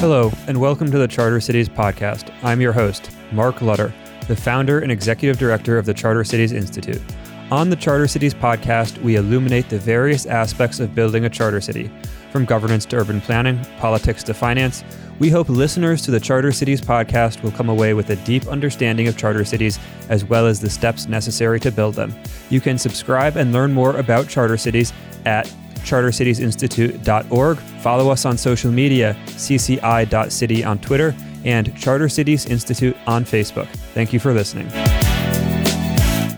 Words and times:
Hello, 0.00 0.32
and 0.46 0.58
welcome 0.58 0.90
to 0.90 0.96
the 0.96 1.06
Charter 1.06 1.42
Cities 1.42 1.68
podcast. 1.68 2.32
I'm 2.42 2.62
your 2.62 2.72
host, 2.72 3.10
Mark 3.32 3.60
Lutter, 3.60 3.92
the 4.28 4.34
founder 4.34 4.78
and 4.78 4.90
executive 4.90 5.36
director 5.36 5.76
of 5.76 5.84
the 5.84 5.92
Charter 5.92 6.24
Cities 6.24 6.52
Institute. 6.52 7.02
On 7.50 7.68
the 7.68 7.76
Charter 7.76 8.08
Cities 8.08 8.32
podcast, 8.32 8.96
we 9.02 9.16
illuminate 9.16 9.68
the 9.68 9.78
various 9.78 10.24
aspects 10.24 10.80
of 10.80 10.94
building 10.94 11.26
a 11.26 11.28
charter 11.28 11.60
city, 11.60 11.90
from 12.32 12.46
governance 12.46 12.86
to 12.86 12.96
urban 12.96 13.20
planning, 13.20 13.62
politics 13.76 14.22
to 14.22 14.32
finance. 14.32 14.84
We 15.18 15.28
hope 15.28 15.50
listeners 15.50 16.00
to 16.06 16.10
the 16.10 16.18
Charter 16.18 16.50
Cities 16.50 16.80
podcast 16.80 17.42
will 17.42 17.52
come 17.52 17.68
away 17.68 17.92
with 17.92 18.08
a 18.08 18.16
deep 18.24 18.46
understanding 18.46 19.06
of 19.06 19.18
charter 19.18 19.44
cities 19.44 19.78
as 20.08 20.24
well 20.24 20.46
as 20.46 20.60
the 20.60 20.70
steps 20.70 21.08
necessary 21.08 21.60
to 21.60 21.70
build 21.70 21.94
them. 21.94 22.14
You 22.48 22.62
can 22.62 22.78
subscribe 22.78 23.36
and 23.36 23.52
learn 23.52 23.74
more 23.74 23.94
about 23.98 24.30
charter 24.30 24.56
cities 24.56 24.94
at 25.26 25.54
chartercitiesinstitute.org. 25.82 27.58
Follow 27.58 28.10
us 28.10 28.24
on 28.24 28.36
social 28.36 28.70
media, 28.70 29.16
cci.city 29.26 30.64
on 30.64 30.78
Twitter, 30.78 31.14
and 31.44 31.76
Charter 31.76 32.08
Cities 32.08 32.46
Institute 32.46 32.96
on 33.06 33.24
Facebook. 33.24 33.66
Thank 33.94 34.12
you 34.12 34.20
for 34.20 34.32
listening. 34.32 34.68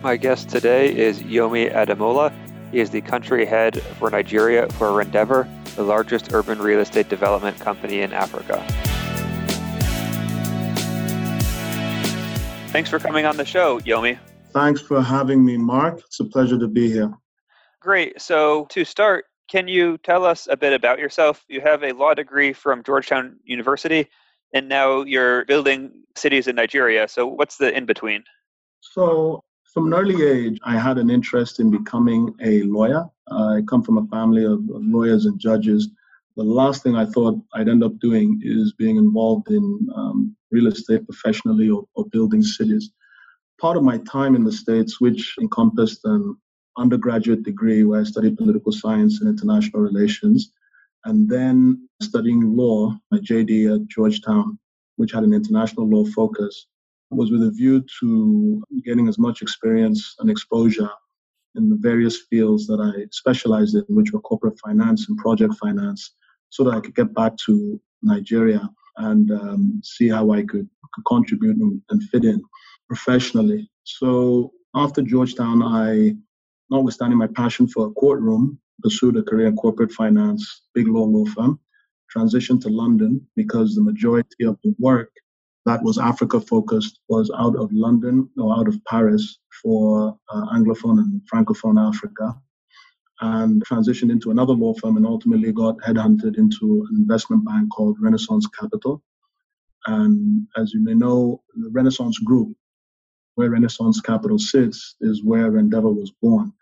My 0.03 0.17
guest 0.17 0.49
today 0.49 0.95
is 0.95 1.21
Yomi 1.21 1.73
Ademola. 1.73 2.33
He 2.73 2.81
is 2.81 2.91
the 2.91 3.01
country 3.01 3.47
head 3.47 3.81
for 3.83 4.11
Nigeria 4.11 4.69
for 4.71 4.89
Rendeavour, 4.89 5.47
the 5.77 5.83
largest 5.83 6.33
urban 6.33 6.59
real 6.59 6.81
estate 6.81 7.09
development 7.09 7.59
company 7.61 8.01
in 8.01 8.13
Africa. 8.13 8.65
Thanks 12.73 12.89
for 12.89 12.99
coming 12.99 13.27
on 13.27 13.37
the 13.37 13.45
show, 13.45 13.81
Yomi. 13.81 14.19
Thanks 14.53 14.81
for 14.81 15.03
having 15.03 15.45
me, 15.45 15.57
Mark. 15.59 16.01
It's 16.01 16.21
a 16.21 16.25
pleasure 16.25 16.59
to 16.59 16.69
be 16.69 16.91
here. 16.91 17.13
Great. 17.81 18.21
So, 18.21 18.67
to 18.71 18.85
start, 18.85 19.27
can 19.53 19.69
you 19.69 19.99
tell 19.99 20.25
us 20.25 20.49
a 20.51 20.57
bit 20.57 20.73
about 20.73 20.99
yourself? 20.99 21.45
You 21.47 21.61
have 21.61 21.85
a 21.85 21.93
law 21.93 22.15
degree 22.15 22.55
from 22.55 22.83
Georgetown 22.83 23.37
University, 23.45 24.09
and 24.55 24.67
now 24.67 25.03
you're 25.03 25.45
building 25.45 25.91
cities 26.17 26.49
in 26.49 26.57
Nigeria. 26.57 27.07
So, 27.07 27.27
what's 27.27 27.59
the 27.59 27.71
in 27.77 27.85
between? 27.85 28.25
So, 28.81 29.45
from 29.75 29.89
an 29.89 29.95
early 30.01 30.27
age, 30.27 30.59
I 30.65 30.79
had 30.79 30.97
an 30.97 31.11
interest 31.11 31.61
in 31.61 31.71
becoming 31.71 32.35
a 32.43 32.63
lawyer. 32.63 33.05
I 33.31 33.61
come 33.69 33.83
from 33.83 33.99
a 33.99 34.07
family 34.07 34.45
of, 34.47 34.61
lawyers 34.95 35.27
and 35.27 35.39
judges. 35.39 35.91
The 36.39 36.45
last 36.45 36.83
thing 36.83 36.97
I 36.97 37.05
thought 37.05 37.39
I'd 37.53 37.69
end 37.69 37.85
up 37.85 37.99
doing 37.99 38.41
is 38.43 38.73
being 38.73 38.97
involved 38.97 39.51
in 39.51 39.87
um, 39.95 40.35
real 40.51 40.69
estate 40.69 41.05
professionally 41.05 41.69
or, 41.69 41.85
or 41.95 42.07
building 42.07 42.43
cities. 42.43 42.91
Part 43.61 43.77
of 43.77 43.83
my 43.83 43.99
time 43.99 44.35
in 44.35 44.45
the 44.45 44.53
States, 44.65 44.99
which 44.99 45.35
encompassed 45.39 46.01
an 46.05 46.37
undergraduate 46.79 47.43
degree 47.43 47.85
where 47.85 48.01
I 48.01 48.05
studied 48.05 48.39
political 48.39 48.73
science 48.73 49.21
and 49.21 49.29
international 49.29 49.83
relations, 49.83 50.53
and 51.05 51.29
then 51.29 51.89
studying 52.01 52.57
law 52.57 52.97
at 53.13 53.23
JD 53.23 53.75
at 53.75 53.89
Georgetown, 53.89 54.59
which 54.97 55.13
had 55.13 55.25
an 55.25 55.35
international 55.35 55.89
law 55.89 56.05
focus, 56.05 56.67
was 57.11 57.31
with 57.31 57.43
a 57.43 57.51
view 57.51 57.85
to 58.01 58.63
getting 58.85 59.09
as 59.09 59.19
much 59.19 59.43
experience 59.43 60.15
and 60.19 60.31
exposure 60.31 60.91
in 61.55 61.69
the 61.69 61.77
various 61.77 62.23
fields 62.31 62.67
that 62.67 62.81
I 62.81 63.07
specialized 63.11 63.75
in, 63.75 63.85
which 63.89 64.13
were 64.13 64.21
corporate 64.21 64.59
finance 64.65 65.09
and 65.09 65.19
project 65.19 65.55
finance, 65.55 66.15
so 66.49 66.65
that 66.65 66.75
I 66.75 66.81
could 66.81 66.95
get 66.95 67.15
back 67.15 67.37
to 67.47 67.81
Nigeria 68.03 68.69
and 68.97 69.31
um, 69.31 69.81
see 69.85 70.09
how 70.09 70.31
I 70.33 70.43
could, 70.43 70.69
could 70.95 71.05
contribute 71.07 71.57
and, 71.57 71.81
and 71.91 72.03
fit 72.05 72.25
in 72.25 72.43
professionally. 72.89 73.71
So 73.85 74.53
after 74.75 75.03
Georgetown, 75.03 75.63
I 75.63 76.15
notwithstanding 76.73 77.19
my 77.19 77.29
passion 77.29 77.69
for 77.69 77.87
a 77.87 77.91
courtroom, 77.93 78.59
pursued 78.83 79.17
a 79.17 79.23
career 79.23 79.47
in 79.47 79.57
corporate 79.57 79.93
finance, 79.93 80.63
big 80.75 80.89
law 80.89 81.05
law 81.05 81.25
firm, 81.27 81.61
transitioned 82.15 82.63
to 82.63 82.69
London 82.69 83.27
because 83.37 83.75
the 83.75 83.83
majority 83.83 84.45
of 84.45 84.59
the 84.65 84.75
work 84.79 85.11
that 85.67 85.83
was 85.83 85.99
Africa 85.99 86.41
focused 86.41 86.99
was 87.09 87.31
out 87.39 87.57
of 87.57 87.71
London 87.73 88.29
or 88.37 88.59
out 88.59 88.69
of 88.69 88.85
Paris 88.85 89.39
for 89.63 90.17
uh, 90.29 90.47
Anglophone 90.55 90.99
and 90.99 91.21
Francophone 91.33 91.79
Africa, 91.81 92.35
and 93.21 93.65
transitioned 93.65 94.11
into 94.11 94.31
another 94.33 94.55
law 94.55 94.75
firm 94.75 94.97
and 94.97 95.07
ultimately 95.07 95.53
got 95.53 95.77
headhunted 95.79 96.37
into 96.37 96.87
an 96.91 96.97
investment 96.97 97.45
bank 97.45 97.71
called 97.71 97.97
Renaissance 98.01 98.47
Capital. 98.59 99.03
And 99.87 100.49
as 100.57 100.73
you 100.73 100.83
may 100.83 100.95
know, 100.95 101.43
the 101.55 101.71
Renaissance 101.71 102.19
Group, 102.19 102.57
where 103.37 103.51
Renaissance 103.51 104.01
Capital 104.01 104.39
sits, 104.39 104.97
is 105.01 105.23
where 105.23 105.51
Rendeavour 105.51 105.95
was 105.95 106.13
born. 106.21 106.53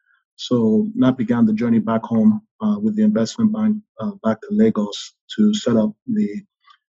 So 0.40 0.88
that 0.96 1.18
began 1.18 1.44
the 1.44 1.52
journey 1.52 1.80
back 1.80 2.02
home 2.02 2.40
uh, 2.62 2.78
with 2.80 2.96
the 2.96 3.02
investment 3.02 3.52
bank 3.52 3.76
uh, 4.00 4.12
back 4.22 4.40
to 4.40 4.48
Lagos 4.50 5.12
to 5.36 5.52
set 5.52 5.76
up 5.76 5.92
the 6.06 6.42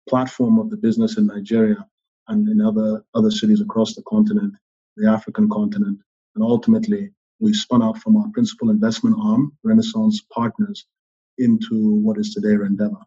platform 0.09 0.59
of 0.59 0.71
the 0.71 0.79
business 0.79 1.19
in 1.19 1.27
Nigeria 1.27 1.87
and 2.29 2.49
in 2.49 2.63
other 2.63 3.05
other 3.15 3.31
cities 3.31 3.61
across 3.61 3.95
the 3.95 4.03
continent, 4.09 4.55
the 4.97 5.11
African 5.11 5.51
continent, 5.51 5.99
and 6.35 6.43
ultimately 6.43 7.11
we 7.39 7.53
spun 7.53 7.83
out 7.83 7.99
from 7.99 8.17
our 8.17 8.29
principal 8.33 8.71
investment 8.71 9.17
arm, 9.21 9.53
Renaissance 9.63 10.23
Partners, 10.33 10.87
into 11.37 11.97
what 11.97 12.17
is 12.17 12.33
today 12.33 12.57
Rendeavour. 12.57 13.03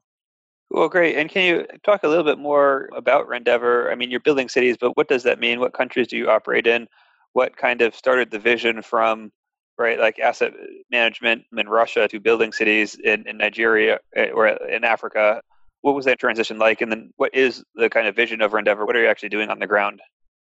Well, 0.70 0.88
great. 0.88 1.16
And 1.16 1.32
can 1.32 1.46
you 1.46 1.66
talk 1.84 2.04
a 2.04 2.08
little 2.08 2.24
bit 2.24 2.38
more 2.38 2.92
about 2.96 3.28
Rendeavour? 3.28 3.92
I 3.92 3.96
mean, 3.96 4.12
you're 4.12 4.20
building 4.20 4.50
cities, 4.50 4.78
but 4.80 4.96
what 4.98 5.08
does 5.08 5.24
that 5.24 5.40
mean? 5.40 5.60
What 5.60 5.74
countries 5.74 6.06
do 6.06 6.16
you 6.16 6.30
operate 6.30 6.68
in? 6.68 6.88
What 7.34 7.58
kind 7.58 7.82
of 7.82 7.96
started 7.96 8.30
the 8.30 8.38
vision 8.38 8.84
from 8.84 9.32
right? 9.78 10.00
Like 10.00 10.20
asset 10.20 10.54
management 10.92 11.44
in 11.56 11.70
Russia 11.70 12.08
to 12.08 12.20
building 12.20 12.52
cities 12.52 12.96
in, 12.96 13.28
in 13.28 13.38
Nigeria 13.38 14.00
eh, 14.16 14.30
or 14.30 14.48
in 14.48 14.84
Africa. 14.84 15.42
What 15.82 15.96
was 15.96 16.06
that 16.06 16.20
transition 16.20 16.58
like? 16.58 16.82
And 16.82 16.92
then 16.92 17.12
what 17.18 17.34
is 17.34 17.64
the 17.76 17.90
kind 17.90 18.08
of 18.08 18.16
vision 18.16 18.42
of 18.42 18.52
Rendeavour? 18.52 18.86
What 18.86 18.96
are 18.96 19.02
you 19.02 19.08
actually 19.08 19.30
doing 19.30 19.50
on 19.50 19.60
the 19.60 19.68
ground? 19.68 20.02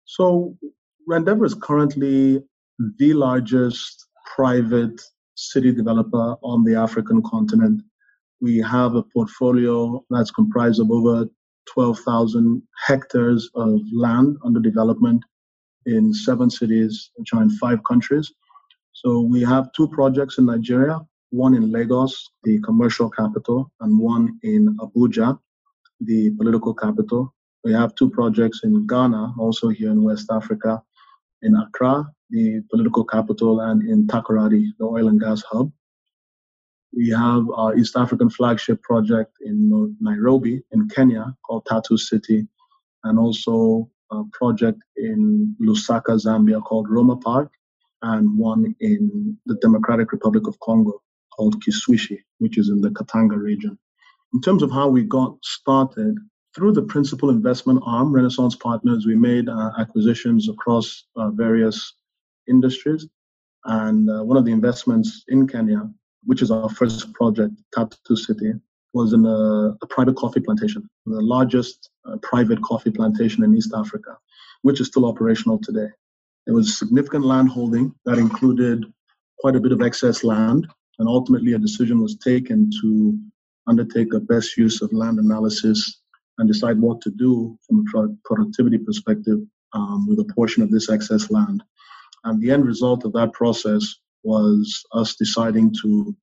So, 0.05 0.57
Rendeavour 1.09 1.45
is 1.45 1.55
currently 1.55 2.43
the 2.97 3.13
largest 3.13 4.07
private 4.35 5.01
city 5.35 5.71
developer 5.71 6.35
on 6.43 6.63
the 6.63 6.75
African 6.75 7.21
continent. 7.23 7.81
We 8.41 8.57
have 8.59 8.95
a 8.95 9.03
portfolio 9.03 10.03
that's 10.09 10.31
comprised 10.31 10.79
of 10.79 10.91
over 10.91 11.27
12,000 11.73 12.61
hectares 12.85 13.49
of 13.55 13.79
land 13.93 14.37
under 14.43 14.59
development 14.59 15.23
in 15.85 16.13
seven 16.13 16.49
cities, 16.49 17.11
which 17.15 17.33
are 17.33 17.41
in 17.41 17.49
five 17.49 17.83
countries. 17.83 18.31
So 19.03 19.21
we 19.21 19.41
have 19.41 19.71
two 19.71 19.87
projects 19.87 20.37
in 20.37 20.45
Nigeria, 20.45 20.99
one 21.31 21.55
in 21.55 21.71
Lagos, 21.71 22.29
the 22.43 22.59
commercial 22.61 23.09
capital, 23.09 23.71
and 23.79 23.97
one 23.97 24.37
in 24.43 24.77
Abuja, 24.77 25.39
the 26.01 26.29
political 26.37 26.75
capital. 26.75 27.33
We 27.63 27.73
have 27.73 27.95
two 27.95 28.11
projects 28.11 28.59
in 28.63 28.85
Ghana, 28.85 29.33
also 29.39 29.69
here 29.69 29.89
in 29.89 30.03
West 30.03 30.27
Africa, 30.31 30.83
in 31.41 31.55
Accra, 31.55 32.05
the 32.29 32.61
political 32.69 33.03
capital, 33.03 33.61
and 33.61 33.81
in 33.89 34.05
Takoradi, 34.05 34.67
the 34.77 34.85
oil 34.85 35.07
and 35.07 35.19
gas 35.19 35.41
hub. 35.49 35.71
We 36.95 37.09
have 37.09 37.49
our 37.55 37.75
East 37.75 37.97
African 37.97 38.29
flagship 38.29 38.83
project 38.83 39.31
in 39.41 39.95
Nairobi, 39.99 40.61
in 40.73 40.87
Kenya, 40.89 41.35
called 41.43 41.65
Tatu 41.65 41.97
City, 41.97 42.47
and 43.03 43.17
also 43.17 43.89
a 44.11 44.21
project 44.31 44.79
in 44.95 45.55
Lusaka, 45.59 46.19
Zambia, 46.23 46.61
called 46.61 46.87
Roma 46.87 47.15
Park, 47.17 47.51
and 48.01 48.37
one 48.37 48.75
in 48.79 49.37
the 49.45 49.55
Democratic 49.55 50.11
Republic 50.11 50.47
of 50.47 50.59
Congo 50.59 51.01
called 51.35 51.63
Kiswishi, 51.63 52.19
which 52.39 52.57
is 52.57 52.69
in 52.69 52.81
the 52.81 52.89
Katanga 52.89 53.37
region. 53.37 53.77
In 54.33 54.41
terms 54.41 54.63
of 54.63 54.71
how 54.71 54.87
we 54.87 55.03
got 55.03 55.35
started, 55.43 56.17
through 56.55 56.73
the 56.73 56.81
principal 56.81 57.29
investment 57.29 57.81
arm, 57.85 58.11
Renaissance 58.11 58.55
Partners, 58.55 59.05
we 59.05 59.15
made 59.15 59.47
uh, 59.47 59.71
acquisitions 59.77 60.49
across 60.49 61.05
uh, 61.15 61.29
various 61.29 61.93
industries. 62.47 63.07
And 63.65 64.09
uh, 64.09 64.23
one 64.23 64.37
of 64.37 64.45
the 64.45 64.51
investments 64.51 65.23
in 65.27 65.47
Kenya, 65.47 65.89
which 66.25 66.41
is 66.41 66.51
our 66.51 66.69
first 66.69 67.13
project, 67.13 67.53
Tatu 67.73 68.15
City, 68.15 68.53
was 68.93 69.13
in 69.13 69.25
a, 69.25 69.75
a 69.81 69.87
private 69.89 70.15
coffee 70.17 70.41
plantation, 70.41 70.89
the 71.05 71.21
largest 71.21 71.89
uh, 72.05 72.17
private 72.21 72.61
coffee 72.61 72.91
plantation 72.91 73.43
in 73.43 73.55
East 73.55 73.73
Africa, 73.73 74.17
which 74.63 74.81
is 74.81 74.87
still 74.87 75.05
operational 75.05 75.57
today. 75.59 75.87
There 76.45 76.55
was 76.55 76.77
significant 76.77 77.25
land 77.25 77.49
holding 77.49 77.93
that 78.05 78.17
included 78.17 78.85
quite 79.39 79.55
a 79.55 79.59
bit 79.59 79.71
of 79.71 79.81
excess 79.81 80.23
land, 80.23 80.67
and 80.99 81.07
ultimately 81.07 81.53
a 81.53 81.59
decision 81.59 82.01
was 82.01 82.17
taken 82.17 82.69
to 82.81 83.17
undertake 83.67 84.13
a 84.13 84.19
best 84.19 84.57
use 84.57 84.81
of 84.81 84.91
land 84.91 85.19
analysis 85.19 86.01
and 86.37 86.47
decide 86.47 86.79
what 86.79 87.01
to 87.01 87.11
do 87.11 87.57
from 87.67 87.85
a 87.95 88.07
productivity 88.25 88.77
perspective 88.77 89.39
um, 89.73 90.07
with 90.07 90.19
a 90.19 90.33
portion 90.33 90.63
of 90.63 90.71
this 90.71 90.89
excess 90.89 91.29
land. 91.29 91.63
And 92.23 92.41
the 92.41 92.51
end 92.51 92.65
result 92.65 93.05
of 93.05 93.13
that 93.13 93.33
process 93.33 93.95
was 94.23 94.83
us 94.93 95.15
deciding 95.15 95.73
to 95.83 96.15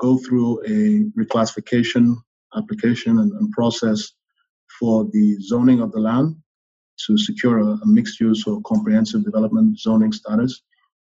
go 0.00 0.18
through 0.18 0.62
a 0.64 1.04
reclassification 1.18 2.16
application 2.56 3.18
and, 3.18 3.32
and 3.32 3.50
process 3.52 4.12
for 4.78 5.04
the 5.12 5.36
zoning 5.40 5.80
of 5.80 5.92
the 5.92 6.00
land 6.00 6.36
to 7.06 7.18
secure 7.18 7.58
a, 7.58 7.66
a 7.66 7.86
mixed 7.86 8.20
use 8.20 8.46
or 8.46 8.60
comprehensive 8.62 9.24
development 9.24 9.78
zoning 9.78 10.12
status, 10.12 10.62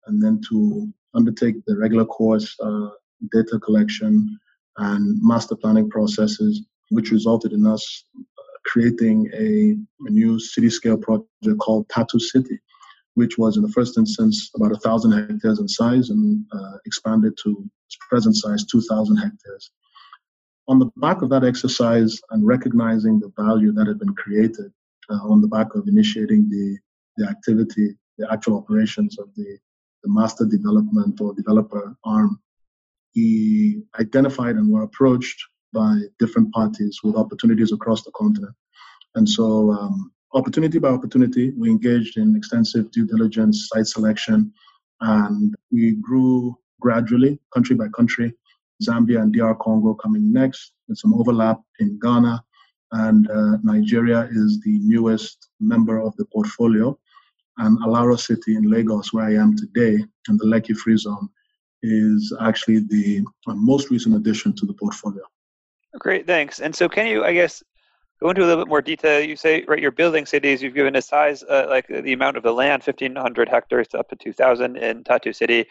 and 0.07 0.23
then 0.23 0.41
to 0.49 0.93
undertake 1.15 1.57
the 1.67 1.77
regular 1.77 2.05
course 2.05 2.57
uh, 2.61 2.89
data 3.33 3.59
collection 3.59 4.39
and 4.79 5.19
master 5.23 5.57
planning 5.57 5.91
processes, 5.91 6.63
which 6.91 7.11
resulted 7.11 7.53
in 7.53 7.67
us 7.67 8.05
uh, 8.17 8.43
creating 8.65 9.29
a, 9.35 9.77
a 10.07 10.11
new 10.11 10.39
city 10.39 10.71
scale 10.71 10.97
project 10.97 11.59
called 11.59 11.89
Tatu 11.89 12.19
City, 12.19 12.59
which 13.15 13.37
was 13.39 13.57
in 13.57 13.63
the 13.63 13.73
first 13.73 13.99
instance 13.99 14.51
about 14.55 14.73
a 14.73 14.79
thousand 14.79 15.13
hectares 15.13 15.59
in 15.59 15.69
size 15.69 16.11
and 16.11 16.45
uh, 16.53 16.79
expanded 16.87 17.37
to 17.43 17.69
its 17.87 17.97
present 18.09 18.37
size, 18.37 18.65
2,000 18.65 19.17
hectares. 19.17 19.71
On 20.69 20.79
the 20.79 20.91
back 20.97 21.23
of 21.23 21.31
that 21.31 21.45
exercise 21.45 22.21
and 22.31 22.47
recognizing 22.47 23.19
the 23.19 23.33
value 23.37 23.73
that 23.73 23.87
had 23.87 23.99
been 23.99 24.15
created 24.15 24.73
on 25.15 25.41
the 25.41 25.49
back 25.49 25.75
of 25.75 25.89
initiating 25.89 26.49
the, 26.49 26.79
the 27.17 27.29
activity, 27.29 27.95
the 28.19 28.31
actual 28.33 28.57
operations 28.57 29.19
of 29.19 29.29
the, 29.37 29.59
the 30.03 30.11
master 30.11 30.45
development 30.45 31.21
or 31.21 31.35
developer 31.35 31.97
arm, 32.05 32.41
he 33.13 33.83
identified 33.99 34.57
and 34.57 34.71
were 34.71 34.83
approached 34.83 35.43
by 35.73 36.01
different 36.19 36.53
parties 36.53 37.01
with 37.03 37.17
opportunities 37.17 37.73
across 37.73 38.05
the 38.05 38.13
continent. 38.13 38.55
And 39.15 39.29
so, 39.29 39.71
um, 39.73 40.13
opportunity 40.35 40.79
by 40.79 40.89
opportunity, 40.89 41.51
we 41.57 41.71
engaged 41.71 42.17
in 42.19 42.37
extensive 42.37 42.91
due 42.91 43.07
diligence, 43.07 43.69
site 43.73 43.87
selection, 43.87 44.53
and 45.01 45.55
we 45.73 45.97
grew 46.01 46.57
gradually, 46.81 47.41
country 47.53 47.77
by 47.77 47.89
country. 47.89 48.35
Zambia 48.83 49.21
and 49.21 49.35
DR 49.35 49.57
Congo 49.57 49.95
coming 49.95 50.33
next, 50.33 50.73
with 50.89 50.99
some 50.99 51.15
overlap 51.15 51.61
in 51.81 51.99
Ghana, 51.99 52.45
and 52.93 53.31
uh, 53.31 53.59
Nigeria 53.63 54.29
is 54.31 54.61
the 54.61 54.79
newest 54.81 55.49
member 55.61 56.01
of 56.01 56.17
the 56.17 56.25
portfolio. 56.27 56.99
And 57.59 57.79
Alaro 57.81 58.19
City 58.19 58.57
in 58.57 58.71
Lagos, 58.71 59.13
where 59.13 59.25
I 59.25 59.35
am 59.35 59.57
today, 59.57 59.95
in 60.29 60.37
the 60.37 60.45
Lekki 60.45 60.77
Free 60.77 60.97
Zone, 60.97 61.29
is 61.83 62.33
actually 62.41 62.81
the 62.81 63.25
uh, 63.47 63.55
most 63.55 63.91
recent 63.91 64.15
addition 64.15 64.55
to 64.57 64.67
the 64.67 64.75
portfolio. 64.75 65.23
Great, 65.99 66.27
thanks. 66.27 66.61
And 66.61 66.75
so, 66.75 66.89
can 66.89 67.07
you, 67.07 67.25
I 67.25 67.33
guess, 67.33 67.63
go 68.21 68.31
into 68.31 68.45
a 68.45 68.47
little 68.47 68.65
bit 68.65 68.69
more 68.69 68.83
detail? 68.83 69.21
You 69.21 69.37
say, 69.37 69.65
right, 69.67 69.81
you're 69.81 69.91
building 69.91 70.25
cities. 70.25 70.63
You've 70.63 70.75
given 70.75 70.97
a 70.97 71.03
size, 71.03 71.43
uh, 71.43 71.67
like 71.69 71.89
the 71.89 72.13
amount 72.13 72.37
of 72.37 72.43
the 72.43 72.53
land, 72.53 72.83
1,500 72.85 73.49
hectares 73.49 73.89
to 73.89 73.99
up 73.99 74.09
to 74.11 74.17
2,000 74.17 74.77
in 74.77 75.03
Tatu 75.03 75.33
City. 75.33 75.67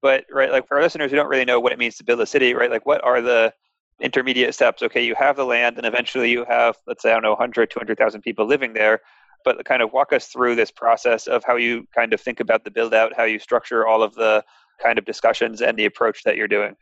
But, 0.00 0.24
right, 0.30 0.50
like 0.50 0.68
for 0.68 0.76
our 0.76 0.82
listeners 0.82 1.10
who 1.10 1.16
don't 1.16 1.28
really 1.28 1.44
know 1.44 1.60
what 1.60 1.72
it 1.72 1.78
means 1.78 1.96
to 1.96 2.04
build 2.04 2.20
a 2.20 2.26
city, 2.26 2.54
right, 2.54 2.70
like 2.70 2.86
what 2.86 3.02
are 3.04 3.20
the 3.20 3.52
intermediate 4.00 4.54
steps? 4.54 4.82
Okay, 4.82 5.04
you 5.04 5.14
have 5.16 5.36
the 5.36 5.44
land, 5.44 5.76
and 5.76 5.86
eventually 5.86 6.30
you 6.30 6.44
have, 6.48 6.76
let's 6.86 7.02
say, 7.02 7.10
I 7.10 7.14
don't 7.14 7.22
know, 7.22 7.30
100, 7.30 7.70
200,000 7.70 8.22
people 8.22 8.46
living 8.46 8.72
there. 8.72 9.00
But 9.44 9.64
kind 9.64 9.82
of 9.82 9.92
walk 9.92 10.12
us 10.12 10.28
through 10.28 10.54
this 10.54 10.70
process 10.70 11.26
of 11.26 11.42
how 11.44 11.56
you 11.56 11.84
kind 11.92 12.12
of 12.12 12.20
think 12.20 12.38
about 12.38 12.62
the 12.62 12.70
build 12.70 12.94
out, 12.94 13.12
how 13.16 13.24
you 13.24 13.40
structure 13.40 13.84
all 13.84 14.00
of 14.00 14.14
the 14.14 14.44
kind 14.80 15.00
of 15.00 15.04
discussions 15.04 15.62
and 15.62 15.76
the 15.76 15.84
approach 15.84 16.22
that 16.22 16.36
you're 16.36 16.46
doing. 16.46 16.76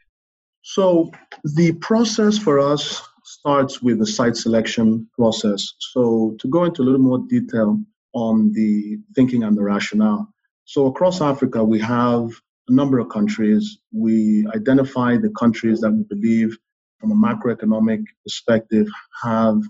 So 0.61 1.11
the 1.57 1.73
process 1.81 2.37
for 2.37 2.59
us 2.59 3.03
starts 3.25 3.81
with 3.81 3.99
the 3.99 4.07
site 4.07 4.37
selection 4.37 5.09
process. 5.15 5.73
So 5.79 6.37
to 6.39 6.49
go 6.49 6.65
into 6.65 6.83
a 6.83 6.85
little 6.85 7.01
more 7.01 7.21
detail 7.31 7.81
on 8.13 8.53
the 8.53 8.99
thinking 9.15 9.45
and 9.45 9.57
the 9.57 9.63
rationale. 9.63 10.29
So 10.67 10.87
across 10.87 11.23
Africa, 11.23 11.65
we 11.65 11.79
have 11.79 12.29
a 12.69 12.73
number 12.73 12.99
of 12.99 13.09
countries. 13.09 13.79
We 13.91 14.47
identify 14.55 15.17
the 15.17 15.31
countries 15.31 15.81
that 15.81 15.93
we 15.93 16.03
believe, 16.03 16.59
from 17.01 17.13
a 17.13 17.15
macroeconomic 17.15 18.05
perspective, 18.25 18.87
have 19.23 19.61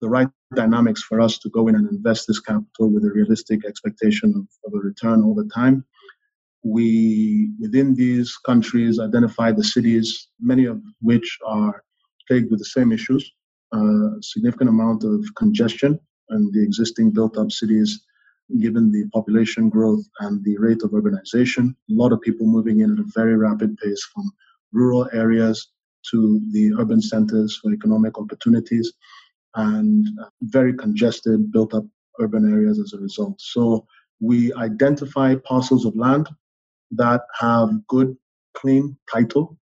the 0.00 0.08
right 0.08 0.28
dynamics 0.54 1.02
for 1.02 1.20
us 1.20 1.38
to 1.38 1.48
go 1.50 1.68
in 1.68 1.74
and 1.74 1.88
invest 1.90 2.26
this 2.28 2.40
capital 2.40 2.90
with 2.90 3.04
a 3.04 3.10
realistic 3.10 3.64
expectation 3.64 4.32
of, 4.36 4.72
of 4.72 4.78
a 4.78 4.82
return 4.82 5.22
over 5.24 5.44
time 5.44 5.84
we, 6.66 7.52
within 7.60 7.94
these 7.94 8.36
countries, 8.44 8.98
identify 8.98 9.52
the 9.52 9.62
cities, 9.62 10.28
many 10.40 10.64
of 10.64 10.80
which 11.00 11.38
are 11.46 11.82
plagued 12.26 12.50
with 12.50 12.58
the 12.58 12.64
same 12.64 12.90
issues, 12.92 13.32
uh, 13.72 14.20
significant 14.20 14.70
amount 14.70 15.04
of 15.04 15.24
congestion 15.36 15.98
and 16.30 16.52
the 16.52 16.62
existing 16.62 17.10
built-up 17.10 17.52
cities, 17.52 18.02
given 18.60 18.90
the 18.90 19.08
population 19.12 19.68
growth 19.68 20.04
and 20.20 20.42
the 20.44 20.56
rate 20.58 20.82
of 20.82 20.90
urbanization. 20.90 21.70
A 21.90 21.94
lot 22.02 22.12
of 22.12 22.20
people 22.20 22.46
moving 22.46 22.80
in 22.80 22.92
at 22.92 22.98
a 22.98 23.10
very 23.14 23.36
rapid 23.36 23.76
pace 23.78 24.04
from 24.12 24.24
rural 24.72 25.08
areas 25.12 25.68
to 26.10 26.40
the 26.52 26.72
urban 26.78 27.00
centers 27.00 27.58
for 27.60 27.72
economic 27.72 28.18
opportunities, 28.18 28.92
and 29.54 30.06
uh, 30.22 30.28
very 30.42 30.74
congested, 30.74 31.50
built-up 31.52 31.84
urban 32.20 32.52
areas 32.52 32.78
as 32.78 32.92
a 32.92 32.98
result. 32.98 33.40
So 33.40 33.86
we 34.20 34.52
identify 34.54 35.34
parcels 35.36 35.84
of 35.84 35.96
land 35.96 36.28
that 36.92 37.22
have 37.38 37.86
good, 37.86 38.16
clean 38.54 38.96
title. 39.12 39.58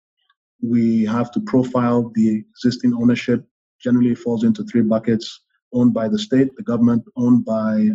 We 0.62 1.06
have 1.06 1.32
to 1.32 1.40
profile 1.42 2.12
the 2.16 2.38
existing 2.38 2.94
ownership. 2.94 3.46
Generally, 3.82 4.16
falls 4.16 4.44
into 4.44 4.64
three 4.64 4.82
buckets: 4.82 5.42
owned 5.74 5.94
by 5.94 6.08
the 6.08 6.20
state, 6.20 6.56
the 6.56 6.64
government, 6.64 7.04
owned 7.16 7.46
by 7.46 7.90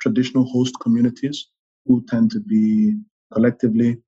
traditional 0.00 0.44
host 0.44 0.74
communities, 0.80 1.48
who 1.86 2.04
tend 2.08 2.30
to 2.32 2.40
be 2.40 2.96
collectively 3.32 3.98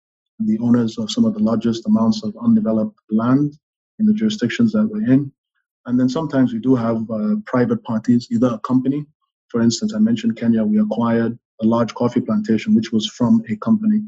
the 0.40 0.58
owners 0.58 0.98
of 0.98 1.10
some 1.10 1.24
of 1.24 1.34
the 1.34 1.40
largest 1.40 1.86
amounts 1.86 2.22
of 2.22 2.36
undeveloped 2.42 2.98
land 3.10 3.58
in 3.98 4.06
the 4.06 4.14
jurisdictions 4.14 4.72
that 4.72 4.86
we're 4.86 5.10
in. 5.10 5.32
And 5.86 5.98
then 5.98 6.08
sometimes 6.08 6.52
we 6.52 6.58
do 6.58 6.74
have 6.74 7.08
uh, 7.10 7.36
private 7.46 7.82
parties, 7.84 8.28
either 8.30 8.48
a 8.48 8.58
company. 8.60 9.06
For 9.48 9.60
instance, 9.60 9.94
I 9.94 9.98
mentioned 9.98 10.36
Kenya, 10.36 10.64
we 10.64 10.80
acquired 10.80 11.38
a 11.60 11.66
large 11.66 11.94
coffee 11.94 12.20
plantation, 12.20 12.74
which 12.74 12.92
was 12.92 13.06
from 13.06 13.42
a 13.48 13.56
company. 13.56 14.02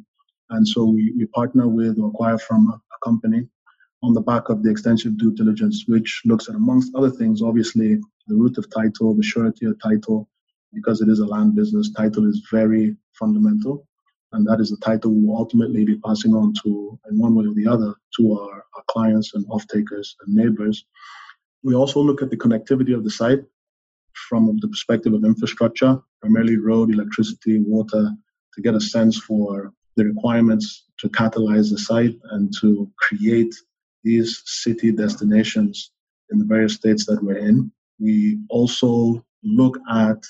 And 0.51 0.67
so 0.67 0.85
we, 0.85 1.13
we 1.17 1.27
partner 1.27 1.69
with 1.69 1.99
or 1.99 2.09
acquire 2.09 2.39
from 2.39 2.69
a, 2.69 2.75
a 2.75 2.99
company 3.05 3.49
on 4.03 4.13
the 4.15 4.21
back 4.21 4.49
of 4.49 4.63
the 4.63 4.71
extensive 4.71 5.19
due 5.19 5.33
diligence, 5.33 5.85
which 5.89 6.23
looks 6.25 6.49
at, 6.49 6.55
amongst 6.55 6.95
other 6.95 7.11
things, 7.11 7.43
obviously 7.43 7.97
the 8.27 8.35
root 8.35 8.59
of 8.59 8.71
title, 8.71 9.15
the 9.15 9.23
surety 9.23 9.67
of 9.67 9.81
title, 9.83 10.29
because 10.73 11.01
it 11.01 11.09
is 11.09 11.19
a 11.21 11.27
land 11.27 11.55
business, 11.57 11.91
title 11.93 12.29
is 12.29 12.47
very 12.51 12.97
fundamental. 13.15 13.88
And 14.33 14.47
that 14.47 14.61
is 14.61 14.71
the 14.71 14.77
title 14.79 15.13
we 15.13 15.25
will 15.25 15.37
ultimately 15.37 15.85
be 15.85 15.99
passing 15.99 16.35
on 16.35 16.53
to, 16.63 16.99
in 17.11 17.19
one 17.19 17.35
way 17.35 17.47
or 17.47 17.55
the 17.55 17.67
other, 17.67 17.95
to 18.19 18.39
our, 18.39 18.65
our 18.77 18.85
clients 18.89 19.35
and 19.35 19.47
off-takers 19.49 20.17
and 20.21 20.35
neighbors. 20.35 20.85
We 21.63 21.75
also 21.75 22.01
look 22.01 22.23
at 22.23 22.31
the 22.31 22.37
connectivity 22.37 22.95
of 22.95 23.05
the 23.05 23.11
site 23.11 23.41
from 24.29 24.59
the 24.61 24.69
perspective 24.69 25.15
of 25.15 25.25
infrastructure, 25.25 25.99
primarily 26.21 26.57
road, 26.57 26.93
electricity, 26.93 27.61
water, 27.61 28.11
to 28.55 28.63
get 28.63 28.75
a 28.75 28.81
sense 28.81 29.19
for 29.19 29.73
the 29.97 30.05
requirements 30.05 30.85
to 30.99 31.09
catalyze 31.09 31.71
the 31.71 31.79
site 31.79 32.17
and 32.33 32.53
to 32.61 32.91
create 32.99 33.55
these 34.05 34.43
city 34.45 34.93
destinations 34.93 35.91
in 36.31 36.39
the 36.39 36.45
various 36.45 36.75
states 36.75 37.07
that 37.07 37.23
we're 37.23 37.39
in. 37.39 37.71
We 37.99 38.39
also 38.49 39.25
look 39.43 39.79
at 39.91 40.23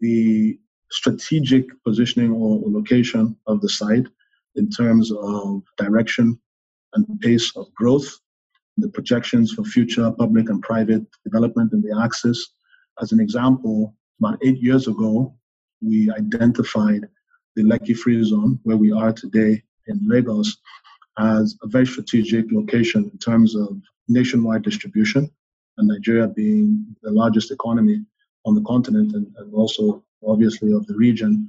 the 0.00 0.58
strategic 0.92 1.64
positioning 1.84 2.32
or 2.32 2.60
location 2.66 3.36
of 3.46 3.60
the 3.60 3.68
site 3.68 4.06
in 4.56 4.68
terms 4.70 5.10
of 5.10 5.62
direction 5.78 6.38
and 6.94 7.20
pace 7.20 7.56
of 7.56 7.72
growth, 7.74 8.20
the 8.76 8.88
projections 8.88 9.52
for 9.52 9.64
future 9.64 10.10
public 10.12 10.50
and 10.50 10.62
private 10.62 11.04
development 11.24 11.72
in 11.72 11.80
the 11.80 11.98
axis. 12.04 12.52
As 13.00 13.12
an 13.12 13.20
example, 13.20 13.94
about 14.20 14.38
eight 14.42 14.58
years 14.58 14.86
ago, 14.86 15.34
we 15.80 16.10
identified 16.10 17.08
the 17.56 17.62
Lekki 17.62 17.96
Free 17.96 18.22
Zone, 18.22 18.60
where 18.62 18.76
we 18.76 18.92
are 18.92 19.12
today 19.12 19.62
in 19.86 20.00
Lagos, 20.06 20.58
as 21.18 21.56
a 21.62 21.66
very 21.66 21.86
strategic 21.86 22.46
location 22.52 23.10
in 23.12 23.18
terms 23.18 23.54
of 23.54 23.80
nationwide 24.08 24.62
distribution, 24.62 25.30
and 25.78 25.88
Nigeria 25.88 26.28
being 26.28 26.96
the 27.02 27.10
largest 27.10 27.50
economy 27.50 28.04
on 28.44 28.54
the 28.54 28.62
continent 28.62 29.14
and, 29.14 29.26
and 29.38 29.54
also 29.54 30.04
obviously 30.26 30.72
of 30.72 30.86
the 30.86 30.94
region. 30.94 31.48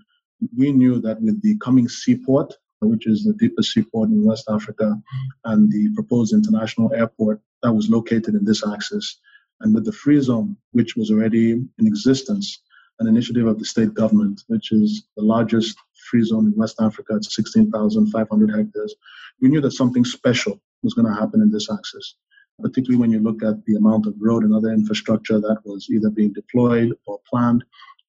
We 0.57 0.71
knew 0.71 0.99
that 1.01 1.21
with 1.21 1.41
the 1.41 1.57
coming 1.57 1.87
seaport, 1.87 2.53
which 2.81 3.07
is 3.07 3.23
the 3.23 3.33
deepest 3.33 3.71
seaport 3.71 4.09
in 4.09 4.25
West 4.25 4.45
Africa, 4.49 5.01
and 5.45 5.71
the 5.71 5.89
proposed 5.93 6.33
international 6.33 6.93
airport 6.93 7.41
that 7.61 7.73
was 7.73 7.89
located 7.89 8.35
in 8.35 8.43
this 8.43 8.65
axis, 8.67 9.19
and 9.61 9.73
with 9.73 9.85
the 9.85 9.91
free 9.91 10.19
zone, 10.19 10.57
which 10.71 10.95
was 10.95 11.11
already 11.11 11.51
in 11.51 11.87
existence, 11.87 12.61
an 12.99 13.07
initiative 13.07 13.47
of 13.47 13.59
the 13.59 13.65
state 13.65 13.93
government, 13.93 14.43
which 14.47 14.71
is 14.71 15.07
the 15.15 15.23
largest 15.23 15.77
free 16.09 16.23
zone 16.23 16.47
in 16.47 16.55
West 16.55 16.77
Africa 16.79 17.13
at 17.15 17.23
16,500 17.23 18.55
hectares. 18.55 18.95
We 19.41 19.49
knew 19.49 19.61
that 19.61 19.71
something 19.71 20.05
special 20.05 20.61
was 20.83 20.93
going 20.93 21.07
to 21.07 21.19
happen 21.19 21.41
in 21.41 21.51
this 21.51 21.71
axis, 21.71 22.15
particularly 22.61 22.99
when 22.99 23.11
you 23.11 23.19
look 23.19 23.41
at 23.43 23.63
the 23.65 23.75
amount 23.75 24.05
of 24.05 24.15
road 24.19 24.43
and 24.43 24.53
other 24.53 24.71
infrastructure 24.71 25.39
that 25.39 25.59
was 25.65 25.87
either 25.89 26.09
being 26.09 26.33
deployed 26.33 26.93
or 27.05 27.19
planned. 27.29 27.63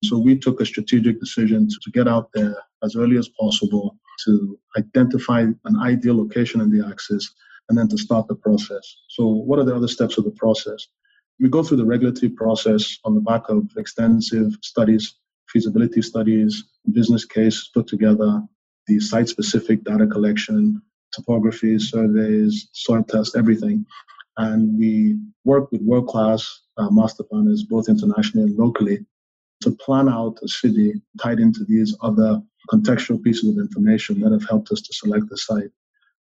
So 0.09 0.19
we 0.19 0.39
took 0.39 0.61
a 0.61 0.67
strategic 0.67 1.21
decision 1.21 1.69
to, 1.69 1.91
get 1.91 2.09
out 2.09 2.31
there 2.35 2.57
as 2.83 2.97
early 2.97 3.19
as 3.19 3.29
possible 3.41 3.97
to 4.25 4.59
identify 4.77 5.41
an 5.41 5.77
ideal 5.81 6.17
location 6.17 6.61
in 6.61 6.71
the 6.71 6.87
axis 6.87 7.35
and 7.69 7.79
then 7.79 7.89
to 7.89 7.99
start 7.99 8.29
the 8.29 8.35
process. 8.35 8.97
So, 9.09 9.27
what 9.27 9.59
are 9.59 9.65
the 9.65 9.75
other 9.75 9.89
steps 9.89 10.19
of 10.19 10.25
the 10.25 10.31
process? 10.33 10.87
We 11.41 11.49
go 11.49 11.63
through 11.63 11.79
the 11.79 11.87
regulatory 11.87 12.31
process 12.31 12.99
on 13.05 13.15
the 13.15 13.21
back 13.21 13.49
of 13.49 13.69
extensive 13.77 14.53
studies, 14.63 15.15
feasibility 15.49 16.03
studies, 16.03 16.65
business 16.93 17.25
case 17.25 17.69
put 17.75 17.87
together, 17.87 18.43
the 18.87 19.01
site 19.01 19.29
specific 19.29 19.85
data 19.85 20.07
collection, 20.07 20.83
topography, 21.13 21.79
surveys, 21.79 22.69
soil 22.73 23.03
tests, 23.05 23.37
everything. 23.37 23.87
And 24.37 24.79
we 24.79 25.17
work 25.45 25.71
with 25.73 25.83
world 25.83 26.09
class 26.09 26.61
uh, 26.77 26.91
master 26.91 27.23
planners, 27.23 27.63
both 27.65 27.89
internationally 27.89 28.49
and 28.49 28.59
locally, 28.59 29.07
to 29.65 29.73
plan 29.73 30.09
out 30.09 30.39
a 30.43 30.49
city 30.49 30.95
tied 31.21 31.41
into 31.41 31.65
these 31.65 31.97
other 32.03 32.41
contextual 32.73 33.23
pieces 33.23 33.51
of 33.51 33.59
information 33.59 34.21
that 34.21 34.33
have 34.33 34.49
helped 34.49 34.71
us 34.71 34.81
to 34.81 34.93
select 34.93 35.29
the 35.29 35.37
site. 35.37 35.71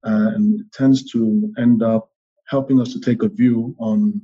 Uh, 0.06 0.32
and 0.34 0.60
it 0.60 0.72
tends 0.72 1.10
to 1.12 1.52
end 1.58 1.82
up 1.82 2.10
helping 2.48 2.80
us 2.80 2.92
to 2.92 3.00
take 3.00 3.22
a 3.22 3.28
view 3.28 3.74
on 3.78 4.20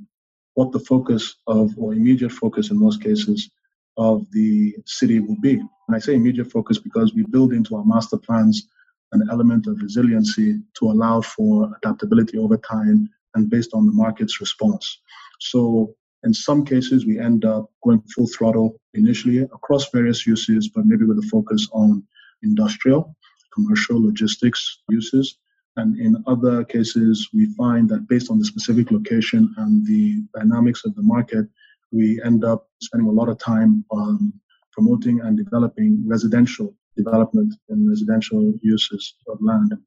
what 0.55 0.71
the 0.71 0.79
focus 0.79 1.35
of, 1.45 1.71
or 1.77 1.93
immediate 1.93 2.31
focus 2.31 2.71
in 2.71 2.79
most 2.79 3.01
cases, 3.01 3.49
of 3.97 4.25
the 4.31 4.75
city 4.85 5.19
will 5.19 5.39
be. 5.41 5.53
And 5.53 5.95
I 5.95 5.99
say 5.99 6.15
immediate 6.15 6.51
focus 6.51 6.77
because 6.77 7.13
we 7.13 7.23
build 7.23 7.53
into 7.53 7.75
our 7.75 7.85
master 7.85 8.17
plans 8.17 8.67
an 9.11 9.27
element 9.31 9.67
of 9.67 9.81
resiliency 9.81 10.59
to 10.79 10.91
allow 10.91 11.21
for 11.21 11.71
adaptability 11.77 12.37
over 12.37 12.57
time 12.57 13.09
and 13.35 13.49
based 13.49 13.73
on 13.73 13.85
the 13.85 13.91
market's 13.91 14.39
response. 14.41 14.99
So 15.39 15.95
in 16.23 16.33
some 16.33 16.65
cases, 16.65 17.05
we 17.05 17.19
end 17.19 17.45
up 17.45 17.69
going 17.83 18.01
full 18.15 18.27
throttle 18.27 18.79
initially 18.93 19.39
across 19.39 19.89
various 19.91 20.25
uses, 20.25 20.69
but 20.69 20.85
maybe 20.85 21.05
with 21.05 21.19
a 21.19 21.27
focus 21.31 21.67
on 21.71 22.03
industrial, 22.43 23.15
commercial, 23.53 24.01
logistics 24.01 24.81
uses. 24.89 25.37
And 25.75 25.99
in 25.99 26.23
other 26.25 26.63
cases, 26.63 27.29
we 27.33 27.53
find 27.55 27.87
that 27.89 28.07
based 28.07 28.31
on 28.31 28.39
the 28.39 28.45
specific 28.45 28.91
location 28.91 29.53
and 29.57 29.85
the 29.85 30.23
dynamics 30.35 30.85
of 30.85 30.95
the 30.95 31.03
market, 31.03 31.45
we 31.91 32.21
end 32.23 32.43
up 32.43 32.67
spending 32.81 33.07
a 33.07 33.11
lot 33.11 33.29
of 33.29 33.37
time 33.37 33.85
on 33.91 34.33
promoting 34.71 35.21
and 35.21 35.37
developing 35.37 36.03
residential 36.05 36.73
development 36.95 37.53
and 37.69 37.87
residential 37.87 38.53
uses 38.61 39.15
of 39.27 39.37
land. 39.39 39.77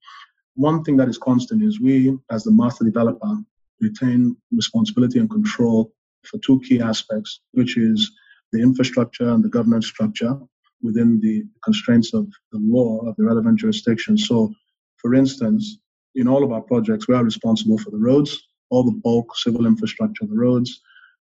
One 0.55 0.85
thing 0.85 0.97
that 0.99 1.09
is 1.09 1.19
constant 1.19 1.63
is 1.63 1.81
we, 1.81 2.17
as 2.31 2.45
the 2.45 2.53
master 2.53 2.85
developer, 2.85 3.37
retain 3.81 4.37
responsibility 4.53 5.19
and 5.19 5.29
control 5.29 5.93
for 6.25 6.39
two 6.39 6.61
key 6.61 6.81
aspects, 6.81 7.41
which 7.53 7.77
is 7.77 8.11
the 8.53 8.61
infrastructure 8.61 9.29
and 9.29 9.45
the 9.45 9.49
governance 9.49 9.87
structure 9.87 10.37
within 10.83 11.21
the 11.21 11.45
constraints 11.65 12.15
of 12.15 12.27
the 12.53 12.59
law 12.59 12.99
of 13.07 13.17
the 13.17 13.25
relevant 13.25 13.59
jurisdiction. 13.59 14.17
So, 14.17 14.53
for 14.97 15.15
instance, 15.15 15.79
in 16.15 16.27
all 16.27 16.43
of 16.43 16.53
our 16.53 16.63
projects, 16.63 17.07
we 17.07 17.15
are 17.15 17.25
responsible 17.25 17.79
for 17.79 17.91
the 17.91 17.99
roads, 17.99 18.41
all 18.71 18.83
the 18.83 18.99
bulk 19.05 19.37
civil 19.37 19.67
infrastructure, 19.67 20.27
the 20.27 20.39
roads. 20.39 20.81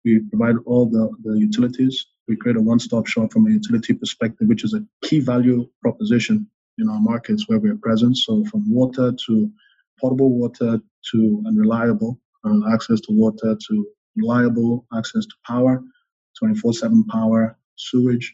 We 0.06 0.20
provide 0.20 0.56
all 0.66 0.86
the, 0.86 1.10
the 1.24 1.38
utilities. 1.38 2.06
We 2.28 2.36
create 2.36 2.58
a 2.58 2.62
one 2.62 2.80
stop 2.80 3.08
shop 3.08 3.34
from 3.34 3.48
a 3.48 3.52
utility 3.52 3.94
perspective, 3.94 4.48
which 4.48 4.64
is 4.64 4.74
a 4.74 4.86
key 5.04 5.20
value 5.20 5.68
proposition 5.82 6.48
in 6.78 6.88
our 6.88 7.02
markets 7.02 7.48
where 7.48 7.60
we're 7.60 7.76
present. 7.76 8.18
So, 8.18 8.46
from 8.46 8.72
water 8.72 9.14
to 9.28 9.52
potable 10.00 10.30
water 10.30 10.80
to 11.12 11.44
unreliable 11.46 12.20
uh, 12.46 12.72
access 12.72 13.02
to 13.02 13.12
water 13.12 13.58
to 13.68 13.88
reliable 14.20 14.86
access 14.94 15.26
to 15.26 15.36
power, 15.46 15.82
24 16.38 16.74
7 16.74 17.04
power, 17.06 17.58
sewage, 17.78 18.34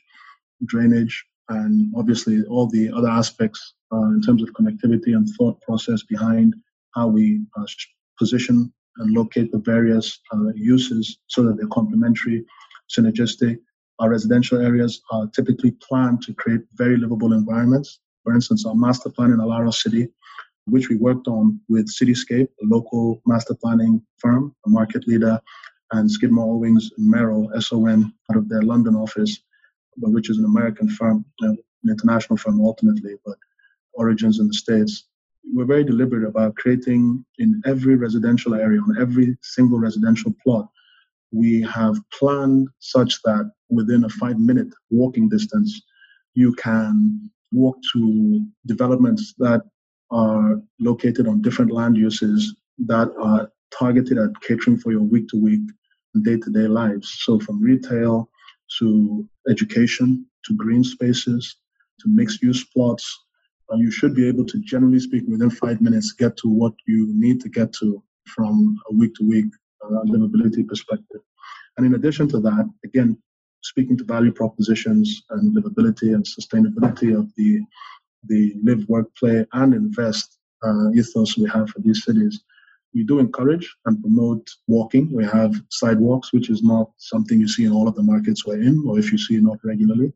drainage, 0.66 1.26
and 1.50 1.94
obviously 1.96 2.44
all 2.46 2.68
the 2.68 2.92
other 2.92 3.10
aspects 3.10 3.74
uh, 3.94 4.10
in 4.16 4.22
terms 4.22 4.42
of 4.42 4.50
connectivity 4.54 5.16
and 5.16 5.28
thought 5.38 5.62
process 5.62 6.04
behind 6.04 6.56
how 6.96 7.08
we 7.08 7.42
uh, 7.58 7.66
position 8.18 8.72
and 8.98 9.14
locate 9.14 9.52
the 9.52 9.60
various 9.60 10.20
uh, 10.34 10.50
uses 10.56 11.20
so 11.28 11.44
that 11.44 11.58
they're 11.58 11.68
complementary, 11.68 12.46
synergistic. 12.90 13.58
Our 14.00 14.10
residential 14.10 14.60
areas 14.62 15.02
are 15.12 15.28
typically 15.28 15.72
planned 15.72 16.22
to 16.24 16.34
create 16.34 16.62
very 16.74 16.98
livable 16.98 17.34
environments. 17.34 18.00
For 18.24 18.34
instance, 18.34 18.66
our 18.66 18.76
master 18.76 19.10
plan 19.10 19.32
in 19.32 19.38
Alaro 19.38 19.74
City 19.74 20.08
which 20.66 20.90
we 20.90 20.96
worked 20.98 21.28
on 21.28 21.60
with 21.70 21.88
Cityscape, 21.88 22.48
a 22.62 22.66
local 22.66 23.22
master 23.26 23.54
planning 23.54 24.02
firm, 24.18 24.56
a 24.66 24.70
market 24.70 25.08
leader, 25.08 25.40
and 25.92 26.10
Skidmore 26.10 26.56
Owings 26.56 26.92
and 26.98 27.10
Merrill, 27.10 27.50
SOM, 27.60 28.14
out 28.32 28.38
of 28.38 28.50
their 28.50 28.62
London 28.62 28.96
office, 28.96 29.40
which 29.98 30.30
is 30.30 30.38
an 30.38 30.46
American 30.46 30.90
firm, 30.90 31.26
an 31.42 31.58
international 31.88 32.38
firm 32.38 32.60
ultimately, 32.62 33.16
but 33.26 33.38
origins 33.94 34.40
in 34.40 34.48
the 34.48 34.54
States. 34.54 35.06
We're 35.54 35.66
very 35.66 35.84
deliberate 35.84 36.28
about 36.28 36.56
creating 36.56 37.24
in 37.38 37.62
every 37.66 37.96
residential 37.96 38.56
area, 38.56 38.82
on 38.82 38.98
every 39.00 39.38
single 39.42 39.80
residential 39.80 40.34
plot, 40.44 40.68
we 41.36 41.62
have 41.64 41.98
planned 42.18 42.70
such 42.80 43.22
that 43.24 43.52
within 43.70 44.06
a 44.06 44.10
five 44.10 44.40
minute 44.40 44.70
walking 44.90 45.28
distance, 45.28 45.82
you 46.34 46.54
can 46.54 47.30
walk 47.52 47.78
to 47.94 48.46
developments 48.66 49.34
that 49.38 49.62
are 50.12 50.62
located 50.80 51.28
on 51.28 51.42
different 51.42 51.72
land 51.72 51.98
uses 51.98 52.56
that 52.86 53.10
are 53.20 53.50
targeted 53.78 54.18
at 54.18 54.30
catering 54.42 54.78
for 54.78 54.92
your 54.92 55.02
week 55.02 55.28
to 55.30 55.42
week 55.42 55.62
and 56.14 56.24
day 56.24 56.38
to 56.38 56.50
day 56.52 56.68
lives. 56.68 57.18
So, 57.24 57.40
from 57.40 57.62
retail 57.62 58.30
to 58.80 59.28
education 59.50 60.26
to 60.46 60.56
green 60.56 60.84
spaces 60.84 61.58
to 62.00 62.10
mixed 62.10 62.42
use 62.42 62.64
plots, 62.64 63.06
uh, 63.72 63.78
you 63.78 63.92
should 63.92 64.16
be 64.16 64.28
able 64.28 64.46
to, 64.46 64.60
generally 64.60 65.00
speaking, 65.00 65.32
within 65.32 65.50
five 65.50 65.82
minutes, 65.82 66.12
get 66.12 66.38
to 66.38 66.50
what 66.50 66.74
you 66.88 67.08
need 67.16 67.40
to 67.42 67.50
get 67.50 67.74
to 67.74 68.04
from 68.26 68.78
a 68.90 68.94
week 68.94 69.14
to 69.16 69.24
week 69.28 69.46
livability 69.92 70.68
perspective. 70.68 71.22
And 71.78 71.86
in 71.86 71.96
addition 71.96 72.28
to 72.30 72.40
that, 72.40 72.70
again, 72.84 73.18
speaking 73.64 73.98
to 73.98 74.04
value 74.04 74.32
propositions 74.32 75.24
and 75.32 75.56
livability 75.56 76.14
and 76.14 76.24
sustainability 76.24 77.18
of 77.18 77.32
the 77.36 77.62
the 78.28 78.56
live, 78.64 78.84
work, 78.90 79.08
play, 79.16 79.46
and 79.54 79.74
invest 79.76 80.40
uh, 80.64 80.90
ethos 80.96 81.38
we 81.38 81.48
have 81.48 81.70
for 81.70 81.80
these 81.82 82.04
cities. 82.04 82.42
We 82.96 83.04
do 83.04 83.20
encourage 83.20 83.76
and 83.86 84.02
promote 84.02 84.50
walking. 84.68 85.12
We 85.12 85.26
have 85.26 85.54
sidewalks, 85.70 86.32
which 86.32 86.50
is 86.50 86.64
not 86.64 86.92
something 86.98 87.40
you 87.40 87.48
see 87.48 87.66
in 87.66 87.74
all 87.74 87.90
of 87.90 87.96
the 87.96 88.02
markets 88.02 88.46
we're 88.46 88.62
in, 88.62 88.86
or 88.88 88.98
if 88.98 89.12
you 89.12 89.18
see 89.18 89.38
not 89.38 89.60
regularly. 89.66 90.14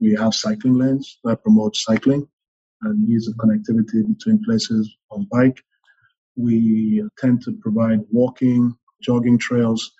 We 0.00 0.14
have 0.14 0.34
cycling 0.34 0.78
lanes 0.78 1.18
that 1.24 1.44
promote 1.44 1.76
cycling 1.76 2.28
and 2.82 3.08
ease 3.08 3.28
of 3.28 3.34
connectivity 3.34 4.06
between 4.06 4.44
places 4.44 4.92
on 5.12 5.28
bike. 5.30 5.62
We 6.36 7.04
tend 7.18 7.42
to 7.42 7.52
provide 7.62 8.00
walking, 8.10 8.76
jogging 9.00 9.38
trails 9.38 9.92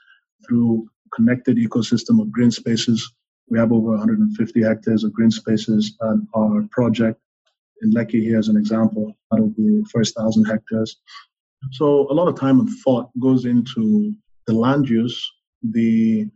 through 0.45 0.89
connected 1.15 1.57
ecosystem 1.57 2.21
of 2.21 2.33
green 2.33 2.51
spaces. 2.51 3.13
We 3.49 3.59
have 3.61 3.73
over 3.73 3.91
150 3.91 4.63
hectares 4.63 5.05
of 5.05 5.13
green 5.13 5.31
spaces 5.31 5.97
at 6.03 6.17
our 6.35 6.67
project 6.71 7.21
in 7.83 7.93
Lekki 7.93 8.21
here 8.23 8.39
as 8.39 8.49
an 8.49 8.57
example, 8.57 9.17
of 9.31 9.55
the 9.57 9.85
first 9.93 10.17
thousand 10.17 10.47
hectares. 10.47 10.97
So 11.73 12.11
a 12.11 12.15
lot 12.15 12.29
of 12.29 12.39
time 12.39 12.61
and 12.61 12.69
thought 12.85 13.11
goes 13.19 13.45
into 13.45 14.15
the 14.47 14.55
land 14.55 14.89
use, 14.89 15.31
the 15.63 16.27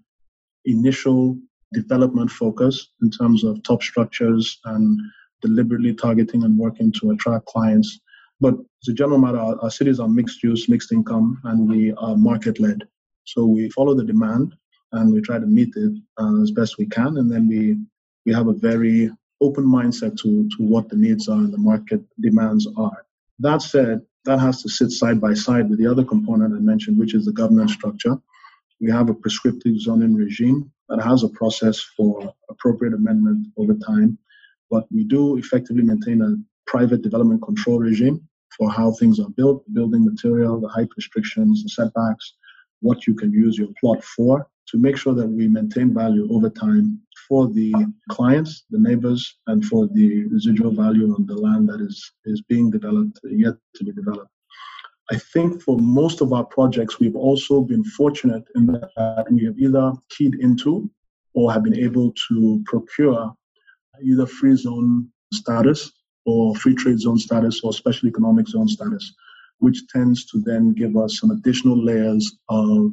initial 0.65 1.39
development 1.73 2.31
focus 2.31 2.89
in 3.03 3.11
terms 3.11 3.45
of 3.45 3.63
top 3.63 3.83
structures 3.83 4.59
and 4.65 5.01
deliberately 5.41 5.95
targeting 5.95 6.45
and 6.45 6.57
working 6.59 6.93
to 6.93 7.11
attract 7.11 7.47
clients. 7.47 8.01
But 8.41 8.55
as 8.55 8.89
a 8.89 8.93
general 8.93 9.19
matter, 9.19 9.39
our, 9.39 9.59
our 9.63 9.71
cities 9.71 10.01
are 10.01 10.09
mixed 10.09 10.43
use, 10.43 10.69
mixed 10.69 10.93
income, 10.93 11.41
and 11.45 11.69
we 11.69 11.93
are 11.93 12.17
market 12.17 12.61
led. 12.61 12.85
So 13.25 13.47
we 13.47 13.71
follow 13.71 13.95
the 13.95 14.05
demand 14.05 14.55
and 14.93 15.13
we 15.13 15.21
try 15.21 15.39
to 15.39 15.47
meet 15.47 15.75
it 15.77 15.93
uh, 16.19 16.43
as 16.43 16.51
best 16.51 16.79
we 16.79 16.87
can. 16.87 17.17
And 17.17 17.31
then 17.31 17.49
we, 17.49 17.79
we 18.27 18.33
have 18.35 18.49
a 18.49 18.53
very 18.53 19.11
open 19.41 19.65
mindset 19.65 20.17
to, 20.19 20.49
to 20.49 20.63
what 20.63 20.89
the 20.89 20.97
needs 20.97 21.29
are 21.29 21.39
and 21.39 21.53
the 21.53 21.59
market 21.59 22.03
demands 22.21 22.69
are. 22.77 23.05
That 23.39 23.63
said, 23.63 24.03
that 24.25 24.39
has 24.39 24.63
to 24.63 24.69
sit 24.69 24.91
side 24.91 25.21
by 25.21 25.35
side 25.35 25.69
with 25.69 25.79
the 25.79 25.87
other 25.87 26.05
component 26.05 26.55
I 26.55 26.61
mentioned, 26.61 26.99
which 26.99 27.15
is 27.15 27.25
the 27.25 27.33
governance 27.33 27.73
structure. 27.73 28.17
We 28.81 28.91
have 28.91 29.09
a 29.09 29.15
prescriptive 29.15 29.79
zoning 29.81 30.15
regime 30.15 30.71
that 30.89 31.03
has 31.03 31.23
a 31.23 31.29
process 31.29 31.81
for 31.97 32.35
appropriate 32.49 32.95
amendment 32.95 33.49
over 33.57 33.75
time, 33.75 34.19
but 34.71 34.87
we 34.93 35.05
do 35.05 35.37
effectively 35.37 35.83
maintain 35.83 36.23
a 36.23 36.37
private 36.67 37.03
development 37.03 37.43
control 37.43 37.79
regime 37.79 38.27
for 38.57 38.71
how 38.71 38.93
things 38.93 39.19
are 39.19 39.31
built, 39.31 39.65
building 39.73 40.05
material, 40.05 40.61
the 40.61 40.69
height 40.69 40.89
restrictions, 40.97 41.63
the 41.63 41.69
setbacks, 41.69 42.35
what 42.81 43.07
you 43.07 43.15
can 43.15 43.33
use 43.33 43.57
your 43.57 43.69
plot 43.81 44.03
for 44.05 44.47
to 44.69 44.79
make 44.79 44.97
sure 44.97 45.15
that 45.15 45.27
we 45.27 45.49
maintain 45.49 45.95
value 45.95 46.29
over 46.31 46.51
time 46.51 47.01
for 47.29 47.49
the 47.49 47.73
clients, 48.11 48.65
the 48.71 48.79
neighbors, 48.79 49.39
and 49.47 49.65
for 49.65 49.87
the 49.89 50.25
residual 50.27 50.73
value 50.73 51.15
on 51.15 51.27
the 51.27 51.35
land 51.35 51.69
that 51.69 51.81
is, 51.81 52.13
is 52.25 52.43
being 52.43 52.71
developed, 52.71 53.19
yet 53.25 53.55
to 53.77 53.85
be 53.85 53.93
developed. 53.93 54.31
I 55.11 55.19
think 55.33 55.61
for 55.63 55.79
most 55.79 56.21
of 56.21 56.33
our 56.33 56.45
projects, 56.45 56.99
we've 57.01 57.17
also 57.17 57.61
been 57.61 57.85
fortunate 57.85 58.45
in 58.55 58.67
that 58.67 59.27
we 59.31 59.45
have 59.45 59.59
either 59.59 59.93
keyed 60.11 60.37
into 60.37 60.91
or 61.35 61.53
have 61.53 61.65
been 61.65 61.79
able 61.79 62.15
to 62.29 62.63
procure 62.67 63.35
either 64.03 64.27
free 64.27 64.57
zone 64.57 65.09
status 65.33 65.93
or 66.25 66.55
free 66.57 66.75
trade 66.75 67.01
zone 67.01 67.19
status 67.19 67.61
or 67.63 67.73
special 67.73 68.09
economic 68.09 68.49
zone 68.49 68.69
status, 68.69 69.15
which 69.59 69.87
tends 69.89 70.25
to 70.27 70.41
then 70.41 70.73
give 70.73 70.97
us 70.97 71.19
some 71.19 71.31
additional 71.31 71.77
layers 71.77 72.39
of 72.49 72.93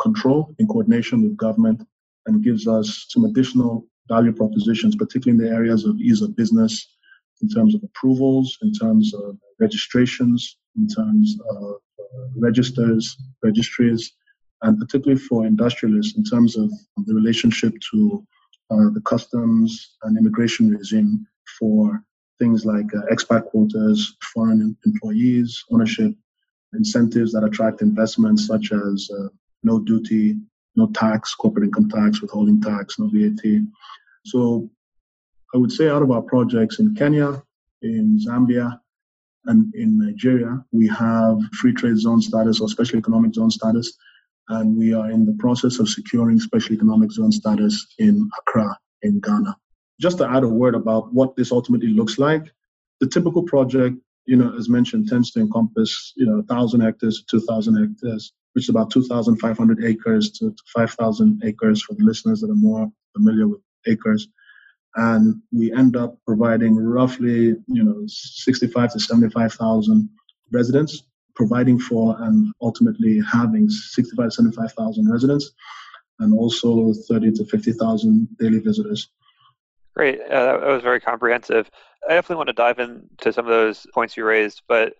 control 0.00 0.54
in 0.58 0.66
coordination 0.66 1.22
with 1.22 1.36
government 1.36 1.86
and 2.28 2.44
gives 2.44 2.68
us 2.68 3.06
some 3.08 3.24
additional 3.24 3.84
value 4.08 4.32
propositions, 4.32 4.94
particularly 4.94 5.38
in 5.38 5.44
the 5.44 5.54
areas 5.54 5.84
of 5.84 5.96
ease 6.00 6.22
of 6.22 6.36
business, 6.36 6.96
in 7.42 7.48
terms 7.48 7.74
of 7.74 7.82
approvals, 7.82 8.56
in 8.62 8.72
terms 8.72 9.12
of 9.14 9.36
registrations, 9.58 10.56
in 10.76 10.86
terms 10.86 11.36
of 11.50 11.74
uh, 11.98 12.26
registers, 12.36 13.16
registries, 13.42 14.12
and 14.62 14.78
particularly 14.78 15.20
for 15.20 15.46
industrialists 15.46 16.16
in 16.16 16.24
terms 16.24 16.56
of 16.56 16.70
the 17.06 17.14
relationship 17.14 17.74
to 17.90 18.26
uh, 18.70 18.90
the 18.92 19.02
customs 19.04 19.96
and 20.02 20.18
immigration 20.18 20.70
regime 20.70 21.26
for 21.58 22.02
things 22.38 22.64
like 22.64 22.86
uh, 22.94 23.02
expat 23.12 23.44
quotas, 23.46 24.16
foreign 24.34 24.76
employees, 24.86 25.64
ownership, 25.72 26.12
incentives 26.74 27.32
that 27.32 27.44
attract 27.44 27.82
investments 27.82 28.46
such 28.46 28.72
as 28.72 29.10
uh, 29.18 29.28
no 29.62 29.80
duty, 29.80 30.36
no 30.78 30.86
tax, 30.94 31.34
corporate 31.34 31.64
income 31.64 31.90
tax, 31.90 32.22
withholding 32.22 32.60
tax, 32.62 32.98
no 32.98 33.10
VAT. 33.12 33.66
So 34.24 34.70
I 35.54 35.58
would 35.58 35.72
say 35.72 35.88
out 35.88 36.02
of 36.02 36.10
our 36.10 36.22
projects 36.22 36.78
in 36.78 36.94
Kenya, 36.94 37.42
in 37.82 38.18
Zambia, 38.26 38.80
and 39.46 39.74
in 39.74 39.98
Nigeria, 39.98 40.64
we 40.72 40.86
have 40.88 41.40
free 41.60 41.72
trade 41.72 41.98
zone 41.98 42.20
status 42.20 42.60
or 42.60 42.68
special 42.68 42.98
economic 42.98 43.34
zone 43.34 43.50
status, 43.50 43.96
and 44.48 44.76
we 44.76 44.92
are 44.94 45.10
in 45.10 45.24
the 45.24 45.36
process 45.38 45.78
of 45.78 45.88
securing 45.88 46.38
special 46.38 46.74
economic 46.74 47.10
zone 47.12 47.32
status 47.32 47.86
in 47.98 48.28
Accra, 48.38 48.78
in 49.02 49.20
Ghana. 49.20 49.56
Just 50.00 50.18
to 50.18 50.28
add 50.28 50.44
a 50.44 50.48
word 50.48 50.74
about 50.74 51.12
what 51.12 51.34
this 51.36 51.50
ultimately 51.50 51.88
looks 51.88 52.18
like, 52.18 52.52
the 53.00 53.06
typical 53.06 53.42
project, 53.42 53.96
you 54.26 54.36
know, 54.36 54.54
as 54.56 54.68
mentioned, 54.68 55.08
tends 55.08 55.30
to 55.32 55.40
encompass, 55.40 56.12
you 56.16 56.26
know, 56.26 56.36
1,000 56.36 56.80
hectares 56.80 57.24
2,000 57.30 57.76
hectares, 57.76 58.32
which 58.52 58.64
is 58.64 58.70
about 58.70 58.90
2,500 58.90 59.84
acres 59.84 60.30
to 60.32 60.54
5,000 60.74 61.42
acres 61.44 61.82
for 61.82 61.94
the 61.94 62.04
listeners 62.04 62.40
that 62.40 62.50
are 62.50 62.54
more 62.54 62.90
familiar 63.16 63.48
with 63.48 63.60
acres. 63.86 64.28
And 64.96 65.42
we 65.52 65.72
end 65.72 65.96
up 65.96 66.16
providing 66.26 66.76
roughly 66.76 67.54
you 67.66 67.84
know 67.84 68.04
65 68.06 68.92
to 68.92 69.00
75,000 69.00 70.08
residents 70.50 71.02
providing 71.38 71.78
for 71.78 72.16
and 72.20 72.52
ultimately 72.60 73.22
having 73.32 73.70
65 73.70 74.32
75,000 74.32 75.10
residents 75.10 75.52
and 76.18 76.34
also 76.36 76.92
30 77.08 77.30
to 77.32 77.44
50,000 77.44 78.28
daily 78.40 78.58
visitors. 78.58 79.08
Great. 79.94 80.20
Uh, 80.20 80.58
that 80.58 80.66
was 80.66 80.82
very 80.82 81.00
comprehensive. 81.00 81.70
I 82.08 82.14
definitely 82.14 82.36
want 82.36 82.48
to 82.48 82.54
dive 82.54 82.80
into 82.80 83.32
some 83.32 83.46
of 83.46 83.50
those 83.50 83.86
points 83.94 84.16
you 84.16 84.24
raised 84.24 84.62
but 84.68 84.94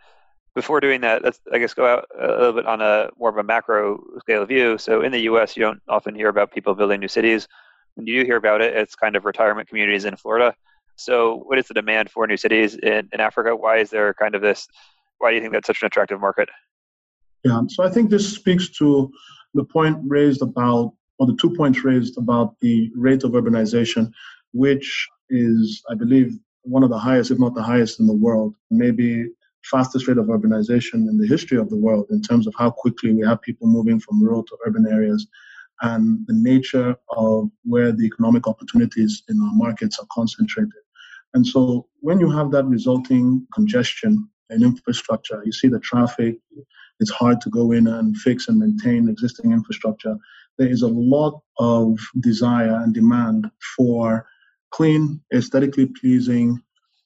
before 0.58 0.80
doing 0.80 1.00
that 1.00 1.22
let's 1.22 1.40
i 1.52 1.58
guess 1.58 1.72
go 1.74 1.86
out 1.86 2.04
a 2.20 2.26
little 2.26 2.52
bit 2.52 2.66
on 2.66 2.80
a 2.80 3.08
more 3.18 3.30
of 3.30 3.36
a 3.36 3.42
macro 3.42 4.02
scale 4.20 4.44
view 4.44 4.76
so 4.76 5.02
in 5.02 5.12
the 5.12 5.20
us 5.20 5.56
you 5.56 5.62
don't 5.62 5.80
often 5.88 6.14
hear 6.14 6.28
about 6.28 6.52
people 6.52 6.74
building 6.74 7.00
new 7.00 7.08
cities 7.08 7.46
when 7.98 8.06
you 8.06 8.20
do 8.20 8.26
hear 8.26 8.36
about 8.36 8.62
it, 8.62 8.76
it's 8.76 8.94
kind 8.94 9.16
of 9.16 9.24
retirement 9.24 9.68
communities 9.68 10.04
in 10.04 10.14
Florida. 10.16 10.54
So, 10.94 11.42
what 11.46 11.58
is 11.58 11.66
the 11.66 11.74
demand 11.74 12.10
for 12.10 12.26
new 12.28 12.36
cities 12.36 12.76
in, 12.76 13.08
in 13.12 13.20
Africa? 13.20 13.56
Why 13.56 13.78
is 13.78 13.90
there 13.90 14.14
kind 14.14 14.36
of 14.36 14.40
this? 14.40 14.68
Why 15.18 15.30
do 15.30 15.34
you 15.34 15.42
think 15.42 15.52
that's 15.52 15.66
such 15.66 15.82
an 15.82 15.86
attractive 15.86 16.20
market? 16.20 16.48
Yeah, 17.44 17.60
so 17.66 17.82
I 17.82 17.90
think 17.90 18.08
this 18.08 18.32
speaks 18.32 18.68
to 18.78 19.10
the 19.54 19.64
point 19.64 19.98
raised 20.06 20.42
about, 20.42 20.94
or 21.18 21.26
the 21.26 21.36
two 21.40 21.50
points 21.56 21.82
raised 21.82 22.18
about 22.18 22.54
the 22.60 22.90
rate 22.94 23.24
of 23.24 23.32
urbanization, 23.32 24.12
which 24.52 25.08
is, 25.28 25.82
I 25.90 25.94
believe, 25.94 26.38
one 26.62 26.84
of 26.84 26.90
the 26.90 26.98
highest, 26.98 27.32
if 27.32 27.40
not 27.40 27.56
the 27.56 27.62
highest 27.62 27.98
in 27.98 28.06
the 28.06 28.12
world, 28.12 28.54
maybe 28.70 29.28
fastest 29.64 30.08
rate 30.08 30.18
of 30.18 30.26
urbanization 30.26 31.08
in 31.08 31.18
the 31.18 31.26
history 31.26 31.58
of 31.58 31.68
the 31.70 31.76
world 31.76 32.06
in 32.10 32.22
terms 32.22 32.46
of 32.46 32.54
how 32.56 32.70
quickly 32.70 33.12
we 33.12 33.26
have 33.26 33.42
people 33.42 33.66
moving 33.66 34.00
from 34.00 34.22
rural 34.22 34.42
to 34.42 34.56
urban 34.66 34.86
areas 34.90 35.26
and 35.82 36.26
the 36.26 36.34
nature 36.34 36.96
of 37.10 37.50
where 37.64 37.92
the 37.92 38.04
economic 38.04 38.48
opportunities 38.48 39.22
in 39.28 39.40
our 39.40 39.54
markets 39.54 39.98
are 39.98 40.06
concentrated. 40.12 40.72
And 41.34 41.46
so 41.46 41.86
when 42.00 42.18
you 42.20 42.30
have 42.30 42.50
that 42.52 42.64
resulting 42.64 43.46
congestion 43.54 44.28
in 44.50 44.62
infrastructure, 44.62 45.42
you 45.44 45.52
see 45.52 45.68
the 45.68 45.78
traffic, 45.78 46.38
it's 47.00 47.10
hard 47.10 47.40
to 47.42 47.50
go 47.50 47.72
in 47.72 47.86
and 47.86 48.16
fix 48.16 48.48
and 48.48 48.58
maintain 48.58 49.08
existing 49.08 49.52
infrastructure. 49.52 50.16
There 50.56 50.68
is 50.68 50.82
a 50.82 50.88
lot 50.88 51.40
of 51.58 51.98
desire 52.20 52.80
and 52.82 52.92
demand 52.92 53.50
for 53.76 54.26
clean, 54.70 55.20
aesthetically 55.32 55.86
pleasing, 56.00 56.60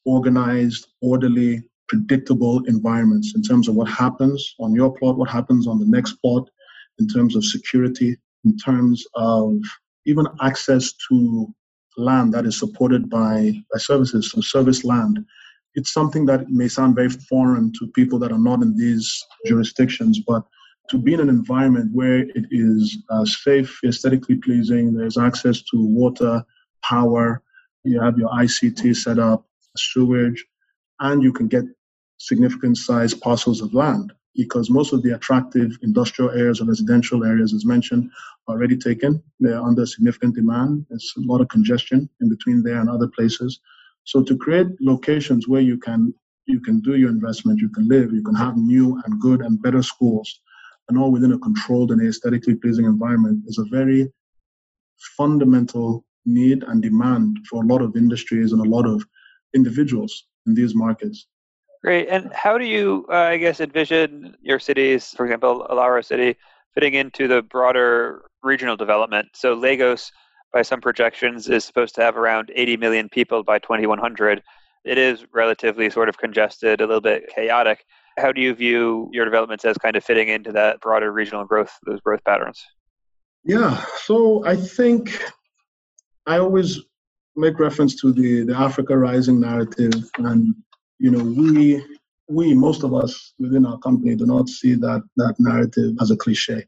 organized, 0.05 0.89
orderly, 1.03 1.63
predictable 1.93 2.65
environments 2.65 3.35
in 3.35 3.43
terms 3.43 3.69
of 3.69 3.75
what 3.75 3.87
happens 3.87 4.55
on 4.59 4.75
your 4.75 4.91
plot, 4.97 5.19
what 5.19 5.29
happens 5.29 5.69
on 5.69 5.79
the 5.79 5.85
next 5.85 6.15
plot, 6.23 6.49
in 6.99 7.07
terms 7.07 7.37
of 7.37 7.45
security, 7.45 8.17
in 8.47 8.57
terms 8.57 9.05
of 9.15 9.59
even 10.07 10.27
access 10.41 10.95
to 11.07 11.55
land 11.99 12.33
that 12.33 12.47
is 12.47 12.59
supported 12.59 13.11
by, 13.11 13.53
by 13.71 13.79
services, 13.79 14.31
so 14.31 14.41
service 14.41 14.85
land. 14.85 15.19
It's 15.75 15.93
something 15.93 16.25
that 16.27 16.49
may 16.49 16.67
sound 16.67 16.97
very 16.97 17.11
foreign 17.11 17.71
to 17.79 17.87
people 17.89 18.19
that 18.21 18.33
are 18.33 18.39
not 18.39 18.63
in 18.63 18.75
these 18.75 19.07
jurisdictions, 19.47 20.21
but 20.27 20.43
to 20.89 20.97
be 20.97 21.13
in 21.13 21.21
an 21.21 21.29
environment 21.29 21.91
where 21.93 22.21
it 22.21 22.47
is 22.51 22.97
uh, 23.11 23.27
safe, 23.27 23.79
aesthetically 23.85 24.37
pleasing, 24.37 24.95
there's 24.95 25.19
access 25.19 25.61
to 25.71 25.77
water, 25.77 26.43
power, 26.83 27.43
you 27.85 28.01
have 28.01 28.17
your 28.17 28.31
ICT 28.31 28.97
set 28.97 29.19
up, 29.19 29.47
sewage, 29.77 30.43
and 31.01 31.23
you 31.23 31.35
can 31.35 31.49
get 31.49 31.65
significant 32.23 32.77
sized 32.77 33.21
parcels 33.21 33.61
of 33.61 33.75
land 33.75 34.13
because 34.37 34.71
most 34.71 34.93
of 34.93 35.03
the 35.03 35.15
attractive 35.15 35.77
industrial 35.83 36.31
areas 36.31 36.61
or 36.61 36.65
residential 36.65 37.25
areas, 37.25 37.53
as 37.53 37.65
mentioned, 37.67 38.11
are 38.47 38.55
already 38.55 38.77
taken. 38.77 39.23
They're 39.41 39.61
under 39.61 39.85
significant 39.85 40.37
demand. 40.37 40.87
There's 40.89 41.13
a 41.19 41.21
lot 41.21 41.41
of 41.41 41.49
congestion 41.49 42.09
in 42.21 42.29
between 42.29 42.63
there 42.63 42.81
and 42.81 42.89
other 42.89 43.09
places. 43.09 43.61
So 44.05 44.23
to 44.23 44.37
create 44.37 44.69
locations 44.81 45.49
where 45.49 45.61
you 45.61 45.79
can 45.79 46.15
you 46.47 46.61
can 46.61 46.81
do 46.81 46.97
your 46.97 47.11
investment, 47.11 47.61
you 47.61 47.69
can 47.69 47.89
live, 47.89 48.13
you 48.13 48.23
can 48.23 48.35
have 48.35 48.57
new 48.57 49.01
and 49.05 49.21
good 49.21 49.41
and 49.43 49.63
better 49.63 49.83
schools, 49.83 50.41
and 50.89 50.99
all 50.99 51.13
within 51.13 51.33
a 51.33 51.39
controlled 51.39 51.91
and 51.93 52.01
aesthetically 52.01 52.57
pleasing 52.57 52.85
environment 52.85 53.45
is 53.47 53.59
a 53.59 53.65
very 53.65 54.13
fundamental 55.17 56.05
need 56.25 56.65
and 56.65 56.83
demand 56.83 57.39
for 57.49 57.63
a 57.63 57.67
lot 57.67 57.83
of 57.83 57.97
industries 57.97 58.53
and 58.53 58.61
a 58.61 58.71
lot 58.77 58.87
of 58.87 59.05
individuals 59.55 60.25
in 60.47 60.55
these 60.55 60.75
markets. 60.75 61.27
Great. 61.83 62.09
And 62.09 62.33
how 62.33 62.59
do 62.59 62.65
you, 62.65 63.07
uh, 63.11 63.15
I 63.15 63.39
guess, 63.39 63.61
envision 63.61 64.37
your 64.41 64.61
cities, 64.61 65.09
for 65.17 65.27
example, 65.27 65.67
Alaro 65.69 66.05
City, 66.05 66.37
fitting 66.75 66.95
into 66.95 67.27
the 67.27 67.43
broader 67.43 68.23
regional 68.43 68.77
development? 68.77 69.29
So 69.35 69.55
Lagos, 69.55 70.13
by 70.53 70.63
some 70.63 70.81
projections, 70.81 71.49
is 71.49 71.65
supposed 71.65 71.97
to 71.97 72.03
have 72.03 72.17
around 72.17 72.53
80 72.55 72.77
million 72.77 73.09
people 73.09 73.43
by 73.43 73.59
2100. 73.59 74.43
It 74.85 74.97
is 74.97 75.25
relatively 75.33 75.91
sort 75.91 76.09
of 76.09 76.19
congested, 76.19 76.81
a 76.81 76.87
little 76.87 77.01
bit 77.01 77.25
chaotic. 77.35 77.85
How 78.17 78.31
do 78.31 78.41
you 78.41 78.55
view 78.55 79.09
your 79.13 79.25
developments 79.25 79.65
as 79.65 79.77
kind 79.79 79.97
of 79.97 80.05
fitting 80.05 80.29
into 80.29 80.53
that 80.53 80.81
broader 80.81 81.13
regional 81.13 81.45
growth, 81.45 81.73
those 81.85 82.01
growth 82.01 82.23
patterns? 82.25 82.63
Yeah, 83.45 83.85
so 84.05 84.47
I 84.47 84.55
think 84.55 85.21
I 86.27 86.39
always 86.39 86.79
make 87.35 87.59
reference 87.59 88.01
to 88.03 88.13
the, 88.13 88.45
the 88.45 88.57
Africa 88.57 88.97
Rising 88.97 89.41
narrative 89.41 89.95
and 90.19 90.55
you 91.03 91.11
know, 91.11 91.25
we 91.25 91.85
we 92.29 92.55
most 92.55 92.85
of 92.85 92.95
us 92.95 93.35
within 93.41 93.67
our 93.67 93.79
company 93.79 94.15
do 94.15 94.25
not 94.25 94.49
see 94.49 94.75
that 94.75 95.03
that 95.17 95.35
narrative 95.41 95.91
as 96.01 96.13
a 96.13 96.17
cliche. 96.17 96.65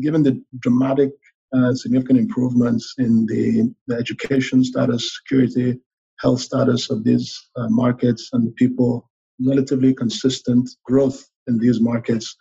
Given 0.00 0.24
the 0.24 0.42
dramatic 0.58 1.10
uh, 1.56 1.72
significant 1.72 2.18
improvements 2.18 2.94
in 2.98 3.24
the, 3.26 3.72
the 3.86 3.94
education 3.94 4.64
status, 4.64 5.16
security, 5.18 5.78
health 6.18 6.40
status 6.40 6.90
of 6.90 7.04
these 7.04 7.28
uh, 7.56 7.68
markets 7.68 8.30
and 8.32 8.48
the 8.48 8.50
people, 8.62 9.08
relatively 9.46 9.94
consistent 9.94 10.68
growth 10.84 11.24
in 11.46 11.56
these 11.58 11.80
markets 11.80 12.36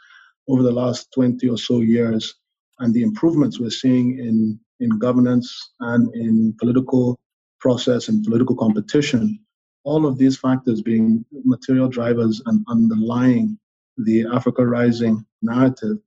over 0.48 0.64
the 0.64 0.72
last 0.72 1.08
20 1.14 1.48
or 1.50 1.58
so 1.58 1.82
years, 1.82 2.34
and 2.80 2.94
the 2.96 3.04
improvements 3.04 3.60
we're 3.60 3.70
seeing 3.70 4.18
in, 4.18 4.60
in 4.80 4.98
governance 4.98 5.50
and 5.82 6.14
in 6.16 6.56
political 6.60 7.20
process 7.60 8.08
and 8.08 8.24
political 8.24 8.56
competition 8.56 9.40
all 9.84 10.06
of 10.06 10.17
these 10.17 10.38
factors 10.38 10.82
being 10.82 11.26
material 11.44 11.88
drivers 11.88 12.41
and 12.46 12.63
underlying 12.67 13.58
the 13.98 14.26
Africa 14.34 14.65
Rising 14.65 15.26
narrative, 15.41 15.98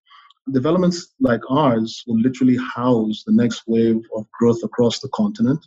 developments 0.52 1.14
like 1.20 1.40
ours 1.50 2.04
will 2.06 2.20
literally 2.20 2.56
house 2.56 3.24
the 3.26 3.32
next 3.32 3.62
wave 3.66 4.00
of 4.16 4.26
growth 4.32 4.62
across 4.62 5.00
the 5.00 5.08
continent. 5.08 5.64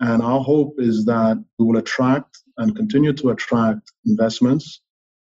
And 0.00 0.22
our 0.22 0.40
hope 0.40 0.74
is 0.78 1.04
that 1.06 1.42
we 1.58 1.64
will 1.66 1.78
attract 1.78 2.38
and 2.58 2.76
continue 2.76 3.12
to 3.14 3.30
attract 3.30 3.92
investments, 4.06 4.80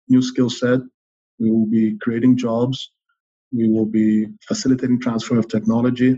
new 0.09 0.21
skill 0.21 0.49
set. 0.49 0.79
We 1.39 1.51
will 1.51 1.67
be 1.67 1.97
creating 2.01 2.37
jobs. 2.37 2.91
We 3.51 3.69
will 3.69 3.85
be 3.85 4.27
facilitating 4.47 4.99
transfer 4.99 5.37
of 5.37 5.47
technology 5.47 6.17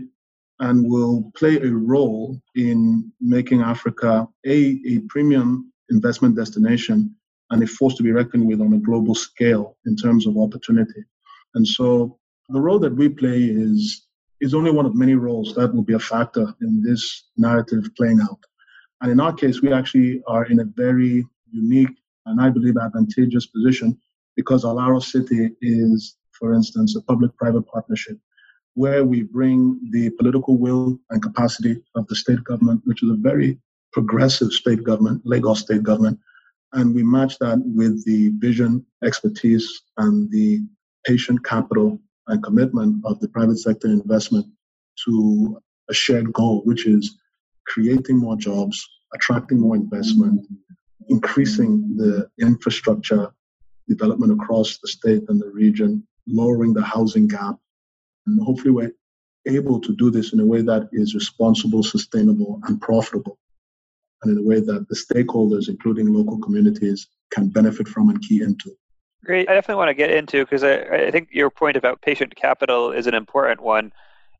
and 0.60 0.88
will 0.88 1.30
play 1.36 1.56
a 1.58 1.70
role 1.70 2.40
in 2.54 3.12
making 3.20 3.60
Africa 3.60 4.26
a, 4.46 4.80
a 4.86 5.00
premium 5.08 5.72
investment 5.90 6.36
destination 6.36 7.14
and 7.50 7.62
a 7.62 7.66
force 7.66 7.94
to 7.96 8.02
be 8.02 8.12
reckoned 8.12 8.46
with 8.46 8.60
on 8.60 8.72
a 8.72 8.78
global 8.78 9.14
scale 9.14 9.76
in 9.86 9.96
terms 9.96 10.26
of 10.26 10.36
opportunity. 10.38 11.04
And 11.54 11.66
so 11.66 12.18
the 12.48 12.60
role 12.60 12.78
that 12.80 12.96
we 12.96 13.08
play 13.08 13.44
is 13.44 14.06
is 14.40 14.54
only 14.54 14.70
one 14.70 14.84
of 14.84 14.94
many 14.94 15.14
roles 15.14 15.54
that 15.54 15.72
will 15.74 15.82
be 15.82 15.94
a 15.94 15.98
factor 15.98 16.52
in 16.60 16.82
this 16.82 17.24
narrative 17.36 17.88
playing 17.96 18.20
out. 18.20 18.40
And 19.00 19.10
in 19.10 19.20
our 19.20 19.32
case, 19.32 19.62
we 19.62 19.72
actually 19.72 20.22
are 20.26 20.44
in 20.46 20.60
a 20.60 20.64
very 20.64 21.24
unique 21.50 21.96
and 22.26 22.40
I 22.40 22.50
believe 22.50 22.76
advantageous 22.76 23.46
position 23.46 23.98
because 24.36 24.64
Alaro 24.64 25.02
City 25.02 25.50
is, 25.60 26.16
for 26.32 26.54
instance, 26.54 26.96
a 26.96 27.02
public 27.02 27.36
private 27.36 27.62
partnership 27.62 28.18
where 28.74 29.04
we 29.04 29.22
bring 29.22 29.78
the 29.92 30.10
political 30.10 30.56
will 30.56 30.98
and 31.10 31.22
capacity 31.22 31.80
of 31.94 32.06
the 32.08 32.16
state 32.16 32.42
government, 32.42 32.80
which 32.84 33.02
is 33.02 33.10
a 33.10 33.14
very 33.14 33.58
progressive 33.94 34.52
state 34.52 34.82
government, 34.82 35.22
Lagos 35.24 35.60
state 35.60 35.84
government, 35.84 36.18
and 36.72 36.94
we 36.94 37.04
match 37.04 37.38
that 37.38 37.62
with 37.64 38.04
the 38.04 38.30
vision, 38.38 38.84
expertise, 39.04 39.82
and 39.96 40.30
the 40.30 40.60
patient 41.06 41.44
capital 41.44 41.98
and 42.26 42.42
commitment 42.42 43.00
of 43.04 43.20
the 43.20 43.28
private 43.28 43.58
sector 43.58 43.86
investment 43.86 44.46
to 45.04 45.60
a 45.88 45.94
shared 45.94 46.32
goal, 46.32 46.62
which 46.64 46.86
is 46.86 47.16
creating 47.66 48.16
more 48.18 48.36
jobs, 48.36 48.84
attracting 49.14 49.60
more 49.60 49.76
investment, 49.76 50.44
increasing 51.08 51.96
the 51.96 52.28
infrastructure 52.40 53.32
development 53.88 54.32
across 54.32 54.78
the 54.78 54.88
state 54.88 55.22
and 55.28 55.40
the 55.40 55.50
region, 55.50 56.04
lowering 56.26 56.74
the 56.74 56.82
housing 56.82 57.28
gap. 57.28 57.56
And 58.26 58.42
hopefully, 58.42 58.70
we're 58.72 58.94
able 59.46 59.80
to 59.80 59.94
do 59.94 60.10
this 60.10 60.32
in 60.32 60.40
a 60.40 60.46
way 60.46 60.62
that 60.62 60.88
is 60.92 61.14
responsible, 61.14 61.82
sustainable, 61.82 62.60
and 62.64 62.80
profitable, 62.80 63.38
and 64.24 64.38
in 64.38 64.44
a 64.44 64.48
way 64.48 64.60
that 64.60 64.86
the 64.88 64.94
stakeholders, 64.94 65.68
including 65.68 66.12
local 66.12 66.38
communities, 66.38 67.08
can 67.30 67.48
benefit 67.48 67.88
from 67.88 68.08
and 68.08 68.20
key 68.22 68.42
into. 68.42 68.70
Great. 69.24 69.48
I 69.48 69.54
definitely 69.54 69.78
want 69.78 69.88
to 69.88 69.94
get 69.94 70.10
into 70.10 70.44
because 70.44 70.62
I, 70.64 70.82
I 70.82 71.10
think 71.10 71.28
your 71.32 71.50
point 71.50 71.76
about 71.76 72.02
patient 72.02 72.34
capital 72.36 72.92
is 72.92 73.06
an 73.06 73.14
important 73.14 73.60
one. 73.62 73.92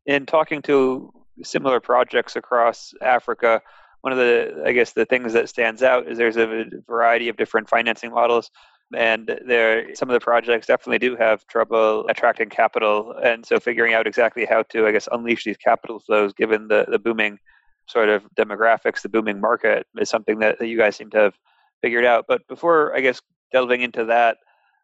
In 0.05 0.25
talking 0.25 0.61
to 0.63 1.11
similar 1.43 1.79
projects 1.79 2.35
across 2.35 2.93
Africa, 3.01 3.61
one 4.01 4.11
of 4.11 4.19
the 4.19 4.63
I 4.63 4.71
guess 4.71 4.93
the 4.93 5.05
things 5.05 5.33
that 5.33 5.49
stands 5.49 5.81
out 5.81 6.07
is 6.07 6.19
there's 6.19 6.37
a 6.37 6.65
variety 6.87 7.27
of 7.27 7.37
different 7.37 7.67
financing 7.67 8.11
models 8.11 8.51
and 8.95 9.39
there 9.47 9.95
some 9.95 10.09
of 10.09 10.13
the 10.13 10.19
projects 10.19 10.67
definitely 10.67 10.99
do 10.99 11.15
have 11.15 11.47
trouble 11.47 12.05
attracting 12.07 12.49
capital 12.49 13.15
and 13.23 13.43
so 13.43 13.59
figuring 13.59 13.95
out 13.95 14.05
exactly 14.05 14.45
how 14.45 14.61
to 14.61 14.85
I 14.85 14.91
guess 14.91 15.09
unleash 15.11 15.43
these 15.43 15.57
capital 15.57 15.99
flows 15.99 16.33
given 16.33 16.67
the, 16.67 16.85
the 16.87 16.99
booming 16.99 17.39
sort 17.87 18.09
of 18.09 18.23
demographics, 18.35 19.01
the 19.01 19.09
booming 19.09 19.39
market 19.39 19.85
is 19.97 20.09
something 20.09 20.39
that, 20.39 20.59
that 20.59 20.67
you 20.67 20.77
guys 20.77 20.95
seem 20.95 21.09
to 21.11 21.17
have 21.17 21.35
figured 21.81 22.05
out. 22.05 22.25
But 22.27 22.47
before 22.47 22.95
I 22.95 23.01
guess 23.01 23.21
delving 23.51 23.81
into 23.81 24.05
that, 24.05 24.37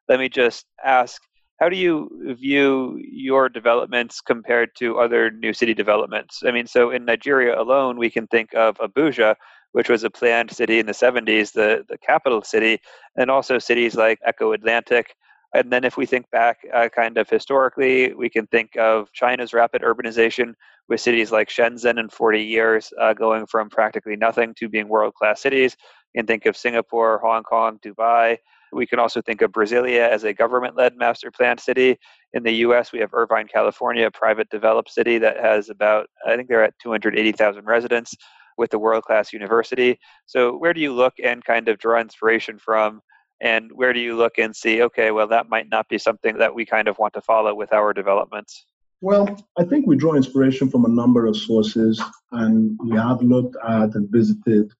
let 0.07 0.19
me 0.19 0.29
just 0.29 0.65
ask 0.83 1.21
how 1.61 1.69
do 1.69 1.77
you 1.77 2.35
view 2.39 2.99
your 2.99 3.47
developments 3.47 4.19
compared 4.19 4.75
to 4.77 4.97
other 4.97 5.29
new 5.29 5.53
city 5.53 5.75
developments? 5.75 6.41
I 6.43 6.49
mean, 6.51 6.65
so 6.65 6.89
in 6.89 7.05
Nigeria 7.05 7.61
alone, 7.61 7.99
we 7.99 8.09
can 8.09 8.25
think 8.27 8.55
of 8.55 8.77
Abuja, 8.77 9.35
which 9.73 9.87
was 9.87 10.03
a 10.03 10.09
planned 10.09 10.49
city 10.49 10.79
in 10.79 10.87
the 10.87 10.91
70s, 10.91 11.53
the, 11.53 11.85
the 11.87 11.99
capital 11.99 12.41
city, 12.41 12.79
and 13.15 13.29
also 13.29 13.59
cities 13.59 13.93
like 13.93 14.19
Eko 14.27 14.55
Atlantic. 14.55 15.13
And 15.53 15.71
then 15.71 15.83
if 15.83 15.97
we 15.97 16.05
think 16.05 16.29
back 16.31 16.59
uh, 16.73 16.87
kind 16.89 17.17
of 17.17 17.29
historically, 17.29 18.13
we 18.13 18.29
can 18.29 18.47
think 18.47 18.77
of 18.77 19.11
China's 19.11 19.53
rapid 19.53 19.81
urbanization 19.81 20.53
with 20.87 21.01
cities 21.01 21.31
like 21.31 21.49
Shenzhen 21.49 21.99
in 21.99 22.09
40 22.09 22.41
years 22.41 22.93
uh, 22.99 23.13
going 23.13 23.45
from 23.47 23.69
practically 23.69 24.15
nothing 24.15 24.53
to 24.55 24.69
being 24.69 24.87
world 24.87 25.13
class 25.13 25.41
cities. 25.41 25.75
Can 26.15 26.25
think 26.25 26.45
of 26.45 26.55
Singapore, 26.55 27.19
Hong 27.23 27.43
Kong, 27.43 27.79
Dubai. 27.83 28.37
We 28.73 28.85
can 28.85 28.99
also 28.99 29.21
think 29.21 29.41
of 29.41 29.51
Brasilia 29.51 30.07
as 30.07 30.23
a 30.23 30.33
government 30.33 30.77
led 30.77 30.95
master 30.95 31.31
planned 31.31 31.59
city. 31.59 31.97
In 32.33 32.43
the 32.43 32.53
US, 32.67 32.93
we 32.93 32.99
have 32.99 33.13
Irvine, 33.13 33.47
California, 33.47 34.07
a 34.07 34.11
private 34.11 34.49
developed 34.49 34.91
city 34.91 35.17
that 35.17 35.37
has 35.37 35.69
about, 35.69 36.07
I 36.25 36.37
think 36.37 36.47
they're 36.47 36.63
at 36.63 36.73
280,000 36.81 37.65
residents 37.65 38.15
with 38.57 38.73
a 38.73 38.79
world 38.79 39.03
class 39.03 39.33
university. 39.33 39.99
So, 40.25 40.55
where 40.55 40.73
do 40.73 40.79
you 40.79 40.93
look 40.93 41.13
and 41.21 41.43
kind 41.43 41.67
of 41.67 41.79
draw 41.79 41.99
inspiration 41.99 42.57
from? 42.57 43.01
And 43.41 43.71
where 43.73 43.91
do 43.91 43.99
you 43.99 44.15
look 44.15 44.37
and 44.37 44.55
see, 44.55 44.83
okay, 44.83 45.11
well, 45.11 45.27
that 45.27 45.49
might 45.49 45.67
not 45.69 45.89
be 45.89 45.97
something 45.97 46.37
that 46.37 46.53
we 46.53 46.65
kind 46.65 46.87
of 46.87 46.97
want 46.99 47.13
to 47.15 47.21
follow 47.21 47.53
with 47.55 47.73
our 47.73 47.91
developments? 47.91 48.65
Well, 49.01 49.35
I 49.57 49.63
think 49.63 49.87
we 49.87 49.97
draw 49.97 50.13
inspiration 50.13 50.69
from 50.69 50.85
a 50.85 50.89
number 50.89 51.25
of 51.25 51.35
sources, 51.35 51.99
and 52.31 52.77
we 52.83 52.95
have 52.95 53.21
looked 53.23 53.55
at 53.67 53.95
and 53.95 54.07
visited 54.11 54.71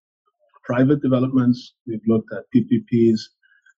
private 0.64 1.02
developments, 1.02 1.74
we've 1.88 2.06
looked 2.06 2.32
at 2.32 2.44
PPPs, 2.56 3.20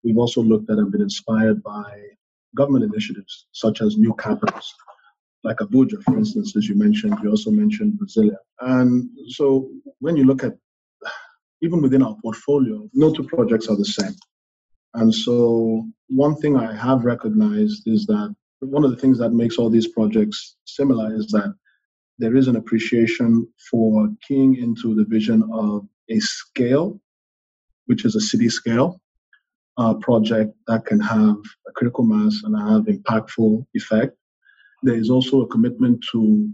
We've 0.04 0.18
also 0.18 0.42
looked 0.42 0.70
at 0.70 0.76
and 0.78 0.92
been 0.92 1.00
inspired 1.00 1.62
by 1.62 1.98
government 2.54 2.84
initiatives 2.84 3.46
such 3.52 3.80
as 3.80 3.96
new 3.96 4.14
capitals, 4.14 4.72
like 5.42 5.56
Abuja, 5.56 6.02
for 6.02 6.16
instance, 6.18 6.54
as 6.56 6.68
you 6.68 6.74
mentioned. 6.74 7.16
You 7.22 7.30
also 7.30 7.50
mentioned 7.50 7.98
Brasilia. 7.98 8.36
And 8.60 9.08
so 9.28 9.70
when 10.00 10.16
you 10.16 10.24
look 10.24 10.44
at 10.44 10.52
even 11.62 11.80
within 11.80 12.02
our 12.02 12.16
portfolio, 12.20 12.88
no 12.92 13.14
two 13.14 13.24
projects 13.24 13.68
are 13.68 13.76
the 13.76 13.84
same. 13.86 14.14
And 14.94 15.14
so 15.14 15.86
one 16.08 16.36
thing 16.36 16.56
I 16.56 16.74
have 16.74 17.04
recognized 17.04 17.82
is 17.86 18.06
that 18.06 18.34
one 18.60 18.84
of 18.84 18.90
the 18.90 18.96
things 18.96 19.18
that 19.18 19.32
makes 19.32 19.58
all 19.58 19.68
these 19.68 19.88
projects 19.88 20.56
similar 20.64 21.14
is 21.14 21.26
that 21.28 21.54
there 22.18 22.36
is 22.36 22.46
an 22.46 22.56
appreciation 22.56 23.46
for 23.70 24.08
keying 24.26 24.56
into 24.56 24.94
the 24.94 25.04
vision 25.04 25.42
of 25.52 25.86
a 26.08 26.20
scale, 26.20 27.00
which 27.86 28.04
is 28.04 28.14
a 28.14 28.20
city 28.20 28.48
scale, 28.48 29.00
project 30.00 30.54
that 30.68 30.86
can 30.86 31.00
have 31.00 31.36
a 31.68 31.72
critical 31.74 32.04
mass 32.04 32.42
and 32.44 32.56
have 32.56 32.84
impactful 32.84 33.66
effect. 33.74 34.16
There 34.84 34.94
is 34.94 35.10
also 35.10 35.42
a 35.42 35.48
commitment 35.48 36.04
to 36.12 36.48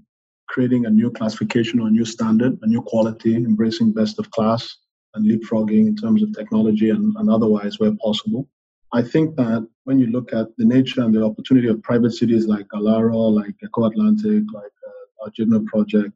creating 0.48 0.86
a 0.86 0.90
new 0.90 1.10
classification 1.10 1.78
or 1.78 1.88
a 1.88 1.90
new 1.90 2.06
standard, 2.06 2.58
a 2.62 2.66
new 2.66 2.80
quality, 2.80 3.36
embracing 3.36 3.92
best 3.92 4.18
of 4.18 4.30
class 4.30 4.76
and 5.14 5.26
leapfrogging 5.28 5.86
in 5.88 5.96
terms 5.96 6.22
of 6.22 6.32
technology 6.34 6.90
and, 6.90 7.14
and 7.16 7.30
otherwise 7.30 7.78
where 7.78 7.94
possible. 7.96 8.48
I 8.92 9.02
think 9.02 9.36
that 9.36 9.68
when 9.84 9.98
you 9.98 10.06
look 10.06 10.32
at 10.32 10.48
the 10.56 10.64
nature 10.64 11.02
and 11.02 11.14
the 11.14 11.24
opportunity 11.24 11.68
of 11.68 11.82
private 11.82 12.12
cities 12.12 12.46
like 12.46 12.66
Alaro, 12.74 13.32
like 13.32 13.54
Eko 13.64 13.90
Atlantic, 13.90 14.44
like 14.52 14.76
uh, 14.86 15.24
our 15.24 15.30
Jigna 15.30 15.64
project, 15.66 16.12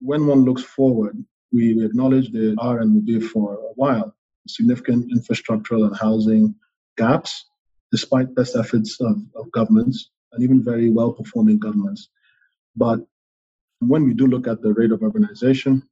when 0.00 0.26
one 0.26 0.44
looks 0.44 0.62
forward, 0.62 1.22
we 1.52 1.84
acknowledge 1.84 2.30
the 2.32 2.54
R 2.58 2.80
and 2.80 2.96
the 2.96 3.00
D 3.00 3.20
for 3.20 3.54
a 3.54 3.72
while 3.76 4.14
significant 4.46 5.10
infrastructural 5.12 5.86
and 5.86 5.96
housing 5.96 6.54
gaps, 6.96 7.46
despite 7.90 8.34
best 8.34 8.56
efforts 8.56 9.00
of, 9.00 9.16
of 9.36 9.50
governments 9.52 10.10
and 10.32 10.42
even 10.42 10.62
very 10.62 10.90
well 10.90 11.12
performing 11.12 11.58
governments. 11.58 12.08
But 12.76 13.00
when 13.80 14.04
we 14.04 14.14
do 14.14 14.26
look 14.26 14.46
at 14.46 14.62
the 14.62 14.72
rate 14.74 14.92
of 14.92 15.00
urbanization 15.00 15.82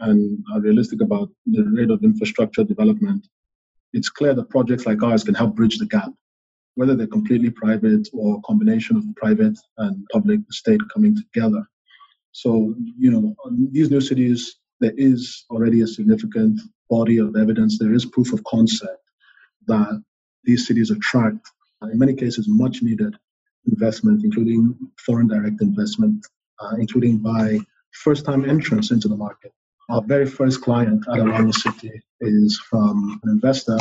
and 0.00 0.42
are 0.52 0.60
realistic 0.60 1.00
about 1.00 1.30
the 1.46 1.62
rate 1.62 1.90
of 1.90 2.02
infrastructure 2.02 2.64
development, 2.64 3.26
it's 3.92 4.08
clear 4.08 4.34
that 4.34 4.50
projects 4.50 4.86
like 4.86 5.02
ours 5.02 5.24
can 5.24 5.34
help 5.34 5.54
bridge 5.54 5.78
the 5.78 5.86
gap, 5.86 6.10
whether 6.74 6.94
they're 6.94 7.06
completely 7.06 7.50
private 7.50 8.08
or 8.12 8.36
a 8.36 8.40
combination 8.42 8.96
of 8.96 9.04
private 9.16 9.58
and 9.78 10.06
public, 10.12 10.40
state 10.50 10.80
coming 10.92 11.16
together. 11.16 11.64
So, 12.32 12.74
you 12.98 13.10
know, 13.10 13.34
these 13.72 13.90
new 13.90 14.00
cities, 14.00 14.56
there 14.80 14.94
is 14.96 15.44
already 15.50 15.82
a 15.82 15.86
significant 15.86 16.60
body 16.88 17.18
of 17.18 17.36
evidence, 17.36 17.78
there 17.78 17.92
is 17.92 18.06
proof 18.06 18.32
of 18.32 18.42
concept 18.44 19.02
that 19.66 20.02
these 20.44 20.66
cities 20.66 20.90
attract, 20.90 21.46
in 21.82 21.98
many 21.98 22.14
cases, 22.14 22.46
much 22.48 22.82
needed 22.82 23.14
investment, 23.66 24.24
including 24.24 24.74
foreign 25.04 25.28
direct 25.28 25.60
investment, 25.60 26.26
uh, 26.60 26.76
including 26.78 27.18
by 27.18 27.58
first 27.92 28.24
time 28.24 28.48
entrance 28.48 28.90
into 28.90 29.08
the 29.08 29.16
market. 29.16 29.52
Our 29.90 30.02
very 30.02 30.26
first 30.26 30.62
client 30.62 31.04
at 31.08 31.18
Alaro 31.18 31.52
City 31.52 31.90
is 32.20 32.60
from 32.70 33.18
an 33.24 33.30
investor 33.30 33.76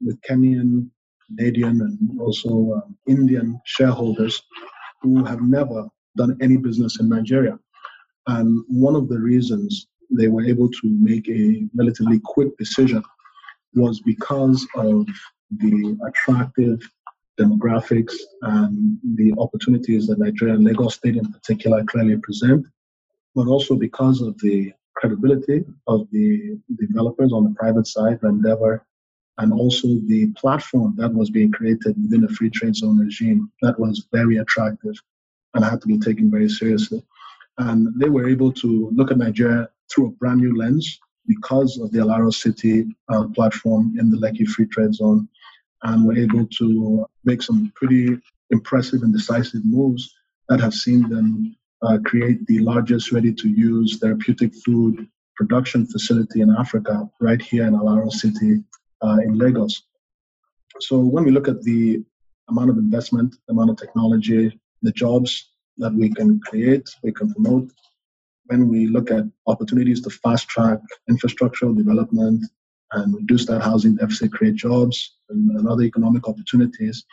with 0.00 0.18
Kenyan, 0.22 0.88
Canadian, 1.26 1.82
and 1.82 2.18
also 2.18 2.72
um, 2.76 2.96
Indian 3.06 3.60
shareholders 3.66 4.40
who 5.02 5.22
have 5.24 5.42
never 5.42 5.88
done 6.16 6.38
any 6.40 6.56
business 6.56 7.00
in 7.00 7.10
Nigeria. 7.10 7.58
And 8.28 8.64
one 8.66 8.96
of 8.96 9.10
the 9.10 9.18
reasons 9.18 9.88
they 10.10 10.28
were 10.28 10.42
able 10.46 10.70
to 10.70 10.80
make 10.84 11.28
a 11.28 11.64
relatively 11.76 12.18
quick 12.24 12.56
decision 12.56 13.02
was 13.74 14.00
because 14.00 14.66
of 14.76 15.06
the 15.58 15.98
attractive 16.08 16.80
demographics 17.38 18.14
and 18.40 18.98
the 19.16 19.34
opportunities 19.36 20.06
that 20.06 20.18
Nigeria 20.18 20.54
and 20.54 20.64
Lagos 20.64 20.94
State 20.94 21.16
in 21.16 21.30
particular 21.30 21.84
clearly 21.84 22.16
present, 22.16 22.64
but 23.34 23.48
also 23.48 23.76
because 23.76 24.22
of 24.22 24.38
the 24.40 24.72
credibility 25.02 25.64
of 25.88 26.08
the 26.12 26.56
developers 26.78 27.32
on 27.32 27.42
the 27.42 27.54
private 27.58 27.88
side, 27.88 28.20
Rendeavour, 28.20 28.80
and 29.38 29.52
also 29.52 29.88
the 30.06 30.32
platform 30.36 30.94
that 30.96 31.12
was 31.12 31.28
being 31.28 31.50
created 31.50 31.96
within 32.00 32.24
a 32.24 32.28
free 32.28 32.50
trade 32.50 32.76
zone 32.76 32.98
regime 32.98 33.50
that 33.62 33.78
was 33.80 34.06
very 34.12 34.36
attractive 34.36 34.94
and 35.54 35.64
had 35.64 35.80
to 35.80 35.88
be 35.88 35.98
taken 35.98 36.30
very 36.30 36.48
seriously. 36.48 37.02
And 37.58 37.88
they 38.00 38.08
were 38.08 38.28
able 38.28 38.52
to 38.52 38.90
look 38.94 39.10
at 39.10 39.18
Nigeria 39.18 39.68
through 39.90 40.06
a 40.06 40.10
brand 40.10 40.40
new 40.40 40.56
lens 40.56 41.00
because 41.26 41.78
of 41.78 41.90
the 41.90 41.98
Alaro 41.98 42.32
City 42.32 42.86
uh, 43.08 43.26
platform 43.34 43.94
in 43.98 44.08
the 44.08 44.18
Lekki 44.18 44.46
Free 44.46 44.66
Trade 44.66 44.94
Zone. 44.94 45.28
And 45.82 46.06
we're 46.06 46.22
able 46.22 46.46
to 46.58 47.06
make 47.24 47.42
some 47.42 47.72
pretty 47.74 48.18
impressive 48.50 49.02
and 49.02 49.12
decisive 49.12 49.64
moves 49.64 50.14
that 50.48 50.60
have 50.60 50.74
seen 50.74 51.08
them 51.08 51.56
uh, 51.82 51.98
create 52.04 52.46
the 52.46 52.60
largest 52.60 53.12
ready 53.12 53.32
to 53.32 53.48
use 53.48 53.98
therapeutic 53.98 54.54
food 54.64 55.06
production 55.36 55.86
facility 55.86 56.40
in 56.40 56.50
Africa 56.50 57.08
right 57.20 57.40
here 57.40 57.66
in 57.66 57.74
Alaro 57.74 58.10
City 58.10 58.62
uh, 59.02 59.18
in 59.24 59.38
Lagos. 59.38 59.82
So 60.80 60.98
when 60.98 61.24
we 61.24 61.30
look 61.30 61.48
at 61.48 61.62
the 61.62 62.02
amount 62.48 62.70
of 62.70 62.78
investment, 62.78 63.36
the 63.46 63.54
amount 63.54 63.70
of 63.70 63.76
technology, 63.76 64.58
the 64.82 64.92
jobs 64.92 65.50
that 65.78 65.92
we 65.92 66.12
can 66.12 66.40
create, 66.40 66.88
we 67.02 67.12
can 67.12 67.32
promote. 67.32 67.70
When 68.46 68.68
we 68.68 68.86
look 68.86 69.10
at 69.10 69.24
opportunities 69.46 70.02
to 70.02 70.10
fast 70.10 70.48
track 70.48 70.78
infrastructural 71.10 71.76
development 71.76 72.44
and 72.92 73.14
reduce 73.14 73.46
that 73.46 73.62
housing 73.62 73.96
deficit, 73.96 74.32
create 74.32 74.56
jobs 74.56 75.16
and, 75.30 75.50
and 75.56 75.66
other 75.66 75.82
economic 75.82 76.28
opportunities, 76.28 77.04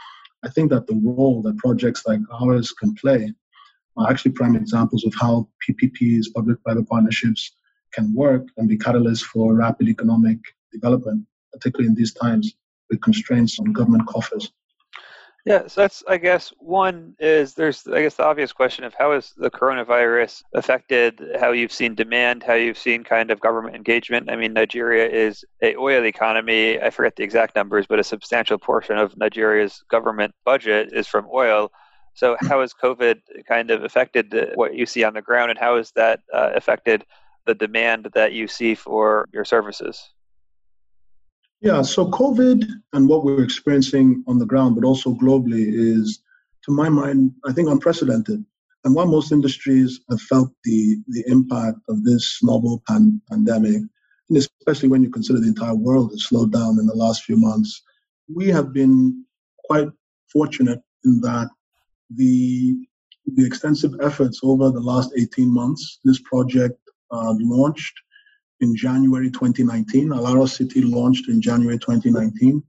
I 0.43 0.49
think 0.49 0.69
that 0.71 0.87
the 0.87 0.99
role 1.03 1.41
that 1.43 1.57
projects 1.57 2.03
like 2.05 2.19
ours 2.41 2.71
can 2.71 2.95
play 2.95 3.33
are 3.99 4.09
actually 4.09 4.31
prime 4.31 4.55
examples 4.55 5.05
of 5.05 5.13
how 5.19 5.47
PPPs, 5.67 6.25
public 6.33 6.63
private 6.63 6.87
partnerships, 6.87 7.51
can 7.93 8.13
work 8.13 8.47
and 8.57 8.69
be 8.69 8.77
catalysts 8.77 9.23
for 9.23 9.55
rapid 9.55 9.87
economic 9.87 10.39
development, 10.71 11.25
particularly 11.51 11.87
in 11.87 11.95
these 11.95 12.13
times 12.13 12.53
with 12.89 13.01
constraints 13.01 13.59
on 13.59 13.73
government 13.73 14.07
coffers. 14.07 14.51
Yeah, 15.45 15.67
so 15.67 15.81
that's 15.81 16.03
I 16.07 16.17
guess 16.17 16.51
one 16.59 17.15
is 17.17 17.53
there's 17.53 17.87
I 17.87 18.01
guess 18.01 18.15
the 18.15 18.25
obvious 18.25 18.51
question 18.51 18.83
of 18.83 18.93
how 18.93 19.13
has 19.13 19.33
the 19.37 19.49
coronavirus 19.49 20.43
affected 20.53 21.21
how 21.39 21.53
you've 21.53 21.71
seen 21.71 21.95
demand, 21.95 22.43
how 22.43 22.55
you've 22.55 22.77
seen 22.77 23.03
kind 23.03 23.31
of 23.31 23.39
government 23.39 23.75
engagement. 23.75 24.29
I 24.29 24.35
mean, 24.35 24.53
Nigeria 24.53 25.07
is 25.07 25.45
a 25.63 25.75
oil 25.77 26.03
economy. 26.05 26.79
I 26.79 26.89
forget 26.89 27.15
the 27.15 27.23
exact 27.23 27.55
numbers, 27.55 27.87
but 27.87 27.99
a 27.99 28.03
substantial 28.03 28.57
portion 28.57 28.97
of 28.97 29.15
Nigeria's 29.17 29.81
government 29.89 30.35
budget 30.43 30.89
is 30.91 31.07
from 31.07 31.25
oil. 31.33 31.71
So, 32.13 32.37
how 32.41 32.61
has 32.61 32.73
COVID 32.73 33.21
kind 33.47 33.71
of 33.71 33.83
affected 33.83 34.33
what 34.55 34.75
you 34.75 34.85
see 34.85 35.03
on 35.03 35.13
the 35.13 35.21
ground, 35.21 35.51
and 35.51 35.59
how 35.59 35.77
has 35.77 35.91
that 35.91 36.21
uh, 36.33 36.51
affected 36.53 37.05
the 37.45 37.55
demand 37.55 38.09
that 38.13 38.33
you 38.33 38.47
see 38.47 38.75
for 38.75 39.27
your 39.33 39.45
services? 39.45 40.09
Yeah, 41.61 41.81
so 41.81 42.09
COVID 42.09 42.65
and 42.93 43.09
what 43.09 43.23
we're 43.23 43.43
experiencing 43.43 44.23
on 44.27 44.39
the 44.39 44.45
ground, 44.45 44.75
but 44.75 44.85
also 44.85 45.13
globally, 45.13 45.65
is, 45.67 46.21
to 46.63 46.71
my 46.71 46.87
mind, 46.87 47.31
I 47.45 47.51
think 47.51 47.69
unprecedented. 47.69 48.45
And 48.85 48.95
while 48.95 49.07
most 49.07 49.33
industries 49.33 49.99
have 50.09 50.21
felt 50.21 50.51
the, 50.63 50.97
the 51.09 51.23
impact 51.27 51.79
of 51.89 52.05
this 52.05 52.39
novel 52.41 52.81
pan- 52.87 53.21
pandemic, 53.29 53.81
and 54.29 54.37
especially 54.37 54.87
when 54.87 55.03
you 55.03 55.09
consider 55.09 55.39
the 55.39 55.47
entire 55.47 55.75
world 55.75 56.11
has 56.11 56.25
slowed 56.25 56.53
down 56.53 56.79
in 56.79 56.87
the 56.87 56.95
last 56.95 57.23
few 57.23 57.35
months, 57.35 57.81
we 58.33 58.47
have 58.47 58.71
been 58.71 59.25
quite 59.65 59.89
fortunate 60.31 60.81
in 61.03 61.19
that 61.21 61.49
the, 62.15 62.75
the 63.35 63.45
extensive 63.45 63.93
efforts 64.01 64.39
over 64.43 64.71
the 64.71 64.79
last 64.79 65.11
18 65.17 65.51
months, 65.51 65.99
this 66.03 66.19
project 66.19 66.79
uh, 67.11 67.33
launched 67.39 67.93
in 68.61 68.75
January 68.75 69.29
2019. 69.29 70.09
Alaro 70.09 70.47
City 70.47 70.81
launched 70.81 71.29
in 71.29 71.41
January 71.41 71.77
2019, 71.77 72.61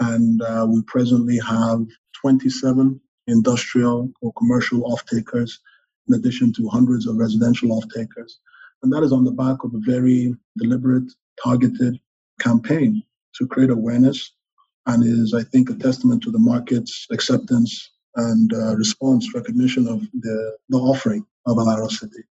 and 0.00 0.42
uh, 0.42 0.66
we 0.68 0.82
presently 0.82 1.38
have 1.38 1.86
27 2.20 3.00
industrial 3.26 4.10
or 4.20 4.32
commercial 4.34 4.84
off-takers, 4.92 5.60
in 6.08 6.14
addition 6.14 6.52
to 6.52 6.68
hundreds 6.68 7.06
of 7.06 7.16
residential 7.16 7.72
off-takers. 7.72 8.40
And 8.82 8.92
that 8.92 9.02
is 9.02 9.12
on 9.12 9.24
the 9.24 9.32
back 9.32 9.64
of 9.64 9.74
a 9.74 9.78
very 9.78 10.34
deliberate, 10.58 11.10
targeted 11.42 11.98
campaign 12.38 13.02
to 13.36 13.46
create 13.46 13.70
awareness 13.70 14.32
and 14.86 15.02
is, 15.02 15.32
I 15.32 15.42
think, 15.42 15.70
a 15.70 15.74
testament 15.74 16.22
to 16.24 16.30
the 16.30 16.38
market's 16.38 17.06
acceptance 17.10 17.93
and 18.16 18.52
uh, 18.52 18.76
response, 18.76 19.34
recognition 19.34 19.88
of 19.88 20.00
the, 20.20 20.56
the 20.68 20.78
offering 20.78 21.26
of 21.46 21.56
Alaro 21.56 21.90
City. 21.90 22.22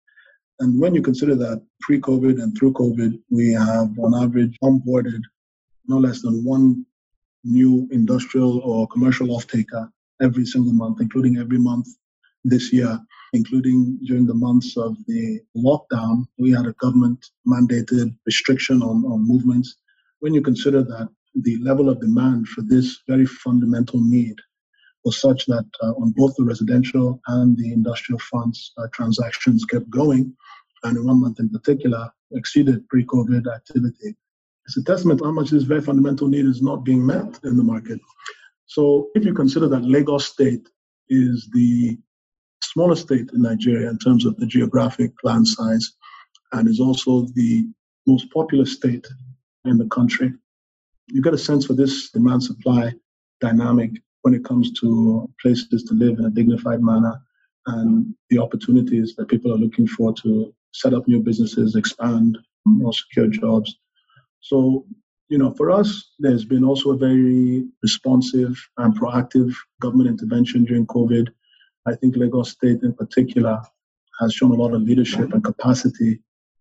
And 0.60 0.78
when 0.80 0.94
you 0.94 1.02
consider 1.02 1.34
that 1.34 1.62
pre 1.80 2.00
COVID 2.00 2.40
and 2.42 2.56
through 2.56 2.74
COVID, 2.74 3.18
we 3.30 3.52
have 3.52 3.98
on 3.98 4.14
average 4.22 4.56
onboarded 4.62 5.22
no 5.88 5.98
less 5.98 6.22
than 6.22 6.44
one 6.44 6.86
new 7.44 7.88
industrial 7.90 8.60
or 8.60 8.86
commercial 8.88 9.34
off-taker 9.34 9.90
every 10.22 10.46
single 10.46 10.72
month, 10.72 11.00
including 11.00 11.38
every 11.38 11.58
month 11.58 11.88
this 12.44 12.72
year, 12.72 12.98
including 13.32 13.98
during 14.04 14.26
the 14.26 14.34
months 14.34 14.76
of 14.76 14.96
the 15.06 15.40
lockdown, 15.56 16.26
we 16.38 16.52
had 16.52 16.66
a 16.66 16.72
government 16.74 17.26
mandated 17.46 18.14
restriction 18.26 18.82
on, 18.82 19.04
on 19.04 19.26
movements. 19.26 19.76
When 20.20 20.34
you 20.34 20.42
consider 20.42 20.82
that 20.82 21.08
the 21.34 21.56
level 21.58 21.88
of 21.88 22.00
demand 22.00 22.48
for 22.48 22.62
this 22.62 23.00
very 23.08 23.26
fundamental 23.26 24.00
need 24.00 24.36
was 25.04 25.20
such 25.20 25.46
that 25.46 25.66
uh, 25.82 25.92
on 25.92 26.12
both 26.16 26.34
the 26.36 26.44
residential 26.44 27.20
and 27.28 27.56
the 27.56 27.72
industrial 27.72 28.18
fronts, 28.18 28.72
uh, 28.78 28.86
transactions 28.92 29.64
kept 29.64 29.88
going, 29.90 30.34
and 30.84 30.96
in 30.96 31.06
one 31.06 31.20
month 31.20 31.40
in 31.40 31.48
particular 31.48 32.10
exceeded 32.32 32.88
pre-COVID 32.88 33.52
activity. 33.52 34.16
It's 34.66 34.76
a 34.76 34.84
testament 34.84 35.18
to 35.18 35.26
how 35.26 35.32
much 35.32 35.50
this 35.50 35.64
very 35.64 35.80
fundamental 35.80 36.28
need 36.28 36.46
is 36.46 36.62
not 36.62 36.84
being 36.84 37.04
met 37.04 37.40
in 37.44 37.56
the 37.56 37.64
market. 37.64 38.00
So 38.66 39.08
if 39.14 39.24
you 39.24 39.34
consider 39.34 39.68
that 39.68 39.84
Lagos 39.84 40.26
State 40.26 40.68
is 41.08 41.48
the 41.52 41.98
smallest 42.62 43.02
state 43.02 43.30
in 43.34 43.42
Nigeria 43.42 43.90
in 43.90 43.98
terms 43.98 44.24
of 44.24 44.36
the 44.36 44.46
geographic 44.46 45.12
land 45.24 45.46
size, 45.46 45.92
and 46.52 46.68
is 46.68 46.80
also 46.80 47.26
the 47.34 47.66
most 48.06 48.30
populous 48.32 48.72
state 48.74 49.06
in 49.64 49.78
the 49.78 49.86
country, 49.86 50.32
you 51.08 51.22
get 51.22 51.34
a 51.34 51.38
sense 51.38 51.66
for 51.66 51.74
this 51.74 52.10
demand 52.10 52.42
supply 52.42 52.92
dynamic 53.40 53.90
when 54.22 54.34
it 54.34 54.44
comes 54.44 54.72
to 54.80 55.28
places 55.40 55.82
to 55.84 55.94
live 55.94 56.18
in 56.18 56.24
a 56.24 56.30
dignified 56.30 56.80
manner 56.80 57.20
and 57.66 58.14
the 58.30 58.38
opportunities 58.38 59.14
that 59.16 59.28
people 59.28 59.52
are 59.52 59.58
looking 59.58 59.86
for 59.86 60.12
to 60.14 60.52
set 60.72 60.94
up 60.94 61.06
new 61.06 61.20
businesses, 61.20 61.76
expand, 61.76 62.38
more 62.64 62.92
secure 62.92 63.28
jobs. 63.28 63.76
So, 64.40 64.86
you 65.28 65.38
know, 65.38 65.52
for 65.52 65.70
us, 65.70 66.12
there's 66.18 66.44
been 66.44 66.64
also 66.64 66.90
a 66.90 66.96
very 66.96 67.64
responsive 67.82 68.58
and 68.78 68.98
proactive 68.98 69.54
government 69.80 70.10
intervention 70.10 70.64
during 70.64 70.86
COVID. 70.86 71.28
I 71.86 71.94
think 71.94 72.16
Lagos 72.16 72.50
State 72.50 72.82
in 72.82 72.94
particular 72.94 73.60
has 74.20 74.34
shown 74.34 74.52
a 74.52 74.56
lot 74.56 74.74
of 74.74 74.82
leadership 74.82 75.32
and 75.32 75.42
capacity 75.42 76.20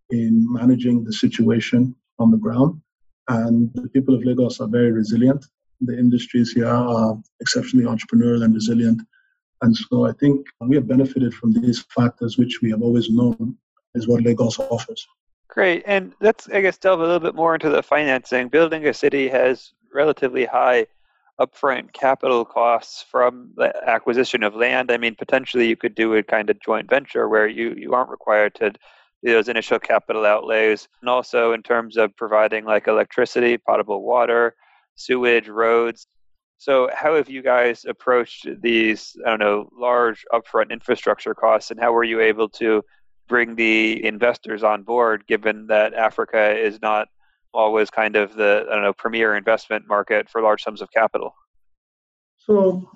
in 0.09 0.45
managing 0.51 1.03
the 1.03 1.13
situation 1.13 1.95
on 2.19 2.31
the 2.31 2.37
ground. 2.37 2.81
And 3.27 3.71
the 3.73 3.89
people 3.89 4.15
of 4.15 4.23
Lagos 4.23 4.59
are 4.59 4.67
very 4.67 4.91
resilient. 4.91 5.45
The 5.81 5.97
industries 5.97 6.51
here 6.51 6.67
are 6.67 7.17
exceptionally 7.39 7.85
entrepreneurial 7.85 8.43
and 8.43 8.53
resilient. 8.53 9.01
And 9.61 9.75
so 9.75 10.05
I 10.05 10.13
think 10.13 10.45
we 10.59 10.75
have 10.75 10.87
benefited 10.87 11.33
from 11.33 11.53
these 11.53 11.83
factors, 11.95 12.37
which 12.37 12.61
we 12.61 12.69
have 12.71 12.81
always 12.81 13.09
known 13.09 13.57
is 13.95 14.07
what 14.07 14.23
Lagos 14.23 14.59
offers. 14.59 15.07
Great. 15.47 15.83
And 15.85 16.13
let's, 16.21 16.47
I 16.49 16.61
guess, 16.61 16.77
delve 16.77 17.01
a 17.01 17.03
little 17.03 17.19
bit 17.19 17.35
more 17.35 17.53
into 17.55 17.69
the 17.69 17.83
financing. 17.83 18.47
Building 18.47 18.87
a 18.87 18.93
city 18.93 19.27
has 19.27 19.73
relatively 19.93 20.45
high 20.45 20.87
upfront 21.39 21.91
capital 21.93 22.45
costs 22.45 23.03
from 23.03 23.51
the 23.57 23.73
acquisition 23.87 24.43
of 24.43 24.55
land. 24.55 24.91
I 24.91 24.97
mean, 24.97 25.15
potentially 25.15 25.67
you 25.67 25.75
could 25.75 25.95
do 25.95 26.15
a 26.15 26.23
kind 26.23 26.49
of 26.49 26.61
joint 26.61 26.89
venture 26.89 27.27
where 27.27 27.47
you, 27.47 27.73
you 27.77 27.93
aren't 27.93 28.09
required 28.09 28.55
to 28.55 28.71
do 29.23 29.31
those 29.33 29.49
initial 29.49 29.79
capital 29.79 30.25
outlays. 30.25 30.87
And 31.01 31.09
also 31.09 31.53
in 31.53 31.63
terms 31.63 31.97
of 31.97 32.15
providing 32.15 32.65
like 32.65 32.87
electricity, 32.87 33.57
potable 33.57 34.03
water, 34.03 34.55
sewage, 35.01 35.47
roads. 35.47 36.07
So, 36.57 36.89
how 36.93 37.15
have 37.15 37.29
you 37.29 37.41
guys 37.41 37.85
approached 37.85 38.47
these, 38.61 39.15
I 39.25 39.31
don't 39.31 39.39
know, 39.39 39.69
large 39.75 40.23
upfront 40.31 40.69
infrastructure 40.71 41.33
costs, 41.33 41.71
and 41.71 41.79
how 41.79 41.91
were 41.91 42.03
you 42.03 42.21
able 42.21 42.49
to 42.49 42.83
bring 43.27 43.55
the 43.55 44.05
investors 44.05 44.63
on 44.63 44.83
board, 44.83 45.25
given 45.27 45.67
that 45.67 45.93
Africa 45.93 46.55
is 46.55 46.81
not 46.81 47.07
always 47.53 47.89
kind 47.89 48.15
of 48.15 48.35
the 48.35 48.65
I 48.69 48.73
don't 48.75 48.83
know 48.83 48.93
premier 48.93 49.35
investment 49.35 49.87
market 49.87 50.29
for 50.29 50.41
large 50.41 50.61
sums 50.63 50.81
of 50.81 50.91
capital? 50.91 51.33
So, 52.37 52.89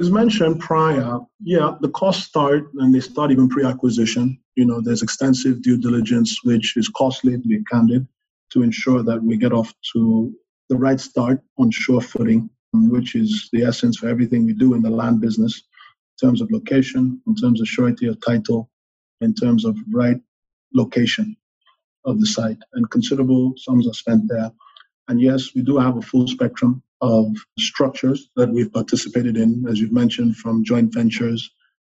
as 0.00 0.10
mentioned 0.10 0.60
prior, 0.60 1.18
yeah, 1.42 1.76
the 1.80 1.90
costs 1.90 2.26
start 2.26 2.64
and 2.78 2.94
they 2.94 3.00
start 3.00 3.30
even 3.30 3.48
pre-acquisition. 3.48 4.38
You 4.56 4.66
know, 4.66 4.80
there's 4.80 5.02
extensive 5.02 5.62
due 5.62 5.78
diligence, 5.78 6.38
which 6.44 6.76
is 6.76 6.88
costly 6.88 7.32
to 7.32 7.48
be 7.48 7.62
candid, 7.70 8.06
to 8.52 8.62
ensure 8.62 9.02
that 9.02 9.22
we 9.22 9.36
get 9.36 9.52
off 9.52 9.72
to 9.92 10.34
the 10.72 10.78
right 10.78 10.98
start 10.98 11.38
on 11.58 11.70
sure 11.70 12.00
footing, 12.00 12.48
um, 12.72 12.88
which 12.88 13.14
is 13.14 13.50
the 13.52 13.62
essence 13.62 13.98
for 13.98 14.08
everything 14.08 14.46
we 14.46 14.54
do 14.54 14.72
in 14.72 14.80
the 14.80 14.88
land 14.88 15.20
business, 15.20 15.64
in 16.12 16.26
terms 16.26 16.40
of 16.40 16.50
location, 16.50 17.20
in 17.26 17.34
terms 17.34 17.60
of 17.60 17.68
surety 17.68 18.06
of 18.06 18.18
title, 18.24 18.70
in 19.20 19.34
terms 19.34 19.66
of 19.66 19.76
right 19.92 20.16
location 20.72 21.36
of 22.06 22.18
the 22.20 22.26
site, 22.26 22.56
and 22.72 22.90
considerable 22.90 23.52
sums 23.58 23.86
are 23.86 23.92
spent 23.92 24.22
there. 24.28 24.50
And 25.08 25.20
yes, 25.20 25.54
we 25.54 25.60
do 25.60 25.76
have 25.76 25.98
a 25.98 26.02
full 26.10 26.26
spectrum 26.26 26.82
of 27.02 27.26
structures 27.58 28.30
that 28.36 28.48
we've 28.48 28.72
participated 28.72 29.36
in, 29.36 29.66
as 29.68 29.78
you've 29.78 29.92
mentioned, 29.92 30.36
from 30.36 30.64
joint 30.64 30.94
ventures, 30.94 31.50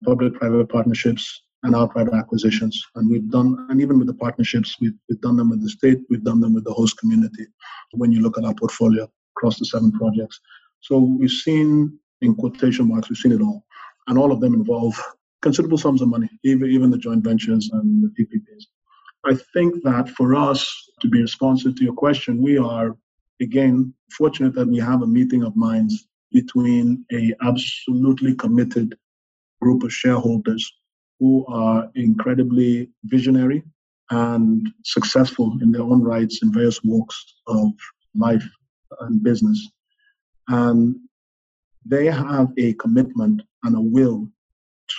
public-private 0.04 0.68
partnerships, 0.68 1.44
and 1.66 1.76
outright 1.76 2.08
acquisitions. 2.14 2.82
And 2.96 3.10
we've 3.10 3.30
done, 3.30 3.66
and 3.70 3.82
even 3.82 3.98
with 3.98 4.08
the 4.08 4.14
partnerships, 4.14 4.76
we've, 4.80 4.94
we've 5.10 5.22
done 5.22 5.36
them 5.36 5.50
with 5.50 5.62
the 5.64 5.70
state, 5.70 6.00
we've 6.10 6.24
done 6.24 6.40
them 6.40 6.54
with 6.54 6.64
the 6.64 6.74
host 6.74 6.98
community. 6.98 7.46
When 7.94 8.12
you 8.12 8.22
look 8.22 8.38
at 8.38 8.46
our 8.46 8.54
portfolio 8.54 9.10
across 9.36 9.58
the 9.58 9.66
seven 9.66 9.92
projects, 9.92 10.40
so 10.82 11.00
we've 11.00 11.32
seen, 11.32 11.98
in 12.22 12.36
quotation 12.36 12.88
marks, 12.88 13.10
we've 13.10 13.18
seen 13.18 13.32
it 13.32 13.42
all, 13.42 13.66
and 14.08 14.18
all 14.18 14.32
of 14.32 14.40
them 14.42 14.54
involve 14.54 14.96
considerable 15.42 15.78
sums 15.78 16.02
of 16.02 16.08
money, 16.08 16.30
even, 16.44 16.70
even 16.70 16.92
the 16.92 16.98
joint 16.98 17.24
ventures 17.24 17.70
and 17.74 18.04
the 18.04 18.10
PPPs. 18.10 18.66
I 19.26 19.36
think 19.54 19.84
that 19.84 20.10
for 20.10 20.36
us 20.36 20.90
to 21.02 21.08
be 21.08 21.22
responsive 21.22 21.76
to 21.76 21.84
your 21.84 21.94
question, 21.94 22.44
we 22.44 22.60
are, 22.60 22.96
again, 23.42 23.94
fortunate 24.16 24.54
that 24.54 24.68
we 24.68 24.78
have 24.78 25.02
a 25.02 25.08
meeting 25.08 25.44
of 25.44 25.56
minds 25.56 26.08
between 26.32 27.04
a 27.12 27.34
absolutely 27.42 28.36
committed 28.36 28.96
group 29.62 29.82
of 29.84 29.92
shareholders 29.92 30.72
who 31.20 31.46
are 31.48 31.90
incredibly 31.96 32.90
visionary 33.06 33.64
and 34.12 34.68
successful 34.84 35.58
in 35.62 35.72
their 35.72 35.82
own 35.82 36.04
rights 36.04 36.40
in 36.44 36.54
various 36.54 36.84
walks 36.84 37.36
of 37.48 37.72
life 38.14 38.48
and 39.02 39.24
business. 39.24 39.70
And 40.48 40.96
they 41.86 42.06
have 42.06 42.52
a 42.58 42.74
commitment 42.74 43.42
and 43.64 43.76
a 43.76 43.82
will 43.82 44.28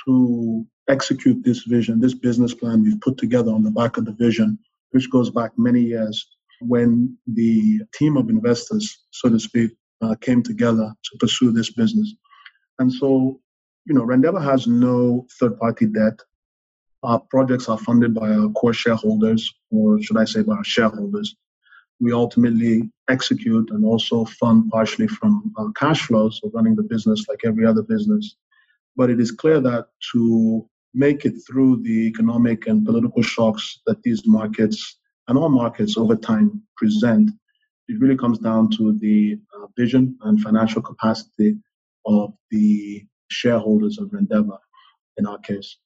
to 0.06 0.66
execute 0.88 1.42
this 1.44 1.62
vision, 1.64 2.00
this 2.00 2.14
business 2.14 2.54
plan 2.54 2.82
we've 2.82 3.00
put 3.00 3.18
together 3.18 3.52
on 3.52 3.62
the 3.62 3.70
back 3.70 3.96
of 3.96 4.04
the 4.04 4.12
vision, 4.12 4.58
which 4.90 5.10
goes 5.10 5.30
back 5.30 5.52
many 5.56 5.80
years 5.80 6.26
when 6.60 7.16
the 7.26 7.80
team 7.94 8.16
of 8.16 8.28
investors, 8.28 9.04
so 9.10 9.28
to 9.28 9.38
speak, 9.38 9.72
uh, 10.00 10.14
came 10.20 10.42
together 10.42 10.92
to 11.04 11.18
pursue 11.18 11.50
this 11.50 11.70
business. 11.70 12.14
And 12.78 12.92
so, 12.92 13.40
you 13.86 13.94
know, 13.94 14.02
Rendeavour 14.02 14.42
has 14.42 14.66
no 14.66 15.26
third 15.38 15.58
party 15.58 15.86
debt. 15.86 16.20
Our 17.02 17.20
projects 17.20 17.68
are 17.68 17.78
funded 17.78 18.14
by 18.14 18.30
our 18.30 18.48
core 18.50 18.72
shareholders, 18.72 19.54
or 19.70 20.02
should 20.02 20.16
I 20.16 20.24
say, 20.24 20.42
by 20.42 20.54
our 20.54 20.64
shareholders. 20.64 21.36
We 22.00 22.12
ultimately 22.12 22.90
execute 23.08 23.70
and 23.70 23.84
also 23.84 24.24
fund 24.24 24.70
partially 24.70 25.06
from 25.06 25.54
our 25.56 25.70
cash 25.72 26.02
flows 26.02 26.40
of 26.42 26.52
running 26.52 26.74
the 26.74 26.82
business 26.82 27.26
like 27.28 27.42
every 27.44 27.64
other 27.64 27.82
business. 27.82 28.36
But 28.96 29.08
it 29.10 29.20
is 29.20 29.30
clear 29.30 29.60
that 29.60 29.86
to 30.12 30.68
make 30.92 31.24
it 31.24 31.34
through 31.46 31.82
the 31.82 32.06
economic 32.08 32.66
and 32.66 32.84
political 32.84 33.22
shocks 33.22 33.80
that 33.86 34.02
these 34.02 34.26
markets 34.26 34.98
and 35.28 35.38
all 35.38 35.48
markets 35.48 35.96
over 35.96 36.16
time 36.16 36.62
present, 36.76 37.30
it 37.88 38.00
really 38.00 38.16
comes 38.16 38.38
down 38.38 38.70
to 38.70 38.94
the 38.98 39.38
uh, 39.54 39.66
vision 39.76 40.18
and 40.22 40.40
financial 40.40 40.82
capacity 40.82 41.56
of 42.04 42.32
the 42.50 43.06
shareholders 43.28 43.98
of 43.98 44.08
Rendeavour 44.10 44.58
in 45.16 45.26
our 45.26 45.38
case. 45.38 45.76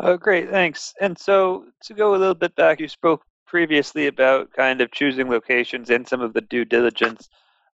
Oh, 0.00 0.16
great, 0.16 0.50
thanks. 0.50 0.94
And 1.00 1.18
so 1.18 1.64
to 1.82 1.94
go 1.94 2.14
a 2.14 2.18
little 2.18 2.34
bit 2.34 2.54
back, 2.54 2.78
you 2.78 2.88
spoke 2.88 3.22
previously 3.46 4.06
about 4.06 4.52
kind 4.52 4.80
of 4.80 4.92
choosing 4.92 5.28
locations 5.28 5.90
and 5.90 6.06
some 6.06 6.20
of 6.20 6.34
the 6.34 6.42
due 6.42 6.64
diligence 6.64 7.28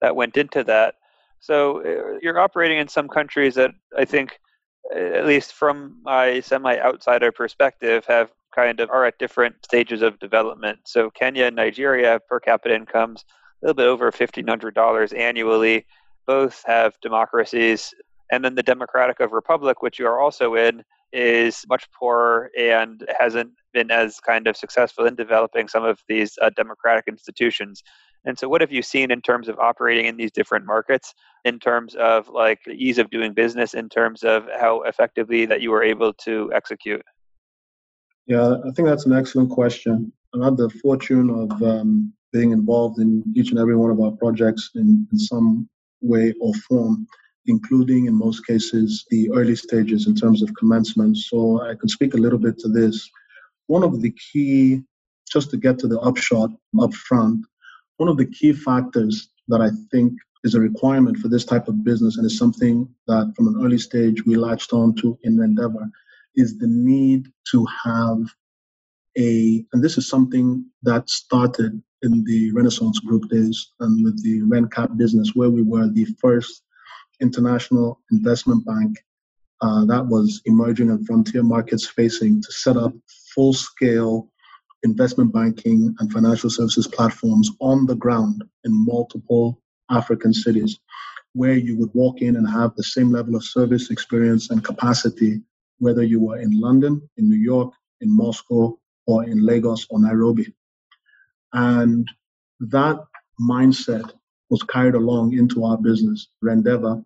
that 0.01 0.15
went 0.15 0.37
into 0.37 0.65
that. 0.65 0.97
So 1.39 1.81
uh, 1.81 2.19
you're 2.21 2.39
operating 2.39 2.79
in 2.79 2.89
some 2.89 3.09
countries 3.09 3.55
that 3.55 3.71
I 3.97 4.05
think, 4.05 4.39
at 4.95 5.27
least 5.27 5.55
from 5.55 6.01
my 6.03 6.41
semi 6.41 6.79
outsider 6.79 7.33
perspective, 7.33 8.05
have 8.07 8.31
kind 8.55 8.81
of 8.81 8.91
are 8.91 9.07
at 9.07 9.19
different 9.19 9.55
stages 9.65 10.03
of 10.03 10.19
development. 10.19 10.81
So 10.85 11.11
Kenya 11.11 11.45
and 11.45 11.57
Nigeria 11.57 12.21
per 12.29 12.41
capita 12.41 12.75
incomes 12.75 13.25
a 13.63 13.67
little 13.67 13.75
bit 13.75 13.87
over 13.87 14.11
$1,500 14.11 15.19
annually. 15.19 15.87
Both 16.27 16.63
have 16.67 17.01
democracies. 17.01 17.95
And 18.31 18.45
then 18.45 18.55
the 18.55 18.62
Democratic 18.62 19.21
of 19.21 19.33
Republic, 19.33 19.83
which 19.83 19.99
you 19.99 20.07
are 20.07 20.21
also 20.21 20.55
in, 20.55 20.85
is 21.12 21.64
much 21.69 21.90
poorer 21.93 22.51
and 22.59 23.05
hasn't 23.19 23.51
been 23.73 23.90
as 23.90 24.21
kind 24.21 24.47
of 24.47 24.57
successful 24.57 25.07
in 25.07 25.16
developing 25.16 25.66
some 25.69 25.85
of 25.85 25.99
these 26.09 26.38
uh, 26.40 26.51
democratic 26.57 27.07
institutions. 27.09 27.83
And 28.25 28.38
so, 28.38 28.49
what 28.49 28.61
have 28.61 28.71
you 28.71 28.83
seen 28.83 29.11
in 29.11 29.23
terms 29.23 29.49
of 29.49 29.59
operating 29.59 30.07
in 30.07 30.16
these 30.16 30.31
different 30.31 30.66
markets, 30.66 31.14
in 31.45 31.59
terms 31.59 31.95
of 31.95 32.29
like 32.29 32.61
the 32.66 32.73
ease 32.73 32.99
of 32.99 33.11
doing 33.11 33.33
business, 33.33 33.75
in 33.75 33.88
terms 33.88 34.23
of 34.23 34.47
how 34.61 34.83
effectively 34.83 35.47
that 35.47 35.62
you 35.62 35.71
were 35.71 35.83
able 35.83 36.12
to 36.25 36.51
execute? 36.55 37.03
Yeah, 38.27 38.57
I 38.64 38.71
think 38.73 38.87
that's 38.87 39.07
an 39.07 39.14
excellent 39.14 39.51
question. 39.51 40.12
I 40.35 40.45
had 40.45 40.57
the 40.57 40.69
fortune 40.69 41.31
of 41.31 41.62
um, 41.62 42.12
being 42.33 42.53
involved 42.53 43.01
in 43.01 43.25
each 43.35 43.51
and 43.51 43.59
every 43.59 43.75
one 43.75 43.90
of 43.90 44.01
our 44.01 44.12
projects 44.12 44.71
in, 44.75 45.07
in 45.11 45.19
some 45.19 45.69
way 46.03 46.33
or 46.40 46.55
form, 46.69 47.07
including 47.46 48.07
in 48.07 48.14
most 48.14 48.46
cases 48.46 49.05
the 49.11 49.31
early 49.33 49.57
stages 49.57 50.07
in 50.07 50.14
terms 50.14 50.42
of 50.42 50.55
commencement. 50.55 51.16
So 51.16 51.62
I 51.62 51.74
can 51.74 51.88
speak 51.88 52.14
a 52.14 52.18
little 52.18 52.38
bit 52.38 52.59
to 52.61 52.68
this. 52.68 53.09
One 53.66 53.83
of 53.83 54.00
the 54.00 54.12
key, 54.12 54.83
just 55.33 55.50
to 55.50 55.57
get 55.57 55.79
to 55.81 55.88
the 55.88 56.00
upshot 56.00 56.50
up 56.81 56.94
front, 56.94 57.44
one 57.96 58.09
of 58.09 58.16
the 58.16 58.26
key 58.26 58.53
factors 58.53 59.31
that 59.48 59.61
I 59.61 59.70
think 59.90 60.12
is 60.44 60.55
a 60.55 60.61
requirement 60.61 61.18
for 61.18 61.29
this 61.29 61.44
type 61.44 61.68
of 61.68 61.85
business 61.85 62.16
and 62.16 62.26
is 62.26 62.38
something 62.38 62.88
that 63.07 63.33
from 63.37 63.48
an 63.48 63.64
early 63.64 63.79
stage 63.79 64.24
we 64.24 64.37
latched 64.37 64.72
on 64.72 64.94
to 64.96 65.18
in 65.22 65.37
Rendeavour 65.37 65.90
is 66.37 66.59
the 66.59 66.66
need 66.66 67.26
to 67.50 67.66
have 67.85 68.18
a, 69.18 69.64
and 69.72 69.83
this 69.83 69.98
is 69.98 70.09
something 70.09 70.64
that 70.83 71.11
started 71.11 71.83
in 72.03 72.24
the 72.24 72.50
Renaissance 72.53 72.98
Group 73.00 73.29
days 73.29 73.72
and 73.81 74.03
with 74.05 74.22
the 74.22 74.40
RenCap 74.42 74.96
business, 74.96 75.35
where 75.35 75.50
we 75.50 75.62
were 75.62 75.88
the 75.88 76.07
first 76.20 76.62
international 77.20 78.00
investment 78.11 78.64
bank 78.64 78.98
uh, 79.62 79.85
that 79.85 80.06
was 80.06 80.40
emerging 80.46 80.90
and 80.90 81.06
frontier 81.06 81.42
markets 81.42 81.87
facing 81.87 82.40
to 82.42 82.52
set 82.52 82.76
up 82.76 82.92
full 83.35 83.52
scale 83.52 84.28
investment 84.83 85.33
banking 85.33 85.94
and 85.98 86.12
financial 86.12 86.48
services 86.48 86.87
platforms 86.87 87.50
on 87.61 87.85
the 87.85 87.94
ground 87.94 88.42
in 88.64 88.87
multiple 88.87 89.61
African 89.90 90.33
cities, 90.33 90.80
where 91.35 91.54
you 91.54 91.76
would 91.76 91.90
walk 91.92 92.22
in 92.22 92.37
and 92.37 92.48
have 92.48 92.74
the 92.74 92.83
same 92.83 93.12
level 93.12 93.37
of 93.37 93.44
service 93.44 93.90
experience 93.90 94.50
and 94.50 94.64
capacity 94.64 95.42
whether 95.80 96.02
you 96.02 96.20
were 96.20 96.38
in 96.38 96.61
London, 96.61 97.00
in 97.16 97.28
New 97.28 97.38
York, 97.38 97.72
in 98.00 98.14
Moscow, 98.14 98.78
or 99.06 99.24
in 99.24 99.44
Lagos 99.44 99.87
or 99.90 99.98
Nairobi. 99.98 100.54
And 101.52 102.06
that 102.61 102.98
mindset 103.40 104.12
was 104.50 104.62
carried 104.62 104.94
along 104.94 105.33
into 105.33 105.64
our 105.64 105.78
business, 105.78 106.28
Rendeavour. 106.44 107.04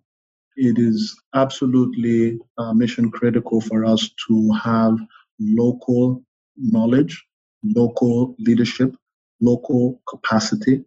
It 0.56 0.78
is 0.78 1.20
absolutely 1.34 2.38
uh, 2.58 2.72
mission 2.74 3.10
critical 3.10 3.60
for 3.60 3.84
us 3.84 4.10
to 4.28 4.52
have 4.52 4.98
local 5.40 6.24
knowledge, 6.56 7.24
local 7.64 8.36
leadership, 8.38 8.94
local 9.40 10.00
capacity, 10.08 10.84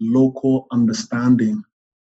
local 0.00 0.66
understanding 0.72 1.62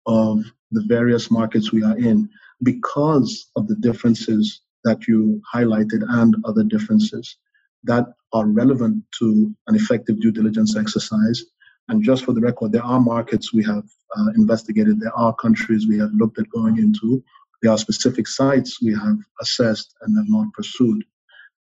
of 0.06 0.44
the 0.70 0.84
various 0.88 1.30
markets 1.30 1.72
we 1.72 1.82
are 1.82 1.98
in 1.98 2.28
because 2.62 3.50
of 3.56 3.68
the 3.68 3.76
differences 3.76 4.62
that 4.84 5.06
you 5.08 5.42
highlighted 5.54 6.02
and 6.08 6.36
other 6.44 6.64
differences 6.64 7.36
that 7.84 8.06
are 8.32 8.46
relevant 8.46 9.04
to 9.18 9.54
an 9.66 9.76
effective 9.76 10.20
due 10.20 10.32
diligence 10.32 10.76
exercise. 10.76 11.44
And 11.88 12.02
just 12.02 12.24
for 12.24 12.32
the 12.32 12.40
record, 12.40 12.72
there 12.72 12.84
are 12.84 13.00
markets 13.00 13.52
we 13.52 13.64
have 13.64 13.84
uh, 14.16 14.26
investigated, 14.36 15.00
there 15.00 15.16
are 15.16 15.34
countries 15.34 15.86
we 15.88 15.98
have 15.98 16.12
looked 16.12 16.38
at 16.38 16.50
going 16.50 16.78
into, 16.78 17.22
there 17.62 17.72
are 17.72 17.78
specific 17.78 18.28
sites 18.28 18.80
we 18.82 18.92
have 18.94 19.18
assessed 19.40 19.94
and 20.02 20.16
have 20.16 20.28
not 20.28 20.52
pursued. 20.52 21.04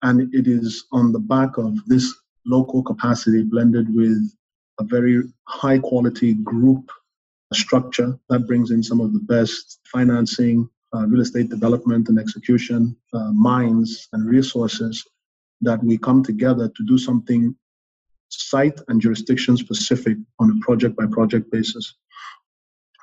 And 0.01 0.33
it 0.33 0.47
is 0.47 0.85
on 0.91 1.11
the 1.11 1.19
back 1.19 1.57
of 1.57 1.75
this 1.87 2.13
local 2.45 2.83
capacity 2.83 3.43
blended 3.43 3.93
with 3.93 4.31
a 4.79 4.83
very 4.83 5.23
high 5.45 5.79
quality 5.79 6.35
group 6.35 6.89
structure 7.53 8.17
that 8.29 8.47
brings 8.47 8.71
in 8.71 8.83
some 8.83 9.01
of 9.01 9.13
the 9.13 9.19
best 9.19 9.79
financing, 9.85 10.69
uh, 10.95 11.05
real 11.07 11.21
estate 11.21 11.49
development 11.49 12.07
and 12.09 12.19
execution, 12.19 12.95
uh, 13.13 13.31
minds 13.31 14.07
and 14.13 14.29
resources 14.29 15.05
that 15.61 15.83
we 15.83 15.97
come 15.97 16.23
together 16.23 16.69
to 16.69 16.85
do 16.85 16.97
something 16.97 17.55
site 18.29 18.79
and 18.87 19.01
jurisdiction 19.01 19.57
specific 19.57 20.17
on 20.39 20.51
a 20.51 20.65
project 20.65 20.95
by 20.95 21.05
project 21.05 21.51
basis. 21.51 21.95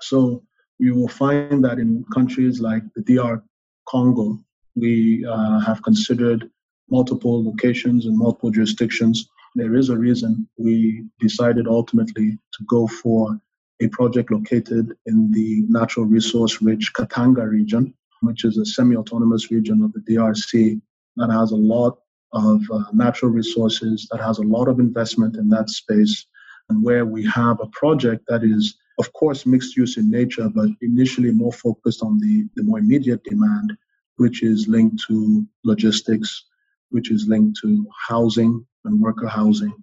So 0.01 0.43
you 0.79 0.95
will 0.95 1.09
find 1.09 1.65
that 1.65 1.79
in 1.79 2.05
countries 2.13 2.61
like 2.61 2.83
the 2.95 3.03
DR 3.03 3.43
Congo, 3.89 4.39
we 4.75 5.25
uh, 5.25 5.61
have 5.61 5.83
considered 5.83 6.51
multiple 6.91 7.45
locations 7.45 8.07
and 8.07 8.17
multiple 8.17 8.51
jurisdictions. 8.51 9.29
There 9.55 9.75
is 9.75 9.89
a 9.89 9.97
reason 9.97 10.49
we 10.59 11.07
decided 11.19 11.67
ultimately 11.67 12.39
to 12.53 12.65
go 12.69 12.87
for 12.87 13.41
a 13.81 13.89
project 13.89 14.31
located 14.31 14.93
in 15.07 15.31
the 15.33 15.65
natural 15.69 16.07
resource 16.07 16.63
rich 16.63 16.93
Katanga 16.95 17.49
region, 17.49 17.95
which 18.23 18.45
is 18.45 18.59
a 18.59 18.65
semi 18.65 18.97
autonomous 18.97 19.51
region 19.51 19.83
of 19.83 19.93
the 19.93 20.01
DRC 20.01 20.81
that 21.17 21.31
has 21.31 21.53
a 21.53 21.57
lot 21.57 21.99
of 22.37 22.61
uh, 22.71 22.85
natural 22.93 23.31
resources, 23.31 24.07
that 24.11 24.21
has 24.21 24.39
a 24.39 24.43
lot 24.57 24.69
of 24.69 24.79
investment 24.79 25.37
in 25.37 25.49
that 25.49 25.71
space, 25.71 26.27
and 26.69 26.83
where 26.83 27.07
we 27.07 27.25
have 27.27 27.61
a 27.61 27.67
project 27.69 28.25
that 28.29 28.45
is, 28.45 28.77
of 28.99 29.13
course, 29.13 29.47
mixed 29.47 29.77
use 29.77 29.97
in 29.97 30.11
nature, 30.11 30.49
but 30.49 30.69
initially 30.83 31.33
more 31.33 31.53
focused 31.53 32.03
on 32.03 32.19
the, 32.21 32.45
the 32.55 32.63
more 32.63 32.79
immediate 32.79 33.23
demand, 33.25 33.77
which 34.17 34.43
is 34.43 34.69
linked 34.69 35.03
to 35.09 35.47
logistics, 35.65 36.45
which 36.91 37.11
is 37.11 37.27
linked 37.27 37.59
to 37.63 37.87
housing 38.09 38.65
and 38.85 39.01
worker 39.01 39.29
housing. 39.29 39.75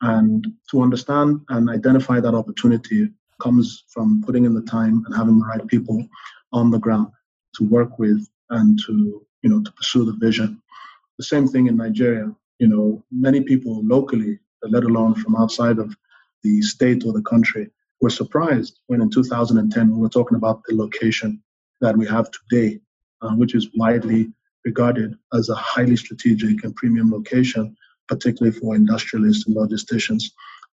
And 0.00 0.46
to 0.70 0.82
understand 0.82 1.40
and 1.48 1.68
identify 1.68 2.20
that 2.20 2.34
opportunity, 2.34 3.08
comes 3.40 3.84
from 3.88 4.22
putting 4.24 4.44
in 4.44 4.54
the 4.54 4.62
time 4.62 5.04
and 5.06 5.16
having 5.16 5.38
the 5.38 5.46
right 5.46 5.66
people 5.66 6.04
on 6.52 6.70
the 6.70 6.78
ground 6.78 7.08
to 7.54 7.64
work 7.64 7.98
with 7.98 8.28
and 8.50 8.78
to 8.86 9.24
you 9.42 9.50
know 9.50 9.62
to 9.62 9.72
pursue 9.72 10.04
the 10.04 10.12
vision. 10.12 10.60
The 11.18 11.24
same 11.24 11.48
thing 11.48 11.66
in 11.66 11.76
Nigeria. 11.76 12.32
You 12.60 12.68
know, 12.68 13.04
many 13.10 13.40
people 13.40 13.84
locally, 13.84 14.38
let 14.62 14.84
alone 14.84 15.14
from 15.16 15.34
outside 15.34 15.78
of 15.78 15.94
the 16.44 16.62
state 16.62 17.04
or 17.04 17.12
the 17.12 17.22
country, 17.22 17.70
were 18.00 18.10
surprised 18.10 18.80
when 18.86 19.02
in 19.02 19.10
2010 19.10 19.90
we 19.90 20.00
were 20.00 20.08
talking 20.08 20.36
about 20.36 20.62
the 20.68 20.76
location 20.76 21.42
that 21.80 21.96
we 21.96 22.06
have 22.06 22.30
today, 22.30 22.80
uh, 23.22 23.30
which 23.34 23.56
is 23.56 23.68
widely 23.74 24.32
regarded 24.64 25.18
as 25.32 25.48
a 25.48 25.54
highly 25.56 25.96
strategic 25.96 26.62
and 26.62 26.76
premium 26.76 27.10
location, 27.10 27.76
particularly 28.06 28.56
for 28.56 28.76
industrialists 28.76 29.46
and 29.46 29.56
logisticians. 29.56 30.22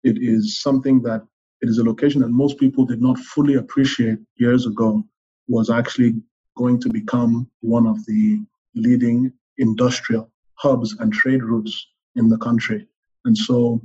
It 0.03 0.17
is 0.21 0.59
something 0.61 1.01
that 1.03 1.25
it 1.61 1.69
is 1.69 1.77
a 1.77 1.83
location 1.83 2.19
that 2.21 2.29
most 2.29 2.57
people 2.57 2.83
did 2.83 3.01
not 3.01 3.17
fully 3.17 3.55
appreciate 3.55 4.19
years 4.35 4.65
ago 4.65 5.05
was 5.47 5.69
actually 5.69 6.15
going 6.57 6.81
to 6.81 6.89
become 6.89 7.49
one 7.61 7.87
of 7.87 8.05
the 8.05 8.41
leading 8.75 9.31
industrial 9.57 10.29
hubs 10.55 10.95
and 10.99 11.11
trade 11.11 11.43
routes 11.43 11.87
in 12.15 12.29
the 12.29 12.37
country. 12.37 12.87
And 13.25 13.37
so, 13.37 13.81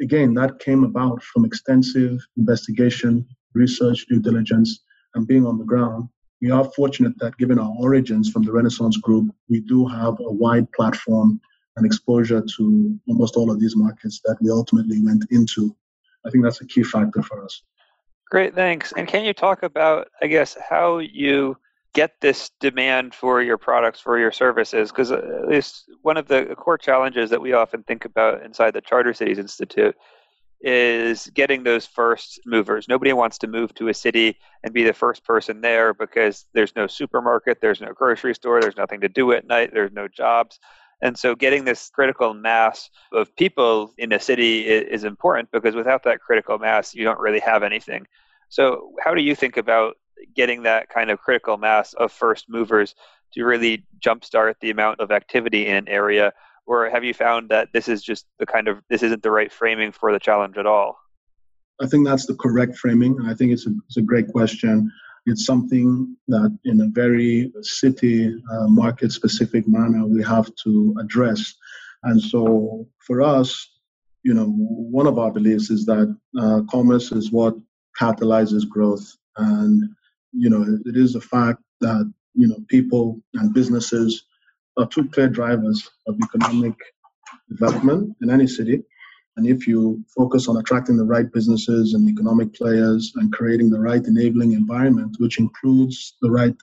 again, 0.00 0.34
that 0.34 0.58
came 0.58 0.84
about 0.84 1.22
from 1.22 1.44
extensive 1.44 2.18
investigation, 2.36 3.26
research, 3.54 4.06
due 4.06 4.20
diligence, 4.20 4.80
and 5.14 5.26
being 5.26 5.46
on 5.46 5.58
the 5.58 5.64
ground. 5.64 6.08
We 6.40 6.50
are 6.50 6.64
fortunate 6.64 7.18
that, 7.18 7.36
given 7.36 7.58
our 7.58 7.74
origins 7.78 8.30
from 8.30 8.42
the 8.42 8.52
Renaissance 8.52 8.96
Group, 8.96 9.34
we 9.48 9.60
do 9.60 9.86
have 9.86 10.18
a 10.20 10.32
wide 10.32 10.70
platform 10.72 11.40
and 11.76 11.84
exposure 11.84 12.42
to 12.56 12.98
almost 13.08 13.36
all 13.36 13.50
of 13.50 13.60
these 13.60 13.76
markets 13.76 14.20
that 14.24 14.38
we 14.40 14.50
ultimately 14.50 15.04
went 15.04 15.24
into. 15.30 15.74
I 16.26 16.30
think 16.30 16.44
that's 16.44 16.60
a 16.60 16.66
key 16.66 16.82
factor 16.82 17.22
for 17.22 17.44
us. 17.44 17.62
Great, 18.30 18.54
thanks. 18.54 18.92
And 18.96 19.08
can 19.08 19.24
you 19.24 19.32
talk 19.32 19.62
about, 19.62 20.08
I 20.22 20.28
guess, 20.28 20.56
how 20.68 20.98
you 20.98 21.56
get 21.94 22.12
this 22.20 22.50
demand 22.60 23.14
for 23.14 23.42
your 23.42 23.58
products, 23.58 24.00
for 24.00 24.18
your 24.18 24.32
services? 24.32 24.90
Because 24.90 25.10
at 25.12 25.24
uh, 25.24 25.46
least 25.46 25.84
one 26.02 26.16
of 26.16 26.28
the 26.28 26.54
core 26.56 26.78
challenges 26.78 27.30
that 27.30 27.40
we 27.40 27.52
often 27.52 27.82
think 27.82 28.04
about 28.04 28.44
inside 28.44 28.72
the 28.72 28.80
Charter 28.80 29.12
Cities 29.14 29.38
Institute 29.38 29.96
is 30.60 31.30
getting 31.34 31.62
those 31.62 31.86
first 31.86 32.40
movers. 32.44 32.86
Nobody 32.86 33.12
wants 33.12 33.38
to 33.38 33.46
move 33.46 33.72
to 33.74 33.88
a 33.88 33.94
city 33.94 34.36
and 34.62 34.74
be 34.74 34.84
the 34.84 34.92
first 34.92 35.24
person 35.24 35.60
there 35.60 35.94
because 35.94 36.44
there's 36.52 36.76
no 36.76 36.86
supermarket, 36.86 37.60
there's 37.60 37.80
no 37.80 37.92
grocery 37.94 38.34
store, 38.34 38.60
there's 38.60 38.76
nothing 38.76 39.00
to 39.00 39.08
do 39.08 39.32
at 39.32 39.46
night, 39.46 39.70
there's 39.72 39.92
no 39.92 40.06
jobs. 40.06 40.60
And 41.02 41.18
so 41.18 41.34
getting 41.34 41.64
this 41.64 41.88
critical 41.88 42.34
mass 42.34 42.90
of 43.12 43.34
people 43.36 43.94
in 43.96 44.12
a 44.12 44.20
city 44.20 44.66
is, 44.66 45.04
important 45.04 45.50
because 45.50 45.74
without 45.74 46.02
that 46.04 46.20
critical 46.20 46.58
mass, 46.58 46.94
you 46.94 47.04
don't 47.04 47.18
really 47.18 47.40
have 47.40 47.62
anything. 47.62 48.06
So, 48.50 48.92
how 49.02 49.14
do 49.14 49.22
you 49.22 49.34
think 49.34 49.56
about 49.56 49.96
getting 50.34 50.62
that 50.64 50.88
kind 50.88 51.10
of 51.10 51.18
critical 51.18 51.56
mass 51.56 51.92
of 51.94 52.12
first 52.12 52.48
movers 52.48 52.94
to 53.32 53.44
really 53.44 53.86
jumpstart 54.04 54.54
the 54.60 54.70
amount 54.70 55.00
of 55.00 55.10
activity 55.10 55.66
in 55.66 55.76
an 55.76 55.88
area? 55.88 56.32
Or 56.66 56.88
have 56.90 57.04
you 57.04 57.14
found 57.14 57.48
that 57.50 57.68
this 57.72 57.88
is 57.88 58.02
just 58.02 58.26
the 58.38 58.46
kind 58.46 58.68
of 58.68 58.78
this 58.88 59.02
isn't 59.02 59.22
the 59.22 59.30
right 59.30 59.52
framing 59.52 59.92
for 59.92 60.12
the 60.12 60.20
challenge 60.20 60.56
at 60.56 60.66
all? 60.66 60.98
I 61.82 61.86
think 61.86 62.06
that's 62.06 62.26
the 62.26 62.34
correct 62.34 62.76
framing. 62.76 63.18
I 63.26 63.34
think 63.34 63.52
it's 63.52 63.66
a, 63.66 63.70
it's 63.86 63.96
a 63.96 64.02
great 64.02 64.28
question. 64.28 64.92
It's 65.26 65.44
something 65.44 66.16
that, 66.28 66.56
in 66.64 66.80
a 66.80 66.88
very 66.88 67.52
city 67.62 68.34
uh, 68.52 68.68
market 68.68 69.12
specific 69.12 69.66
manner, 69.66 70.06
we 70.06 70.22
have 70.22 70.54
to 70.64 70.94
address. 71.00 71.54
And 72.04 72.20
so, 72.20 72.86
for 72.98 73.20
us, 73.22 73.68
you 74.22 74.34
know, 74.34 74.46
one 74.46 75.06
of 75.06 75.18
our 75.18 75.30
beliefs 75.30 75.70
is 75.70 75.84
that 75.86 76.14
uh, 76.38 76.62
commerce 76.70 77.12
is 77.12 77.32
what 77.32 77.54
catalyzes 77.98 78.68
growth. 78.68 79.16
And, 79.36 79.90
you 80.32 80.50
know, 80.50 80.64
it 80.84 80.96
is 80.96 81.14
a 81.14 81.20
fact 81.20 81.62
that, 81.80 82.12
you 82.34 82.48
know, 82.48 82.56
people 82.68 83.20
and 83.34 83.54
businesses 83.54 84.24
are 84.76 84.86
two 84.86 85.08
clear 85.08 85.28
drivers 85.28 85.88
of 86.06 86.16
economic 86.22 86.74
development 87.48 88.16
in 88.22 88.30
any 88.30 88.46
city. 88.46 88.82
And 89.36 89.46
if 89.46 89.66
you 89.66 90.04
focus 90.16 90.48
on 90.48 90.56
attracting 90.56 90.96
the 90.96 91.04
right 91.04 91.30
businesses 91.32 91.94
and 91.94 92.08
economic 92.08 92.54
players 92.54 93.12
and 93.16 93.32
creating 93.32 93.70
the 93.70 93.80
right 93.80 94.04
enabling 94.04 94.52
environment, 94.52 95.16
which 95.18 95.38
includes 95.38 96.16
the 96.20 96.30
right 96.30 96.54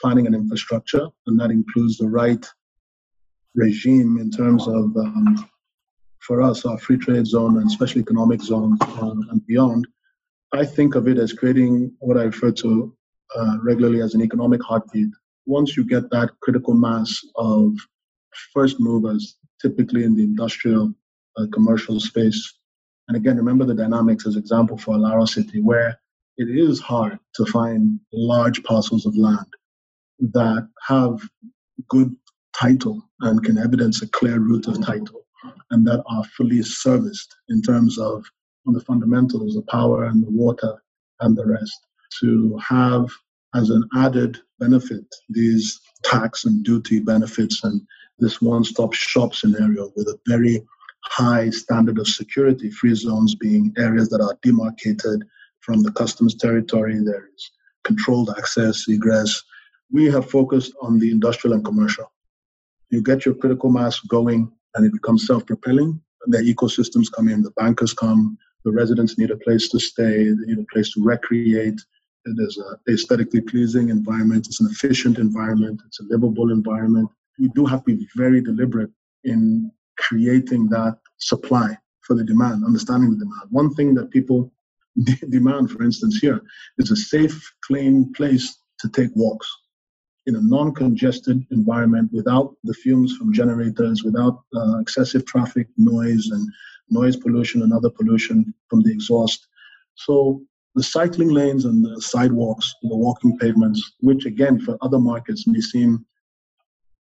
planning 0.00 0.26
and 0.26 0.34
infrastructure, 0.34 1.06
and 1.26 1.38
that 1.40 1.50
includes 1.50 1.98
the 1.98 2.08
right 2.08 2.44
regime 3.54 4.18
in 4.18 4.30
terms 4.30 4.66
of, 4.66 4.96
um, 4.96 5.48
for 6.18 6.42
us, 6.42 6.64
our 6.66 6.78
free 6.78 6.98
trade 6.98 7.26
zone 7.26 7.58
and 7.58 7.70
special 7.70 8.00
economic 8.00 8.42
zone 8.42 8.76
uh, 8.80 9.14
and 9.30 9.46
beyond, 9.46 9.86
I 10.52 10.64
think 10.64 10.94
of 10.94 11.08
it 11.08 11.18
as 11.18 11.32
creating 11.32 11.92
what 12.00 12.16
I 12.16 12.24
refer 12.24 12.50
to 12.50 12.94
uh, 13.34 13.58
regularly 13.62 14.02
as 14.02 14.14
an 14.14 14.22
economic 14.22 14.62
heartbeat. 14.62 15.08
Once 15.46 15.76
you 15.76 15.84
get 15.84 16.10
that 16.10 16.30
critical 16.42 16.74
mass 16.74 17.20
of 17.36 17.72
first 18.52 18.80
movers, 18.80 19.36
typically 19.60 20.04
in 20.04 20.14
the 20.14 20.22
industrial 20.22 20.92
uh, 21.36 21.46
commercial 21.52 22.00
space. 22.00 22.58
And 23.08 23.16
again, 23.16 23.36
remember 23.36 23.64
the 23.64 23.74
dynamics 23.74 24.26
as 24.26 24.36
example 24.36 24.76
for 24.76 24.94
Alaro 24.94 25.28
City, 25.28 25.60
where 25.60 25.98
it 26.36 26.48
is 26.48 26.80
hard 26.80 27.18
to 27.34 27.46
find 27.46 27.98
large 28.12 28.62
parcels 28.64 29.06
of 29.06 29.16
land 29.16 29.46
that 30.18 30.68
have 30.86 31.20
good 31.88 32.14
title 32.58 33.02
and 33.20 33.44
can 33.44 33.58
evidence 33.58 34.02
a 34.02 34.08
clear 34.08 34.38
route 34.40 34.66
of 34.66 34.84
title 34.84 35.26
and 35.70 35.86
that 35.86 36.02
are 36.08 36.24
fully 36.24 36.62
serviced 36.62 37.34
in 37.48 37.62
terms 37.62 37.98
of 37.98 38.24
on 38.66 38.74
the 38.74 38.80
fundamentals, 38.80 39.54
the 39.54 39.62
power 39.62 40.04
and 40.04 40.24
the 40.24 40.30
water 40.30 40.82
and 41.20 41.36
the 41.36 41.46
rest. 41.46 41.86
To 42.20 42.56
have 42.58 43.10
as 43.54 43.70
an 43.70 43.88
added 43.96 44.38
benefit 44.58 45.04
these 45.28 45.80
tax 46.04 46.44
and 46.44 46.64
duty 46.64 47.00
benefits 47.00 47.62
and 47.64 47.80
this 48.18 48.40
one-stop 48.40 48.94
shop 48.94 49.34
scenario 49.34 49.92
with 49.96 50.08
a 50.08 50.18
very 50.26 50.62
high 51.04 51.50
standard 51.50 51.98
of 51.98 52.06
security, 52.06 52.70
free 52.70 52.94
zones 52.94 53.34
being 53.34 53.72
areas 53.76 54.08
that 54.10 54.20
are 54.20 54.38
demarcated 54.42 55.24
from 55.60 55.82
the 55.82 55.92
customs 55.92 56.34
territory. 56.34 56.98
There 57.04 57.28
is 57.34 57.50
controlled 57.84 58.34
access, 58.36 58.88
egress. 58.88 59.42
We 59.90 60.06
have 60.06 60.30
focused 60.30 60.72
on 60.82 60.98
the 60.98 61.10
industrial 61.10 61.54
and 61.54 61.64
commercial. 61.64 62.10
You 62.90 63.02
get 63.02 63.24
your 63.24 63.34
critical 63.34 63.70
mass 63.70 64.00
going 64.00 64.50
and 64.74 64.86
it 64.86 64.92
becomes 64.92 65.26
self 65.26 65.46
propelling. 65.46 66.00
The 66.26 66.38
ecosystems 66.38 67.06
come 67.14 67.28
in, 67.28 67.42
the 67.42 67.52
bankers 67.52 67.92
come, 67.92 68.36
the 68.64 68.72
residents 68.72 69.16
need 69.16 69.30
a 69.30 69.36
place 69.36 69.68
to 69.68 69.78
stay, 69.78 70.24
they 70.24 70.46
need 70.46 70.58
a 70.58 70.66
place 70.72 70.92
to 70.94 71.04
recreate. 71.04 71.80
It 72.26 72.36
is 72.38 72.56
an 72.58 72.76
aesthetically 72.92 73.40
pleasing 73.40 73.88
environment, 73.88 74.46
it's 74.46 74.60
an 74.60 74.68
efficient 74.70 75.18
environment, 75.18 75.80
it's 75.86 76.00
a 76.00 76.04
livable 76.04 76.50
environment. 76.50 77.08
We 77.38 77.48
do 77.54 77.64
have 77.66 77.84
to 77.84 77.96
be 77.96 78.08
very 78.16 78.40
deliberate 78.40 78.90
in 79.24 79.70
creating 79.96 80.68
that 80.70 80.98
supply 81.18 81.76
for 82.00 82.14
the 82.14 82.24
demand, 82.24 82.64
understanding 82.64 83.10
the 83.10 83.24
demand. 83.24 83.50
One 83.50 83.72
thing 83.74 83.94
that 83.94 84.10
people 84.10 84.52
demand, 85.30 85.70
for 85.70 85.82
instance, 85.82 86.18
here 86.18 86.42
is 86.78 86.90
a 86.90 86.96
safe, 86.96 87.52
clean 87.62 88.12
place 88.12 88.58
to 88.80 88.88
take 88.88 89.10
walks 89.14 89.48
in 90.26 90.34
a 90.34 90.40
non 90.40 90.74
congested 90.74 91.46
environment 91.50 92.12
without 92.12 92.56
the 92.64 92.74
fumes 92.74 93.16
from 93.16 93.32
generators, 93.32 94.02
without 94.02 94.42
uh, 94.54 94.78
excessive 94.78 95.24
traffic 95.24 95.68
noise 95.76 96.28
and 96.32 96.48
noise 96.90 97.16
pollution 97.16 97.62
and 97.62 97.72
other 97.72 97.90
pollution 97.90 98.52
from 98.68 98.80
the 98.82 98.90
exhaust. 98.90 99.46
So 99.94 100.42
the 100.76 100.82
cycling 100.82 101.30
lanes 101.30 101.64
and 101.64 101.84
the 101.84 102.00
sidewalks, 102.00 102.74
the 102.82 102.94
walking 102.94 103.36
pavements, 103.38 103.94
which 104.00 104.26
again 104.26 104.60
for 104.60 104.76
other 104.82 104.98
markets 104.98 105.46
may 105.46 105.60
seem, 105.60 106.04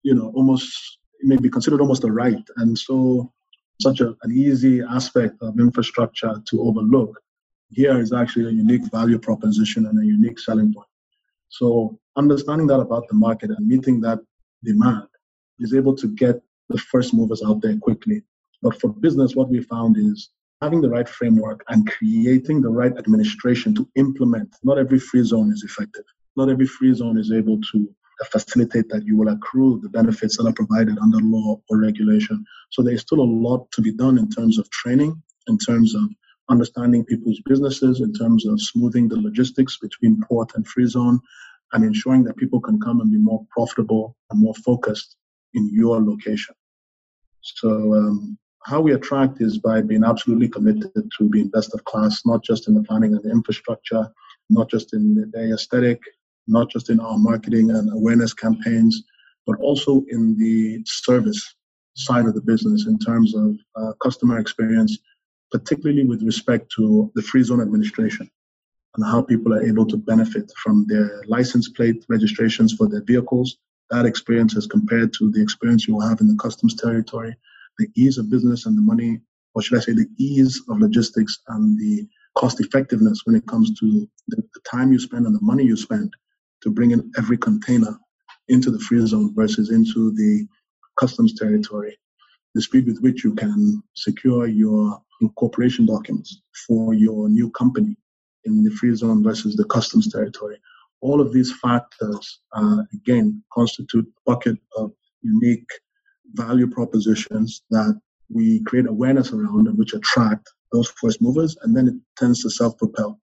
you 0.01 0.15
know, 0.15 0.31
almost 0.35 0.97
may 1.21 1.37
be 1.37 1.49
considered 1.49 1.79
almost 1.79 2.03
a 2.03 2.11
right. 2.11 2.43
And 2.57 2.77
so, 2.77 3.31
such 3.79 4.01
a, 4.01 4.15
an 4.23 4.31
easy 4.31 4.81
aspect 4.81 5.35
of 5.41 5.59
infrastructure 5.59 6.33
to 6.49 6.61
overlook 6.61 7.21
here 7.69 7.99
is 7.99 8.11
actually 8.11 8.47
a 8.47 8.51
unique 8.51 8.91
value 8.91 9.19
proposition 9.19 9.85
and 9.85 9.97
a 9.99 10.05
unique 10.05 10.39
selling 10.39 10.73
point. 10.73 10.89
So, 11.49 11.99
understanding 12.15 12.65
that 12.67 12.79
about 12.79 13.07
the 13.09 13.15
market 13.15 13.51
and 13.51 13.67
meeting 13.67 14.01
that 14.01 14.19
demand 14.63 15.07
is 15.59 15.75
able 15.75 15.95
to 15.97 16.07
get 16.07 16.41
the 16.69 16.79
first 16.79 17.13
movers 17.13 17.43
out 17.45 17.61
there 17.61 17.77
quickly. 17.77 18.23
But 18.63 18.79
for 18.81 18.89
business, 18.89 19.35
what 19.35 19.49
we 19.49 19.61
found 19.61 19.97
is 19.97 20.29
having 20.61 20.81
the 20.81 20.89
right 20.89 21.09
framework 21.09 21.63
and 21.69 21.89
creating 21.89 22.61
the 22.61 22.69
right 22.69 22.95
administration 22.97 23.73
to 23.75 23.87
implement. 23.95 24.55
Not 24.63 24.77
every 24.77 24.99
free 24.99 25.23
zone 25.23 25.51
is 25.51 25.63
effective. 25.63 26.05
Not 26.35 26.49
every 26.49 26.67
free 26.67 26.93
zone 26.93 27.17
is 27.17 27.31
able 27.31 27.59
to 27.71 27.95
facilitate 28.31 28.87
that 28.89 29.05
you 29.05 29.17
will 29.17 29.29
accrue 29.29 29.79
the 29.81 29.89
benefits 29.89 30.37
that 30.37 30.45
are 30.45 30.53
provided 30.53 30.97
under 30.99 31.17
law 31.19 31.59
or 31.69 31.79
regulation. 31.79 32.45
So 32.69 32.83
there's 32.83 33.01
still 33.01 33.21
a 33.21 33.33
lot 33.47 33.71
to 33.71 33.81
be 33.81 33.91
done 33.91 34.19
in 34.19 34.29
terms 34.29 34.59
of 34.59 34.69
training, 34.69 35.21
in 35.47 35.57
terms 35.57 35.95
of 35.95 36.03
understanding 36.49 37.03
people's 37.05 37.41
businesses, 37.45 38.01
in 38.01 38.13
terms 38.13 38.45
of 38.45 38.61
smoothing 38.61 39.07
the 39.07 39.19
logistics 39.19 39.77
between 39.77 40.21
port 40.27 40.51
and 40.55 40.67
free 40.67 40.85
zone, 40.85 41.19
and 41.73 41.83
ensuring 41.83 42.23
that 42.25 42.37
people 42.37 42.59
can 42.59 42.79
come 42.79 43.01
and 43.01 43.11
be 43.11 43.17
more 43.17 43.43
profitable 43.49 44.15
and 44.29 44.39
more 44.39 44.55
focused 44.55 45.15
in 45.53 45.69
your 45.73 45.99
location. 46.03 46.53
So 47.41 47.95
um, 47.95 48.37
how 48.63 48.79
we 48.81 48.93
attract 48.93 49.41
is 49.41 49.57
by 49.57 49.81
being 49.81 50.03
absolutely 50.03 50.47
committed 50.47 50.91
to 51.17 51.29
being 51.29 51.49
best 51.49 51.73
of 51.73 51.83
class, 51.85 52.21
not 52.25 52.43
just 52.43 52.67
in 52.67 52.73
the 52.73 52.83
planning 52.83 53.15
and 53.15 53.23
the 53.23 53.31
infrastructure, 53.31 54.07
not 54.49 54.69
just 54.69 54.93
in 54.93 55.31
the 55.33 55.53
aesthetic, 55.53 56.01
not 56.47 56.69
just 56.69 56.89
in 56.89 56.99
our 56.99 57.17
marketing 57.17 57.71
and 57.71 57.91
awareness 57.91 58.33
campaigns, 58.33 59.03
but 59.47 59.57
also 59.59 60.03
in 60.09 60.37
the 60.37 60.81
service 60.85 61.55
side 61.95 62.25
of 62.25 62.35
the 62.35 62.41
business 62.41 62.85
in 62.87 62.97
terms 62.99 63.35
of 63.35 63.57
uh, 63.75 63.93
customer 64.01 64.37
experience, 64.37 64.97
particularly 65.51 66.05
with 66.05 66.21
respect 66.23 66.71
to 66.77 67.11
the 67.15 67.21
free 67.21 67.43
zone 67.43 67.61
administration. 67.61 68.29
and 68.95 69.05
how 69.05 69.21
people 69.21 69.53
are 69.53 69.63
able 69.63 69.85
to 69.85 69.97
benefit 69.97 70.51
from 70.61 70.85
their 70.87 71.23
license 71.27 71.69
plate 71.69 72.03
registrations 72.09 72.73
for 72.73 72.87
their 72.89 73.03
vehicles. 73.03 73.57
That 73.89 74.05
experience 74.05 74.55
as 74.57 74.67
compared 74.67 75.13
to 75.13 75.31
the 75.31 75.41
experience 75.41 75.87
you 75.87 75.95
will 75.95 76.07
have 76.07 76.21
in 76.21 76.27
the 76.27 76.35
customs 76.35 76.75
territory, 76.75 77.35
the 77.77 77.87
ease 77.95 78.17
of 78.17 78.29
business 78.29 78.65
and 78.65 78.77
the 78.77 78.81
money, 78.81 79.19
or 79.53 79.61
should 79.61 79.77
I 79.77 79.81
say, 79.81 79.93
the 79.93 80.09
ease 80.17 80.61
of 80.69 80.79
logistics 80.79 81.39
and 81.47 81.79
the 81.79 82.07
cost 82.35 82.59
effectiveness 82.59 83.21
when 83.25 83.35
it 83.35 83.45
comes 83.47 83.77
to 83.79 84.07
the, 84.27 84.37
the 84.37 84.59
time 84.69 84.91
you 84.91 84.99
spend 84.99 85.25
and 85.25 85.35
the 85.35 85.41
money 85.41 85.63
you 85.63 85.75
spend 85.75 86.13
to 86.63 86.69
bring 86.69 86.91
in 86.91 87.11
every 87.17 87.37
container 87.37 87.97
into 88.47 88.71
the 88.71 88.79
free 88.79 89.05
zone 89.05 89.33
versus 89.35 89.71
into 89.71 90.11
the 90.11 90.47
customs 90.99 91.33
territory. 91.33 91.97
The 92.53 92.61
speed 92.61 92.85
with 92.85 92.99
which 92.99 93.23
you 93.23 93.33
can 93.33 93.81
secure 93.95 94.47
your 94.47 95.01
incorporation 95.21 95.85
documents 95.85 96.41
for 96.67 96.93
your 96.93 97.29
new 97.29 97.49
company 97.51 97.95
in 98.45 98.63
the 98.63 98.71
free 98.71 98.95
zone 98.95 99.23
versus 99.23 99.55
the 99.55 99.65
customs 99.65 100.11
territory. 100.11 100.59
All 101.01 101.21
of 101.21 101.33
these 101.33 101.53
factors, 101.59 102.39
uh, 102.53 102.83
again, 102.93 103.43
constitute 103.53 104.05
a 104.05 104.29
bucket 104.29 104.57
of 104.77 104.91
unique 105.21 105.67
value 106.33 106.67
propositions 106.67 107.63
that 107.69 107.99
we 108.33 108.61
create 108.63 108.87
awareness 108.87 109.31
around 109.31 109.67
and 109.67 109.77
which 109.77 109.93
attract 109.93 110.49
those 110.71 110.89
first 111.01 111.21
movers, 111.21 111.57
and 111.63 111.75
then 111.75 111.87
it 111.87 111.95
tends 112.17 112.41
to 112.43 112.49
self 112.49 112.77
propel. 112.77 113.19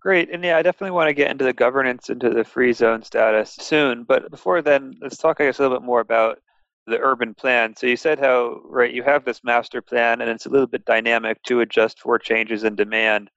Great. 0.00 0.30
And 0.30 0.42
yeah, 0.42 0.56
I 0.56 0.62
definitely 0.62 0.90
want 0.90 1.08
to 1.08 1.14
get 1.14 1.30
into 1.30 1.44
the 1.44 1.52
governance, 1.52 2.10
into 2.10 2.30
the 2.30 2.42
free 2.42 2.72
zone 2.72 3.04
status 3.04 3.54
soon. 3.60 4.02
But 4.02 4.30
before 4.32 4.60
then, 4.60 4.94
let's 5.00 5.16
talk, 5.16 5.40
I 5.40 5.44
guess, 5.44 5.60
a 5.60 5.62
little 5.62 5.78
bit 5.78 5.86
more 5.86 6.00
about 6.00 6.40
the 6.88 6.98
urban 6.98 7.34
plan. 7.34 7.76
So 7.76 7.86
you 7.86 7.96
said 7.96 8.18
how, 8.18 8.60
right, 8.64 8.92
you 8.92 9.04
have 9.04 9.24
this 9.24 9.44
master 9.44 9.80
plan 9.80 10.20
and 10.20 10.28
it's 10.28 10.46
a 10.46 10.48
little 10.48 10.66
bit 10.66 10.84
dynamic 10.84 11.40
to 11.44 11.60
adjust 11.60 12.00
for 12.00 12.18
changes 12.18 12.64
in 12.64 12.74
demand. 12.74 13.30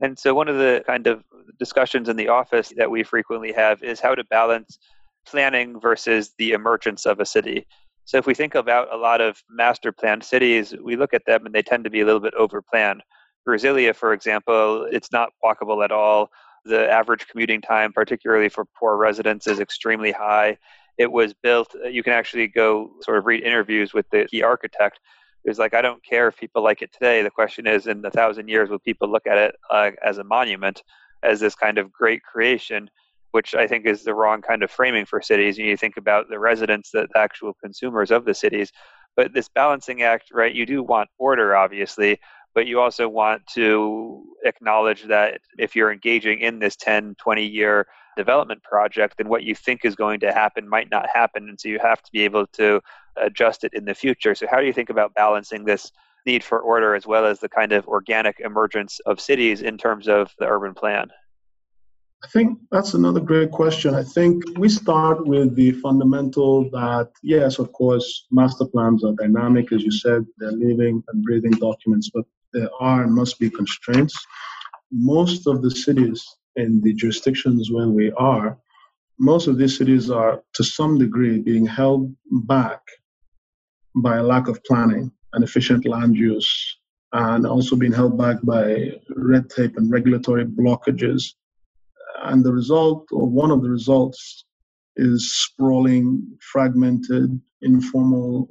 And 0.00 0.18
so 0.18 0.34
one 0.34 0.48
of 0.48 0.56
the 0.56 0.84
kind 0.86 1.06
of 1.06 1.24
discussions 1.58 2.10
in 2.10 2.16
the 2.16 2.28
office 2.28 2.70
that 2.76 2.90
we 2.90 3.02
frequently 3.02 3.52
have 3.52 3.82
is 3.82 4.00
how 4.00 4.14
to 4.14 4.24
balance 4.24 4.78
planning 5.26 5.80
versus 5.80 6.32
the 6.38 6.52
emergence 6.52 7.06
of 7.06 7.20
a 7.20 7.26
city. 7.26 7.66
So 8.10 8.18
if 8.18 8.26
we 8.26 8.34
think 8.34 8.56
about 8.56 8.92
a 8.92 8.96
lot 8.96 9.20
of 9.20 9.40
master 9.48 9.92
planned 9.92 10.24
cities, 10.24 10.74
we 10.82 10.96
look 10.96 11.14
at 11.14 11.24
them 11.26 11.46
and 11.46 11.54
they 11.54 11.62
tend 11.62 11.84
to 11.84 11.90
be 11.90 12.00
a 12.00 12.04
little 12.04 12.18
bit 12.18 12.34
over 12.34 12.60
planned. 12.60 13.04
Brasilia, 13.46 13.94
for 13.94 14.12
example, 14.12 14.88
it's 14.90 15.12
not 15.12 15.30
walkable 15.44 15.84
at 15.84 15.92
all. 15.92 16.28
The 16.64 16.90
average 16.90 17.28
commuting 17.28 17.60
time, 17.60 17.92
particularly 17.92 18.48
for 18.48 18.64
poor 18.76 18.96
residents, 18.96 19.46
is 19.46 19.60
extremely 19.60 20.10
high. 20.10 20.58
It 20.98 21.12
was 21.12 21.34
built, 21.34 21.72
uh, 21.84 21.86
you 21.86 22.02
can 22.02 22.12
actually 22.12 22.48
go 22.48 22.90
sort 23.00 23.16
of 23.16 23.26
read 23.26 23.44
interviews 23.44 23.94
with 23.94 24.10
the 24.10 24.26
key 24.28 24.42
architect. 24.42 24.98
It's 25.44 25.60
like, 25.60 25.72
I 25.72 25.80
don't 25.80 26.04
care 26.04 26.26
if 26.26 26.36
people 26.36 26.64
like 26.64 26.82
it 26.82 26.92
today. 26.92 27.22
The 27.22 27.30
question 27.30 27.68
is, 27.68 27.86
in 27.86 28.04
a 28.04 28.10
thousand 28.10 28.48
years, 28.48 28.70
will 28.70 28.80
people 28.80 29.08
look 29.08 29.28
at 29.28 29.38
it 29.38 29.54
uh, 29.70 29.92
as 30.04 30.18
a 30.18 30.24
monument, 30.24 30.82
as 31.22 31.38
this 31.38 31.54
kind 31.54 31.78
of 31.78 31.92
great 31.92 32.24
creation, 32.24 32.90
which 33.32 33.54
I 33.54 33.66
think 33.66 33.86
is 33.86 34.02
the 34.02 34.14
wrong 34.14 34.42
kind 34.42 34.62
of 34.62 34.70
framing 34.70 35.06
for 35.06 35.20
cities. 35.22 35.58
You 35.58 35.76
think 35.76 35.96
about 35.96 36.28
the 36.28 36.38
residents, 36.38 36.90
the 36.90 37.06
actual 37.16 37.54
consumers 37.62 38.10
of 38.10 38.24
the 38.24 38.34
cities. 38.34 38.72
But 39.16 39.34
this 39.34 39.48
balancing 39.48 40.02
act, 40.02 40.30
right, 40.32 40.54
you 40.54 40.66
do 40.66 40.82
want 40.82 41.10
order, 41.18 41.56
obviously, 41.56 42.18
but 42.54 42.66
you 42.66 42.80
also 42.80 43.08
want 43.08 43.46
to 43.54 44.24
acknowledge 44.44 45.04
that 45.04 45.40
if 45.58 45.76
you're 45.76 45.92
engaging 45.92 46.40
in 46.40 46.58
this 46.58 46.76
10 46.76 47.14
20 47.16 47.46
year 47.46 47.86
development 48.16 48.62
project 48.62 49.14
then 49.18 49.28
what 49.28 49.44
you 49.44 49.54
think 49.54 49.84
is 49.84 49.94
going 49.94 50.20
to 50.20 50.32
happen 50.32 50.68
might 50.68 50.90
not 50.90 51.06
happen 51.12 51.48
and 51.48 51.60
so 51.60 51.68
you 51.68 51.78
have 51.78 52.02
to 52.02 52.10
be 52.12 52.22
able 52.22 52.46
to 52.48 52.80
adjust 53.16 53.64
it 53.64 53.72
in 53.74 53.84
the 53.84 53.94
future 53.94 54.34
so 54.34 54.46
how 54.50 54.58
do 54.58 54.66
you 54.66 54.72
think 54.72 54.90
about 54.90 55.14
balancing 55.14 55.64
this 55.64 55.92
need 56.26 56.44
for 56.44 56.60
order 56.60 56.94
as 56.94 57.06
well 57.06 57.24
as 57.24 57.40
the 57.40 57.48
kind 57.48 57.72
of 57.72 57.86
organic 57.86 58.40
emergence 58.40 59.00
of 59.06 59.20
cities 59.20 59.62
in 59.62 59.78
terms 59.78 60.08
of 60.08 60.32
the 60.38 60.46
urban 60.46 60.74
plan 60.74 61.08
I 62.22 62.28
think 62.28 62.58
that's 62.70 62.92
another 62.94 63.20
great 63.20 63.50
question. 63.50 63.94
I 63.94 64.02
think 64.02 64.44
we 64.58 64.68
start 64.68 65.26
with 65.26 65.54
the 65.54 65.72
fundamental 65.72 66.68
that, 66.70 67.10
yes, 67.22 67.58
of 67.58 67.72
course, 67.72 68.26
master 68.30 68.66
plans 68.66 69.04
are 69.04 69.12
dynamic, 69.12 69.72
as 69.72 69.82
you 69.82 69.90
said, 69.90 70.26
they're 70.36 70.52
living 70.52 71.02
and 71.08 71.24
breathing 71.24 71.52
documents, 71.52 72.10
but 72.12 72.24
there 72.52 72.68
are 72.78 73.04
and 73.04 73.14
must 73.14 73.38
be 73.38 73.48
constraints. 73.48 74.14
Most 74.92 75.46
of 75.46 75.62
the 75.62 75.70
cities 75.70 76.22
in 76.56 76.82
the 76.82 76.92
jurisdictions 76.92 77.70
where 77.70 77.88
we 77.88 78.12
are, 78.12 78.58
most 79.18 79.46
of 79.46 79.56
these 79.56 79.78
cities 79.78 80.10
are 80.10 80.42
to 80.54 80.64
some 80.64 80.98
degree 80.98 81.38
being 81.38 81.64
held 81.66 82.14
back 82.30 82.80
by 83.94 84.16
a 84.18 84.22
lack 84.22 84.46
of 84.48 84.62
planning 84.64 85.10
and 85.32 85.42
efficient 85.42 85.86
land 85.86 86.16
use, 86.16 86.76
and 87.12 87.46
also 87.46 87.76
being 87.76 87.92
held 87.92 88.18
back 88.18 88.36
by 88.42 88.92
red 89.16 89.48
tape 89.48 89.76
and 89.78 89.90
regulatory 89.90 90.44
blockages. 90.44 91.34
And 92.22 92.44
the 92.44 92.52
result, 92.52 93.08
or 93.12 93.26
one 93.26 93.50
of 93.50 93.62
the 93.62 93.70
results, 93.70 94.44
is 94.96 95.32
sprawling, 95.34 96.38
fragmented, 96.40 97.40
informal 97.62 98.50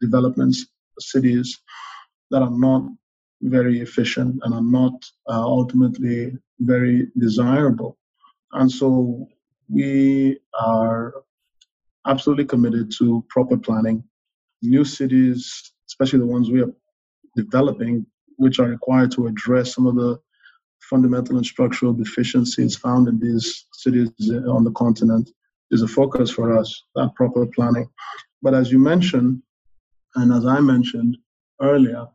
developments, 0.00 0.66
cities 0.98 1.60
that 2.30 2.42
are 2.42 2.50
not 2.50 2.82
very 3.42 3.80
efficient 3.80 4.40
and 4.42 4.54
are 4.54 4.62
not 4.62 4.94
uh, 5.28 5.42
ultimately 5.42 6.36
very 6.60 7.08
desirable. 7.18 7.96
And 8.52 8.70
so 8.70 9.28
we 9.68 10.40
are 10.58 11.14
absolutely 12.06 12.46
committed 12.46 12.90
to 12.98 13.24
proper 13.28 13.56
planning. 13.56 14.02
New 14.62 14.84
cities, 14.84 15.72
especially 15.88 16.20
the 16.20 16.26
ones 16.26 16.50
we 16.50 16.62
are 16.62 16.72
developing, 17.36 18.06
which 18.36 18.58
are 18.58 18.68
required 18.68 19.10
to 19.12 19.26
address 19.26 19.74
some 19.74 19.86
of 19.86 19.94
the 19.94 20.18
fundamental 20.88 21.36
and 21.36 21.46
structural 21.46 21.92
deficiencies 21.92 22.76
found 22.76 23.08
in 23.08 23.18
these 23.18 23.66
cities 23.72 24.10
on 24.48 24.64
the 24.64 24.72
continent, 24.72 25.30
is 25.70 25.82
a 25.82 25.88
focus 25.88 26.30
for 26.30 26.56
us, 26.56 26.84
that 26.94 27.14
proper 27.14 27.46
planning. 27.46 27.88
But 28.42 28.54
as 28.54 28.72
you 28.72 28.78
mentioned, 28.78 29.42
and 30.14 30.32
as 30.32 30.46
I 30.46 30.60
mentioned 30.60 31.18
earlier, 31.60 32.06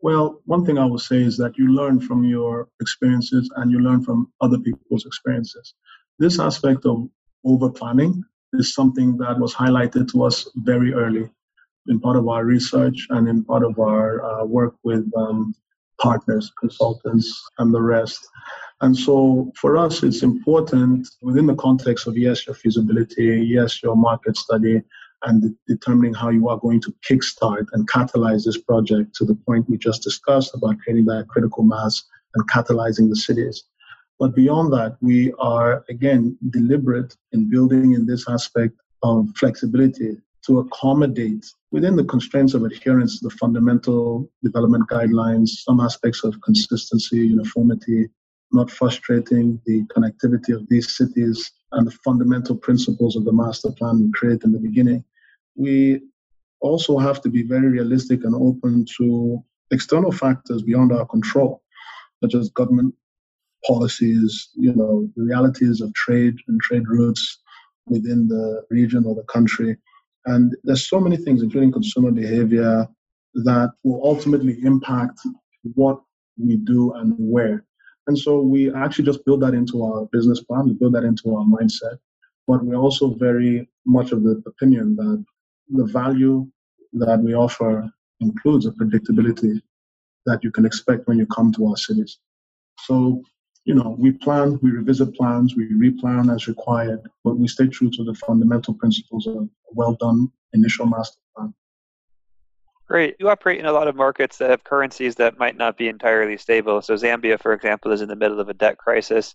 well, 0.00 0.40
one 0.44 0.64
thing 0.64 0.78
I 0.78 0.84
will 0.84 0.98
say 0.98 1.22
is 1.22 1.36
that 1.38 1.58
you 1.58 1.72
learn 1.72 2.00
from 2.00 2.24
your 2.24 2.68
experiences 2.80 3.50
and 3.56 3.70
you 3.70 3.80
learn 3.80 4.02
from 4.04 4.30
other 4.40 4.58
people's 4.58 5.06
experiences. 5.06 5.74
This 6.18 6.38
aspect 6.38 6.86
of 6.86 7.08
over 7.44 7.70
planning 7.70 8.22
is 8.52 8.74
something 8.74 9.16
that 9.18 9.38
was 9.38 9.54
highlighted 9.54 10.10
to 10.12 10.24
us 10.24 10.48
very 10.56 10.92
early 10.92 11.28
in 11.88 11.98
part 11.98 12.16
of 12.16 12.28
our 12.28 12.44
research 12.44 13.06
and 13.10 13.28
in 13.28 13.44
part 13.44 13.64
of 13.64 13.78
our 13.78 14.22
uh, 14.24 14.44
work 14.44 14.74
with 14.84 15.10
um, 15.16 15.54
partners, 16.00 16.52
consultants, 16.58 17.48
and 17.58 17.74
the 17.74 17.80
rest. 17.80 18.26
And 18.80 18.96
so 18.96 19.52
for 19.56 19.76
us, 19.76 20.02
it's 20.02 20.22
important 20.22 21.08
within 21.22 21.46
the 21.46 21.54
context 21.54 22.06
of 22.06 22.16
yes, 22.16 22.46
your 22.46 22.54
feasibility, 22.54 23.44
yes, 23.46 23.82
your 23.82 23.96
market 23.96 24.36
study, 24.36 24.82
and 25.24 25.54
determining 25.66 26.14
how 26.14 26.28
you 26.28 26.48
are 26.48 26.58
going 26.58 26.80
to 26.82 26.94
kickstart 27.08 27.66
and 27.72 27.88
catalyze 27.90 28.44
this 28.44 28.58
project 28.58 29.14
to 29.16 29.24
the 29.24 29.34
point 29.34 29.68
we 29.68 29.76
just 29.76 30.02
discussed 30.02 30.54
about 30.54 30.78
creating 30.78 31.06
that 31.06 31.26
critical 31.28 31.64
mass 31.64 32.04
and 32.34 32.48
catalyzing 32.48 33.08
the 33.08 33.16
cities. 33.16 33.64
But 34.20 34.34
beyond 34.34 34.72
that, 34.72 34.96
we 35.00 35.32
are 35.38 35.84
again 35.88 36.38
deliberate 36.50 37.16
in 37.32 37.50
building 37.50 37.94
in 37.94 38.06
this 38.06 38.28
aspect 38.28 38.74
of 39.02 39.28
flexibility 39.36 40.18
to 40.48 40.60
accommodate 40.60 41.44
within 41.72 41.94
the 41.94 42.04
constraints 42.04 42.54
of 42.54 42.64
adherence 42.64 43.20
to 43.20 43.28
the 43.28 43.36
fundamental 43.36 44.28
development 44.42 44.88
guidelines, 44.88 45.48
some 45.48 45.78
aspects 45.78 46.24
of 46.24 46.40
consistency, 46.40 47.18
uniformity, 47.18 48.08
not 48.50 48.70
frustrating 48.70 49.60
the 49.66 49.84
connectivity 49.94 50.54
of 50.54 50.66
these 50.70 50.96
cities 50.96 51.52
and 51.72 51.86
the 51.86 51.90
fundamental 51.90 52.56
principles 52.56 53.14
of 53.14 53.26
the 53.26 53.32
master 53.32 53.70
plan 53.72 54.00
we 54.00 54.10
created 54.12 54.44
in 54.44 54.52
the 54.52 54.58
beginning. 54.58 55.04
We 55.54 56.00
also 56.60 56.96
have 56.96 57.20
to 57.22 57.28
be 57.28 57.42
very 57.42 57.68
realistic 57.68 58.24
and 58.24 58.34
open 58.34 58.86
to 58.96 59.44
external 59.70 60.12
factors 60.12 60.62
beyond 60.62 60.92
our 60.92 61.04
control, 61.04 61.62
such 62.22 62.34
as 62.34 62.48
government 62.48 62.94
policies, 63.66 64.48
you 64.54 64.74
know, 64.74 65.10
the 65.14 65.24
realities 65.24 65.82
of 65.82 65.92
trade 65.92 66.36
and 66.48 66.58
trade 66.62 66.88
routes 66.88 67.38
within 67.86 68.28
the 68.28 68.62
region 68.70 69.04
or 69.04 69.14
the 69.14 69.24
country. 69.24 69.76
And 70.26 70.54
there's 70.64 70.88
so 70.88 71.00
many 71.00 71.16
things, 71.16 71.42
including 71.42 71.72
consumer 71.72 72.10
behavior, 72.10 72.86
that 73.34 73.70
will 73.84 74.00
ultimately 74.04 74.58
impact 74.64 75.20
what 75.74 76.00
we 76.38 76.56
do 76.56 76.92
and 76.94 77.14
where. 77.18 77.64
And 78.06 78.18
so 78.18 78.40
we 78.40 78.72
actually 78.74 79.04
just 79.04 79.24
build 79.24 79.42
that 79.42 79.54
into 79.54 79.82
our 79.84 80.06
business 80.12 80.42
plan, 80.42 80.66
we 80.66 80.72
build 80.74 80.94
that 80.94 81.04
into 81.04 81.34
our 81.36 81.44
mindset. 81.44 81.98
But 82.46 82.64
we're 82.64 82.76
also 82.76 83.14
very 83.14 83.68
much 83.86 84.12
of 84.12 84.22
the 84.22 84.42
opinion 84.46 84.96
that 84.96 85.24
the 85.68 85.84
value 85.84 86.50
that 86.94 87.20
we 87.20 87.34
offer 87.34 87.90
includes 88.20 88.66
a 88.66 88.70
predictability 88.70 89.60
that 90.26 90.42
you 90.42 90.50
can 90.50 90.64
expect 90.64 91.06
when 91.06 91.18
you 91.18 91.26
come 91.26 91.52
to 91.52 91.66
our 91.66 91.76
cities. 91.76 92.18
So, 92.80 93.22
you 93.68 93.74
know, 93.74 93.94
we 93.98 94.12
plan, 94.12 94.58
we 94.62 94.70
revisit 94.70 95.14
plans, 95.14 95.54
we 95.54 95.68
replan 95.74 96.34
as 96.34 96.48
required, 96.48 97.02
but 97.22 97.36
we 97.36 97.46
stay 97.46 97.66
true 97.66 97.90
to 97.90 98.02
the 98.02 98.14
fundamental 98.14 98.72
principles 98.72 99.26
of 99.26 99.36
a 99.36 99.46
well 99.72 99.92
done 100.00 100.32
initial 100.54 100.86
master 100.86 101.20
plan. 101.36 101.52
Great. 102.86 103.16
You 103.20 103.28
operate 103.28 103.60
in 103.60 103.66
a 103.66 103.72
lot 103.72 103.86
of 103.86 103.94
markets 103.94 104.38
that 104.38 104.48
have 104.48 104.64
currencies 104.64 105.16
that 105.16 105.38
might 105.38 105.58
not 105.58 105.76
be 105.76 105.86
entirely 105.86 106.38
stable. 106.38 106.80
So 106.80 106.94
Zambia, 106.94 107.38
for 107.38 107.52
example, 107.52 107.92
is 107.92 108.00
in 108.00 108.08
the 108.08 108.16
middle 108.16 108.40
of 108.40 108.48
a 108.48 108.54
debt 108.54 108.78
crisis. 108.78 109.34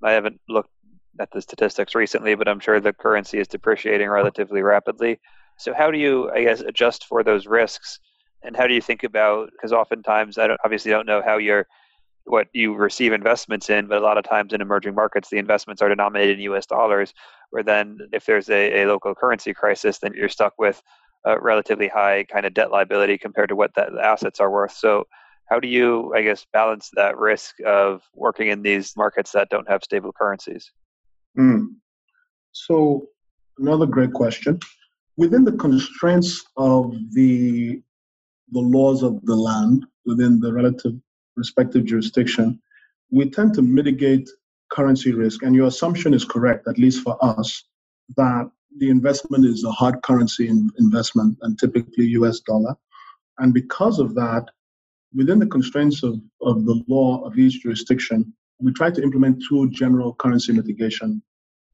I 0.00 0.12
haven't 0.12 0.40
looked 0.48 0.70
at 1.18 1.32
the 1.32 1.42
statistics 1.42 1.96
recently, 1.96 2.36
but 2.36 2.46
I'm 2.46 2.60
sure 2.60 2.78
the 2.78 2.92
currency 2.92 3.40
is 3.40 3.48
depreciating 3.48 4.08
relatively 4.08 4.62
rapidly. 4.62 5.18
So 5.58 5.74
how 5.74 5.90
do 5.90 5.98
you, 5.98 6.30
I 6.30 6.44
guess, 6.44 6.60
adjust 6.60 7.06
for 7.06 7.24
those 7.24 7.48
risks? 7.48 7.98
And 8.44 8.56
how 8.56 8.68
do 8.68 8.74
you 8.74 8.80
think 8.80 9.02
about? 9.02 9.50
Because 9.50 9.72
oftentimes, 9.72 10.38
I 10.38 10.46
don't, 10.46 10.60
obviously 10.64 10.92
don't 10.92 11.06
know 11.06 11.20
how 11.20 11.38
you're 11.38 11.66
what 12.24 12.48
you 12.52 12.74
receive 12.74 13.12
investments 13.12 13.70
in, 13.70 13.86
but 13.86 13.98
a 13.98 14.04
lot 14.04 14.18
of 14.18 14.24
times 14.24 14.52
in 14.52 14.60
emerging 14.60 14.94
markets, 14.94 15.28
the 15.30 15.38
investments 15.38 15.82
are 15.82 15.88
denominated 15.88 16.38
in 16.38 16.52
US 16.52 16.66
dollars, 16.66 17.12
where 17.50 17.62
then 17.62 17.98
if 18.12 18.26
there's 18.26 18.48
a, 18.48 18.82
a 18.82 18.86
local 18.86 19.14
currency 19.14 19.52
crisis, 19.52 19.98
then 19.98 20.12
you're 20.14 20.28
stuck 20.28 20.54
with 20.58 20.82
a 21.24 21.40
relatively 21.40 21.88
high 21.88 22.24
kind 22.24 22.46
of 22.46 22.54
debt 22.54 22.70
liability 22.70 23.18
compared 23.18 23.48
to 23.48 23.56
what 23.56 23.74
the 23.74 23.86
assets 24.02 24.40
are 24.40 24.50
worth. 24.50 24.72
So, 24.72 25.06
how 25.46 25.60
do 25.60 25.68
you, 25.68 26.12
I 26.14 26.22
guess, 26.22 26.46
balance 26.52 26.90
that 26.94 27.18
risk 27.18 27.56
of 27.66 28.02
working 28.14 28.48
in 28.48 28.62
these 28.62 28.96
markets 28.96 29.32
that 29.32 29.50
don't 29.50 29.68
have 29.68 29.84
stable 29.84 30.12
currencies? 30.12 30.70
Mm. 31.38 31.66
So, 32.52 33.08
another 33.58 33.86
great 33.86 34.12
question. 34.12 34.60
Within 35.16 35.44
the 35.44 35.52
constraints 35.52 36.42
of 36.56 36.94
the 37.12 37.82
the 38.52 38.60
laws 38.60 39.02
of 39.02 39.24
the 39.24 39.34
land 39.34 39.86
within 40.04 40.38
the 40.38 40.52
relative 40.52 40.92
respective 41.36 41.84
jurisdiction, 41.84 42.60
we 43.10 43.28
tend 43.28 43.54
to 43.54 43.62
mitigate 43.62 44.28
currency 44.70 45.12
risk. 45.12 45.42
And 45.42 45.54
your 45.54 45.66
assumption 45.66 46.14
is 46.14 46.24
correct, 46.24 46.66
at 46.68 46.78
least 46.78 47.02
for 47.02 47.22
us, 47.24 47.64
that 48.16 48.50
the 48.78 48.88
investment 48.88 49.44
is 49.44 49.64
a 49.64 49.70
hard 49.70 50.02
currency 50.02 50.48
investment 50.78 51.38
and 51.42 51.58
typically 51.58 52.06
US 52.18 52.40
dollar. 52.40 52.74
And 53.38 53.52
because 53.52 53.98
of 53.98 54.14
that, 54.14 54.46
within 55.14 55.38
the 55.38 55.46
constraints 55.46 56.02
of, 56.02 56.20
of 56.40 56.64
the 56.64 56.82
law 56.88 57.22
of 57.24 57.38
each 57.38 57.62
jurisdiction, 57.62 58.32
we 58.60 58.72
try 58.72 58.90
to 58.90 59.02
implement 59.02 59.42
two 59.48 59.68
general 59.70 60.14
currency 60.14 60.52
mitigation, 60.52 61.22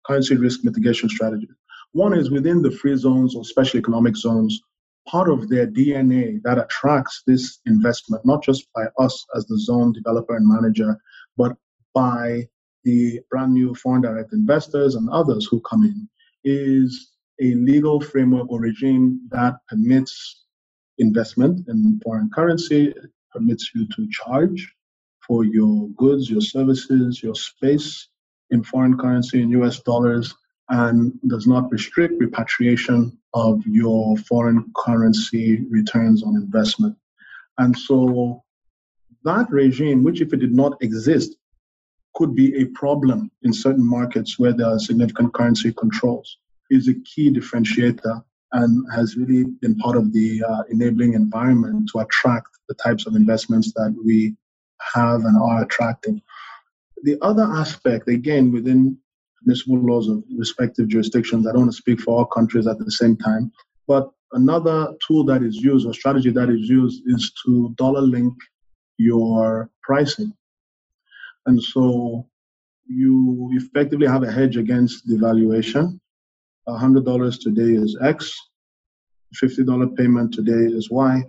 currency 0.06 0.36
risk 0.36 0.64
mitigation 0.64 1.08
strategies. 1.08 1.50
One 1.92 2.14
is 2.14 2.30
within 2.30 2.62
the 2.62 2.70
free 2.70 2.96
zones 2.96 3.34
or 3.34 3.44
special 3.44 3.78
economic 3.78 4.16
zones, 4.16 4.60
part 5.08 5.28
of 5.28 5.48
their 5.48 5.66
DNA 5.66 6.40
that 6.42 6.58
attracts 6.58 7.22
this 7.26 7.60
investment, 7.66 8.24
not 8.26 8.42
just 8.42 8.68
by 8.74 8.84
us 8.98 9.24
as 9.34 9.46
the 9.46 9.58
zone 9.58 9.92
developer 9.92 10.36
and 10.36 10.46
manager, 10.46 10.98
but 11.36 11.56
by 11.94 12.46
the 12.84 13.20
brand 13.30 13.52
new 13.54 13.74
foreign 13.74 14.02
direct 14.02 14.32
investors 14.32 14.94
and 14.94 15.08
others 15.10 15.46
who 15.50 15.60
come 15.60 15.84
in, 15.84 16.08
is 16.44 17.12
a 17.40 17.54
legal 17.54 18.00
framework 18.00 18.50
or 18.50 18.60
regime 18.60 19.20
that 19.30 19.56
permits 19.68 20.44
investment 20.98 21.66
in 21.68 22.00
foreign 22.04 22.30
currency, 22.34 22.94
permits 23.32 23.70
you 23.74 23.86
to 23.94 24.08
charge 24.10 24.72
for 25.26 25.44
your 25.44 25.88
goods, 25.96 26.30
your 26.30 26.40
services, 26.40 27.22
your 27.22 27.34
space 27.34 28.08
in 28.50 28.62
foreign 28.62 28.96
currency 28.96 29.42
in 29.42 29.50
US 29.50 29.80
dollars, 29.80 30.34
and 30.70 31.12
does 31.28 31.46
not 31.46 31.70
restrict 31.70 32.14
repatriation 32.18 33.16
of 33.34 33.62
your 33.66 34.16
foreign 34.18 34.70
currency 34.76 35.64
returns 35.70 36.22
on 36.22 36.36
investment. 36.36 36.96
And 37.58 37.76
so 37.76 38.42
that 39.24 39.50
regime, 39.50 40.02
which 40.02 40.20
if 40.20 40.32
it 40.32 40.40
did 40.40 40.54
not 40.54 40.80
exist, 40.82 41.36
could 42.14 42.34
be 42.34 42.56
a 42.60 42.66
problem 42.66 43.30
in 43.42 43.52
certain 43.52 43.86
markets 43.86 44.38
where 44.38 44.52
there 44.52 44.66
are 44.66 44.78
significant 44.78 45.32
currency 45.34 45.72
controls, 45.72 46.38
is 46.70 46.88
a 46.88 46.94
key 46.94 47.32
differentiator 47.32 48.22
and 48.52 48.84
has 48.92 49.16
really 49.16 49.44
been 49.60 49.76
part 49.76 49.96
of 49.96 50.12
the 50.12 50.42
uh, 50.42 50.62
enabling 50.70 51.14
environment 51.14 51.88
to 51.92 52.00
attract 52.00 52.48
the 52.68 52.74
types 52.74 53.06
of 53.06 53.14
investments 53.14 53.72
that 53.72 53.94
we 54.04 54.34
have 54.94 55.24
and 55.24 55.36
are 55.36 55.62
attracting. 55.62 56.20
The 57.02 57.18
other 57.22 57.44
aspect, 57.44 58.08
again, 58.08 58.52
within 58.52 58.98
municipal 59.48 59.78
laws 59.78 60.08
of 60.08 60.22
respective 60.36 60.88
jurisdictions. 60.88 61.46
I 61.46 61.52
don't 61.52 61.62
want 61.62 61.72
to 61.72 61.76
speak 61.84 62.00
for 62.00 62.18
all 62.18 62.26
countries 62.26 62.66
at 62.66 62.78
the 62.78 62.90
same 62.90 63.16
time. 63.16 63.50
But 63.86 64.10
another 64.32 64.94
tool 65.06 65.24
that 65.24 65.42
is 65.42 65.56
used 65.56 65.86
or 65.86 65.94
strategy 65.94 66.30
that 66.30 66.50
is 66.50 66.68
used 66.68 67.02
is 67.06 67.32
to 67.44 67.74
dollar 67.76 68.02
link 68.02 68.34
your 68.98 69.70
pricing. 69.82 70.34
And 71.46 71.62
so 71.62 72.26
you 72.86 73.48
effectively 73.54 74.06
have 74.06 74.22
a 74.22 74.30
hedge 74.30 74.58
against 74.58 75.08
devaluation. 75.08 75.98
$100 76.68 77.40
today 77.40 77.72
is 77.82 77.96
X, 78.02 78.36
$50 79.34 79.96
payment 79.96 80.34
today 80.34 80.64
is 80.78 80.90
Y, 80.90 81.22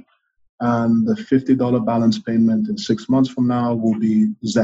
and 0.59 1.07
the 1.07 1.13
$50 1.13 1.85
balance 1.85 2.19
payment 2.19 2.67
in 2.67 2.77
six 2.77 3.07
months 3.07 3.29
from 3.29 3.47
now 3.47 3.73
will 3.73 3.97
be 3.97 4.33
Z. 4.45 4.59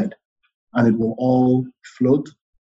And 0.74 0.88
it 0.90 0.98
will 1.00 1.16
all 1.18 1.66
float 1.98 2.28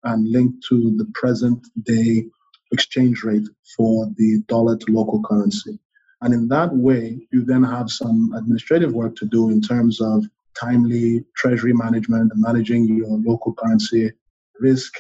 and 0.05 0.29
linked 0.29 0.65
to 0.69 0.95
the 0.97 1.07
present 1.15 1.67
day 1.85 2.25
exchange 2.73 3.23
rate 3.23 3.47
for 3.77 4.07
the 4.17 4.43
dollar 4.49 4.77
to 4.77 4.93
local 4.93 5.23
currency. 5.23 5.79
And 6.23 6.33
in 6.33 6.49
that 6.49 6.75
way, 6.75 7.27
you 7.33 7.45
then 7.45 7.63
have 7.65 7.91
some 7.91 8.33
administrative 8.35 8.93
work 8.93 9.17
to 9.17 9.27
do 9.27 9.51
in 9.51 9.61
terms 9.61 10.01
of 10.01 10.25
timely 10.59 11.25
treasury 11.37 11.73
management 11.73 12.33
and 12.33 12.41
managing 12.41 12.85
your 12.85 13.19
local 13.19 13.55
currency 13.55 14.13
risk 14.61 14.95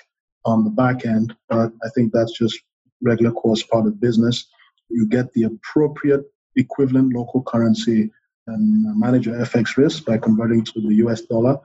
on 0.45 0.65
the 0.65 0.71
back 0.71 1.07
end. 1.07 1.35
But 1.49 1.73
I 1.85 1.89
think 1.95 2.13
that's 2.13 2.33
just 2.33 2.59
regular 3.01 3.33
course 3.33 3.63
part 3.63 3.87
of 3.87 4.01
business. 4.01 4.47
You 4.89 5.07
get 5.07 5.33
the 5.33 5.45
appropriate 5.45 6.25
equivalent 6.57 7.15
local 7.15 7.43
currency 7.43 8.11
and 8.47 8.99
manage 8.99 9.27
your 9.27 9.37
FX 9.37 9.77
risk 9.77 10.05
by 10.05 10.19
converting 10.19 10.65
to 10.65 10.81
the 10.81 10.95
US 11.07 11.23
dollar 11.23 11.59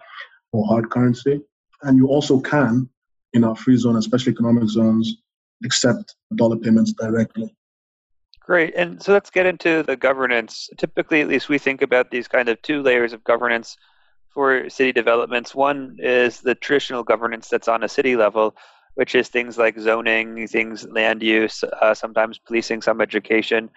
or 0.52 0.68
hard 0.68 0.90
currency. 0.90 1.42
And 1.82 1.98
you 1.98 2.08
also 2.08 2.40
can 2.40 2.90
in 3.34 3.44
our 3.44 3.56
free 3.56 3.78
zone, 3.78 3.98
especially 3.98 4.34
economic 4.34 4.70
zones, 4.70 5.18
accept 5.64 6.16
dollar 6.36 6.58
payments 6.58 6.94
directly. 6.94 7.54
Great. 8.42 8.74
And 8.76 9.02
so 9.04 9.12
let's 9.12 9.30
get 9.30 9.46
into 9.46 9.84
the 9.84 9.98
governance. 9.98 10.70
Typically, 10.78 11.22
at 11.22 11.28
least, 11.28 11.50
we 11.50 11.58
think 11.58 11.82
about 11.82 12.12
these 12.12 12.28
kind 12.28 12.48
of 12.48 12.62
two 12.62 12.82
layers 12.82 13.12
of 13.12 13.24
governance 13.26 13.76
for 14.34 14.70
city 14.70 14.94
developments. 14.94 15.54
One 15.54 15.98
is 16.00 16.40
the 16.40 16.56
traditional 16.56 17.04
governance 17.04 17.50
that's 17.50 17.68
on 17.68 17.84
a 17.84 17.90
city 17.90 18.16
level, 18.16 18.56
which 18.96 19.16
is 19.16 19.28
things 19.28 19.58
like 19.58 19.78
zoning, 19.78 20.48
things 20.48 20.88
land 20.88 21.22
use, 21.22 21.64
uh, 21.82 21.94
sometimes 21.94 22.40
policing, 22.40 22.82
some 22.82 23.02
education. 23.02 23.70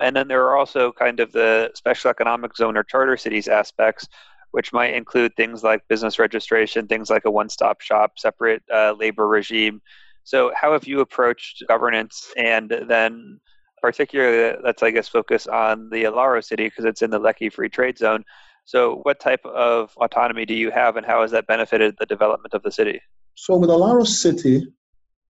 And 0.00 0.16
then 0.16 0.28
there 0.28 0.42
are 0.44 0.56
also 0.56 0.90
kind 0.92 1.20
of 1.20 1.32
the 1.32 1.70
special 1.74 2.10
economic 2.10 2.56
zone 2.56 2.76
or 2.76 2.82
charter 2.82 3.16
cities 3.16 3.46
aspects, 3.46 4.08
which 4.54 4.72
might 4.72 4.94
include 4.94 5.34
things 5.34 5.64
like 5.64 5.82
business 5.88 6.20
registration, 6.20 6.86
things 6.86 7.10
like 7.10 7.24
a 7.24 7.30
one 7.30 7.48
stop 7.48 7.80
shop, 7.80 8.12
separate 8.18 8.62
uh, 8.72 8.94
labor 8.96 9.26
regime. 9.26 9.82
So, 10.22 10.52
how 10.54 10.72
have 10.72 10.86
you 10.86 11.00
approached 11.00 11.64
governance? 11.66 12.32
And 12.36 12.72
then, 12.86 13.40
particularly, 13.82 14.56
let's, 14.62 14.80
I 14.80 14.92
guess, 14.92 15.08
focus 15.08 15.48
on 15.48 15.90
the 15.90 16.04
Alaro 16.04 16.42
city 16.42 16.68
because 16.68 16.84
it's 16.84 17.02
in 17.02 17.10
the 17.10 17.18
Lekki 17.18 17.52
Free 17.52 17.68
Trade 17.68 17.98
Zone. 17.98 18.24
So, 18.64 19.00
what 19.02 19.18
type 19.18 19.44
of 19.44 19.92
autonomy 19.96 20.46
do 20.46 20.54
you 20.54 20.70
have, 20.70 20.96
and 20.96 21.04
how 21.04 21.22
has 21.22 21.32
that 21.32 21.48
benefited 21.48 21.96
the 21.98 22.06
development 22.06 22.54
of 22.54 22.62
the 22.62 22.70
city? 22.70 23.00
So, 23.34 23.56
with 23.56 23.70
Alaro 23.70 24.06
City, 24.06 24.68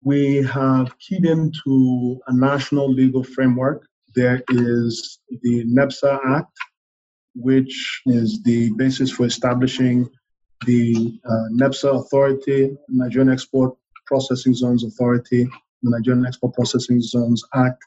we 0.02 0.36
have 0.44 0.98
keyed 0.98 1.26
into 1.26 2.18
a 2.26 2.34
national 2.34 2.90
legal 2.90 3.22
framework. 3.22 3.86
There 4.14 4.42
is 4.48 5.18
the 5.42 5.64
NEPZA 5.66 6.20
Act, 6.26 6.58
which 7.34 8.02
is 8.06 8.42
the 8.42 8.70
basis 8.76 9.10
for 9.10 9.26
establishing 9.26 10.08
the 10.66 11.18
uh, 11.24 11.48
NEPZA 11.52 12.00
Authority, 12.00 12.76
Nigerian 12.88 13.32
Export 13.32 13.74
Processing 14.06 14.54
Zones 14.54 14.84
Authority, 14.84 15.44
the 15.82 15.90
Nigerian 15.90 16.26
Export 16.26 16.54
Processing 16.54 17.00
Zones 17.00 17.42
Act, 17.54 17.82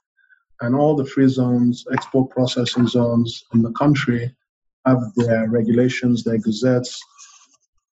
and 0.61 0.75
all 0.75 0.95
the 0.95 1.05
free 1.05 1.27
zones, 1.27 1.85
export 1.91 2.29
processing 2.29 2.87
zones 2.87 3.43
in 3.53 3.61
the 3.61 3.71
country 3.71 4.33
have 4.85 5.01
their 5.15 5.49
regulations, 5.49 6.23
their 6.23 6.37
gazettes, 6.37 6.99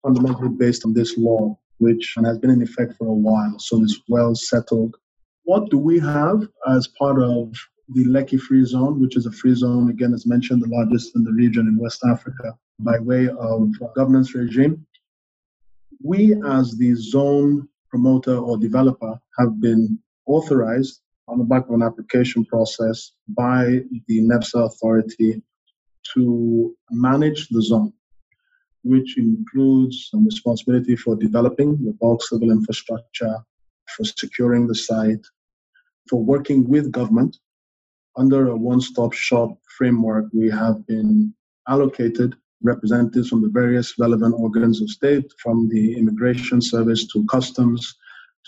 fundamentally 0.03 0.49
based 0.49 0.85
on 0.85 0.93
this 0.93 1.17
law, 1.17 1.57
which 1.77 2.13
has 2.23 2.37
been 2.39 2.49
in 2.49 2.61
effect 2.61 2.93
for 2.97 3.07
a 3.07 3.13
while, 3.13 3.55
so 3.59 3.81
it's 3.83 4.01
well 4.09 4.35
settled. 4.35 4.95
What 5.43 5.69
do 5.69 5.77
we 5.77 5.99
have 5.99 6.47
as 6.67 6.87
part 6.87 7.21
of 7.21 7.53
the 7.89 8.05
Lekki 8.05 8.39
Free 8.39 8.65
Zone, 8.65 8.99
which 8.99 9.15
is 9.15 9.25
a 9.25 9.31
free 9.31 9.55
zone, 9.55 9.89
again, 9.89 10.13
as 10.13 10.25
mentioned, 10.25 10.61
the 10.61 10.67
largest 10.67 11.15
in 11.15 11.23
the 11.23 11.31
region 11.31 11.67
in 11.67 11.77
West 11.77 12.03
Africa 12.05 12.57
by 12.79 12.99
way 12.99 13.29
of 13.29 13.71
governance 13.95 14.35
regime. 14.35 14.85
We, 16.03 16.35
as 16.45 16.77
the 16.77 16.93
zone 16.95 17.67
promoter 17.89 18.37
or 18.37 18.57
developer, 18.57 19.19
have 19.39 19.61
been 19.61 19.99
authorized 20.25 21.01
on 21.27 21.39
the 21.39 21.45
back 21.45 21.67
of 21.67 21.75
an 21.75 21.81
application 21.81 22.45
process 22.45 23.13
by 23.29 23.81
the 24.07 24.21
NEPZA 24.21 24.65
authority 24.65 25.41
to 26.13 26.75
manage 26.91 27.47
the 27.49 27.61
zone, 27.61 27.93
which 28.83 29.17
includes 29.17 30.09
some 30.11 30.25
responsibility 30.25 30.95
for 30.95 31.15
developing 31.15 31.83
the 31.83 31.93
bulk 31.93 32.21
civil 32.23 32.51
infrastructure, 32.51 33.37
for 33.95 34.03
securing 34.03 34.67
the 34.67 34.75
site, 34.75 35.25
for 36.09 36.21
working 36.21 36.67
with 36.67 36.91
government 36.91 37.37
under 38.17 38.49
a 38.49 38.55
one 38.55 38.81
stop 38.81 39.13
shop 39.13 39.57
framework, 39.77 40.25
we 40.33 40.49
have 40.49 40.85
been 40.87 41.33
allocated 41.67 42.35
representatives 42.63 43.29
from 43.29 43.41
the 43.41 43.49
various 43.49 43.97
relevant 43.99 44.33
organs 44.37 44.81
of 44.81 44.89
state, 44.89 45.31
from 45.41 45.69
the 45.69 45.97
immigration 45.97 46.59
service 46.59 47.05
to 47.07 47.25
customs 47.25 47.95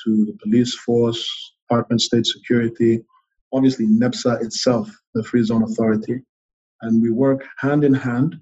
to 0.04 0.26
the 0.26 0.38
police 0.42 0.76
force, 0.76 1.54
Department 1.68 2.02
of 2.02 2.06
State 2.06 2.26
Security, 2.26 3.04
obviously 3.54 3.86
NEPZA 3.86 4.42
itself, 4.42 4.90
the 5.14 5.24
Free 5.24 5.44
Zone 5.44 5.64
Authority. 5.64 6.22
And 6.82 7.02
we 7.02 7.12
work 7.12 7.46
hand 7.58 7.84
in 7.84 7.94
hand. 7.94 8.40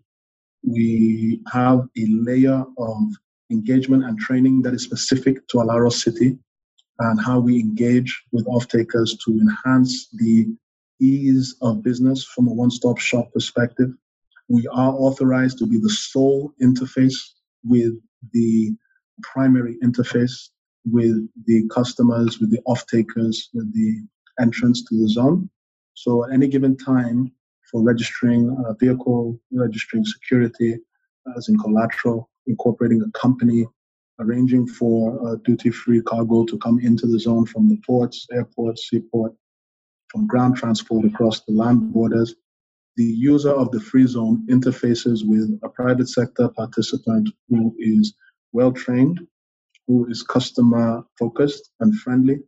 We 0.63 1.41
have 1.51 1.79
a 1.97 2.05
layer 2.07 2.63
of 2.77 3.01
engagement 3.51 4.05
and 4.05 4.17
training 4.19 4.61
that 4.61 4.73
is 4.73 4.83
specific 4.83 5.47
to 5.49 5.57
Alaro 5.57 5.91
City 5.91 6.37
and 6.99 7.21
how 7.21 7.39
we 7.39 7.59
engage 7.59 8.23
with 8.31 8.47
off-takers 8.47 9.17
to 9.25 9.31
enhance 9.31 10.07
the 10.13 10.47
ease 10.99 11.55
of 11.61 11.83
business 11.83 12.23
from 12.23 12.47
a 12.47 12.53
one-stop 12.53 12.97
shop 12.97 13.31
perspective. 13.33 13.89
We 14.49 14.67
are 14.67 14.93
authorized 14.93 15.59
to 15.59 15.67
be 15.67 15.79
the 15.79 15.89
sole 15.89 16.53
interface 16.61 17.17
with 17.63 17.93
the 18.33 18.75
primary 19.21 19.77
interface 19.83 20.49
with 20.89 21.27
the 21.45 21.67
customers, 21.69 22.39
with 22.39 22.51
the 22.51 22.61
off-takers, 22.65 23.49
with 23.53 23.73
the 23.73 24.07
entrance 24.39 24.83
to 24.85 24.95
the 24.95 25.09
zone. 25.09 25.49
So 25.95 26.25
at 26.25 26.31
any 26.31 26.47
given 26.47 26.77
time, 26.77 27.31
for 27.71 27.83
registering 27.83 28.55
a 28.65 28.73
vehicle, 28.75 29.39
registering 29.51 30.05
security 30.05 30.77
as 31.35 31.49
in 31.49 31.57
collateral, 31.59 32.29
incorporating 32.45 33.01
a 33.01 33.19
company, 33.19 33.65
arranging 34.19 34.65
for 34.65 35.33
a 35.33 35.37
duty-free 35.39 36.01
cargo 36.03 36.45
to 36.45 36.57
come 36.59 36.79
into 36.79 37.05
the 37.05 37.19
zone 37.19 37.45
from 37.45 37.67
the 37.67 37.77
ports, 37.85 38.25
airports, 38.31 38.89
seaport, 38.89 39.35
from 40.09 40.27
ground 40.27 40.55
transport 40.55 41.05
across 41.05 41.41
the 41.41 41.53
land 41.53 41.93
borders. 41.93 42.35
The 42.95 43.03
user 43.03 43.51
of 43.51 43.71
the 43.71 43.79
free 43.79 44.07
zone 44.07 44.45
interfaces 44.49 45.25
with 45.25 45.59
a 45.63 45.69
private 45.69 46.09
sector 46.09 46.49
participant 46.49 47.29
who 47.49 47.75
is 47.77 48.13
well 48.53 48.71
trained, 48.71 49.19
who 49.87 50.07
is 50.07 50.23
customer 50.23 51.03
focused 51.17 51.71
and 51.79 51.95
friendly, 51.95 52.39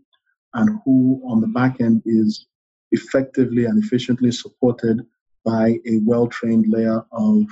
and 0.53 0.79
who 0.83 1.21
on 1.27 1.41
the 1.41 1.47
back 1.47 1.81
end 1.81 2.01
is 2.05 2.47
effectively 2.91 3.65
and 3.65 3.83
efficiently 3.83 4.31
supported 4.31 5.05
by 5.45 5.79
a 5.85 5.99
well 6.03 6.27
trained 6.27 6.65
layer 6.67 7.05
of 7.11 7.45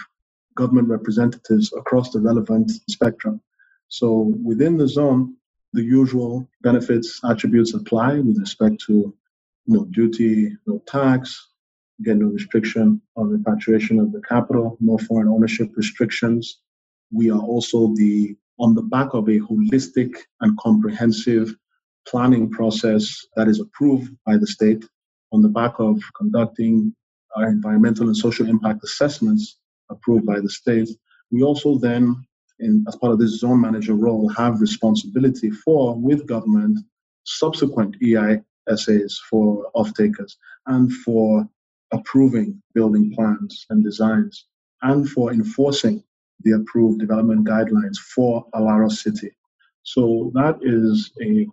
government 0.55 0.87
representatives 0.87 1.71
across 1.77 2.11
the 2.11 2.19
relevant 2.19 2.71
spectrum. 2.89 3.39
So 3.89 4.35
within 4.43 4.77
the 4.77 4.87
zone, 4.87 5.35
the 5.73 5.83
usual 5.83 6.49
benefits 6.61 7.19
attributes 7.23 7.73
apply 7.73 8.19
with 8.19 8.39
respect 8.39 8.81
to 8.87 9.13
no 9.67 9.85
duty, 9.85 10.55
no 10.65 10.81
tax, 10.87 11.49
again, 11.99 12.19
no 12.19 12.27
restriction 12.27 13.01
on 13.15 13.29
repatriation 13.29 13.99
of 13.99 14.11
the 14.11 14.21
capital, 14.21 14.77
no 14.79 14.97
foreign 14.97 15.27
ownership 15.27 15.69
restrictions. 15.75 16.61
We 17.11 17.29
are 17.31 17.39
also 17.39 17.93
the 17.95 18.35
on 18.59 18.73
the 18.73 18.81
back 18.81 19.13
of 19.13 19.27
a 19.29 19.39
holistic 19.39 20.15
and 20.41 20.57
comprehensive 20.57 21.55
planning 22.07 22.49
process 22.49 23.25
that 23.35 23.47
is 23.47 23.59
approved 23.59 24.11
by 24.25 24.37
the 24.37 24.47
state 24.47 24.83
on 25.31 25.41
the 25.41 25.49
back 25.49 25.73
of 25.79 26.01
conducting 26.17 26.93
our 27.35 27.47
environmental 27.47 28.07
and 28.07 28.17
social 28.17 28.49
impact 28.49 28.83
assessments 28.83 29.57
approved 29.91 30.25
by 30.25 30.39
the 30.39 30.49
state. 30.49 30.89
We 31.31 31.43
also 31.43 31.77
then, 31.77 32.25
in, 32.59 32.83
as 32.87 32.95
part 32.95 33.13
of 33.13 33.19
this 33.19 33.39
zone 33.39 33.61
manager 33.61 33.93
role, 33.93 34.27
have 34.29 34.61
responsibility 34.61 35.51
for, 35.51 35.95
with 35.95 36.25
government, 36.25 36.79
subsequent 37.25 37.95
EISAs 38.69 39.17
for 39.29 39.69
off-takers 39.73 40.37
and 40.67 40.91
for 40.91 41.47
approving 41.91 42.61
building 42.73 43.13
plans 43.13 43.65
and 43.69 43.83
designs 43.83 44.45
and 44.81 45.09
for 45.09 45.31
enforcing 45.31 46.03
the 46.41 46.51
approved 46.51 46.99
development 46.99 47.47
guidelines 47.47 47.97
for 47.97 48.45
Alaro 48.53 48.91
City. 48.91 49.31
So 49.83 50.31
that 50.35 50.59
is 50.61 51.11
a 51.21 51.47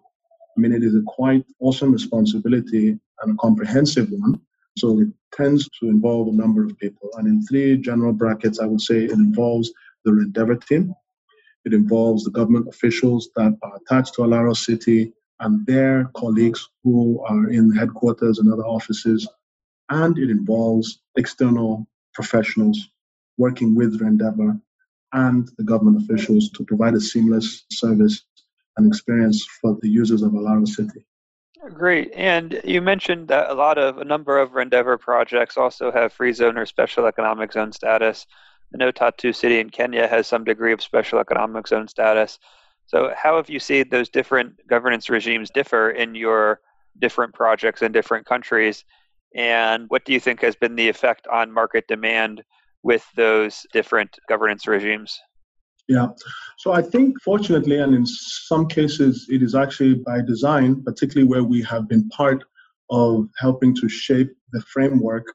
I 0.57 0.61
mean, 0.61 0.73
it 0.73 0.85
is 0.85 0.95
a 0.95 1.03
quite 1.07 1.45
awesome 1.59 1.93
responsibility 1.93 2.99
and 3.23 3.33
a 3.33 3.37
comprehensive 3.41 4.09
one. 4.11 4.41
So 4.79 5.01
it 5.01 5.09
tends 5.33 5.69
to 5.81 5.89
involve 5.89 6.29
a 6.29 6.33
number 6.33 6.65
of 6.65 6.79
people. 6.79 7.11
And 7.17 7.27
in 7.27 7.45
three 7.45 7.77
general 7.77 8.13
brackets, 8.13 8.61
I 8.61 8.67
would 8.67 8.81
say 8.81 9.05
it 9.05 9.11
involves 9.11 9.73
the 10.05 10.13
Rendeavour 10.13 10.65
team, 10.65 10.95
it 11.65 11.73
involves 11.73 12.25
the 12.25 12.31
government 12.31 12.69
officials 12.69 13.31
that 13.37 13.57
are 13.63 13.77
attached 13.77 14.15
to 14.15 14.23
Alaro 14.23 14.57
City 14.57 15.13
and 15.45 15.67
their 15.67 16.11
colleagues 16.17 16.69
who 16.83 17.23
are 17.29 17.51
in 17.51 17.71
headquarters 17.71 18.39
and 18.39 18.51
other 18.51 18.65
offices, 18.65 19.29
and 19.91 20.19
it 20.19 20.31
involves 20.31 21.01
external 21.17 21.87
professionals 22.15 22.91
working 23.37 23.75
with 23.75 24.01
Rendeavour 24.01 24.61
and 25.13 25.51
the 25.59 25.65
government 25.65 26.03
officials 26.03 26.51
to 26.51 26.65
provide 26.65 26.95
a 26.95 27.01
seamless 27.01 27.67
service 27.71 28.25
and 28.77 28.87
experience 28.87 29.47
for 29.61 29.77
the 29.83 29.89
users 29.89 30.23
of 30.23 30.33
Alaro 30.33 30.67
City. 30.67 31.07
Great. 31.75 32.13
And 32.15 32.61
you 32.65 32.81
mentioned 32.81 33.29
that 33.29 33.51
a 33.51 33.55
lot 33.55 33.79
of 33.79 33.99
a 33.99 34.05
number 34.05 34.39
of 34.39 34.53
Rendeavour 34.53 34.99
projects 34.99 35.57
also 35.57 35.93
have 35.93 36.13
free 36.13 36.33
zone 36.33 36.59
or 36.59 36.67
special 36.67 37.07
economic 37.07 37.53
zone 37.53 37.73
status. 37.73 38.27
I 38.75 38.79
know 38.79 38.91
Tatu 38.91 39.33
City 39.33 39.61
in 39.61 39.71
Kenya 39.71 40.09
has 40.09 40.27
some 40.27 40.45
degree 40.45 40.73
of 40.73 40.83
special 40.83 41.19
economic 41.21 41.69
zone 41.69 41.89
status. 41.89 42.39
So, 42.87 43.13
how 43.17 43.37
have 43.37 43.49
you 43.49 43.61
seen 43.61 43.89
those 43.91 44.09
different 44.09 44.67
governance 44.69 45.09
regimes 45.09 45.51
differ 45.51 45.91
in 45.91 46.15
your 46.15 46.61
different 47.01 47.35
projects 47.35 47.83
in 47.83 47.93
different 47.93 48.27
countries? 48.27 48.85
And 49.35 49.87
what 49.89 50.05
do 50.05 50.13
you 50.13 50.21
think 50.21 50.41
has 50.43 50.55
been 50.55 50.77
the 50.77 50.89
effect 50.89 51.27
on 51.27 51.51
market 51.51 51.87
demand 51.89 52.43
with 52.83 53.05
those 53.17 53.67
different 53.73 54.17
governance 54.29 54.67
regimes? 54.67 55.19
Yeah. 55.89 56.09
So 56.59 56.73
I 56.73 56.83
think, 56.83 57.21
fortunately, 57.23 57.79
and 57.79 57.95
in 57.95 58.07
some 58.07 58.67
cases, 58.67 59.27
it 59.29 59.43
is 59.43 59.55
actually 59.55 59.95
by 59.95 60.23
design, 60.23 60.83
particularly 60.83 61.29
where 61.29 61.45
we 61.45 61.63
have 61.63 61.89
been 61.89 62.09
part 62.11 62.45
of 62.91 63.29
helping 63.39 63.75
to 63.77 63.89
shape 63.89 64.31
the 64.53 64.63
framework 64.63 65.27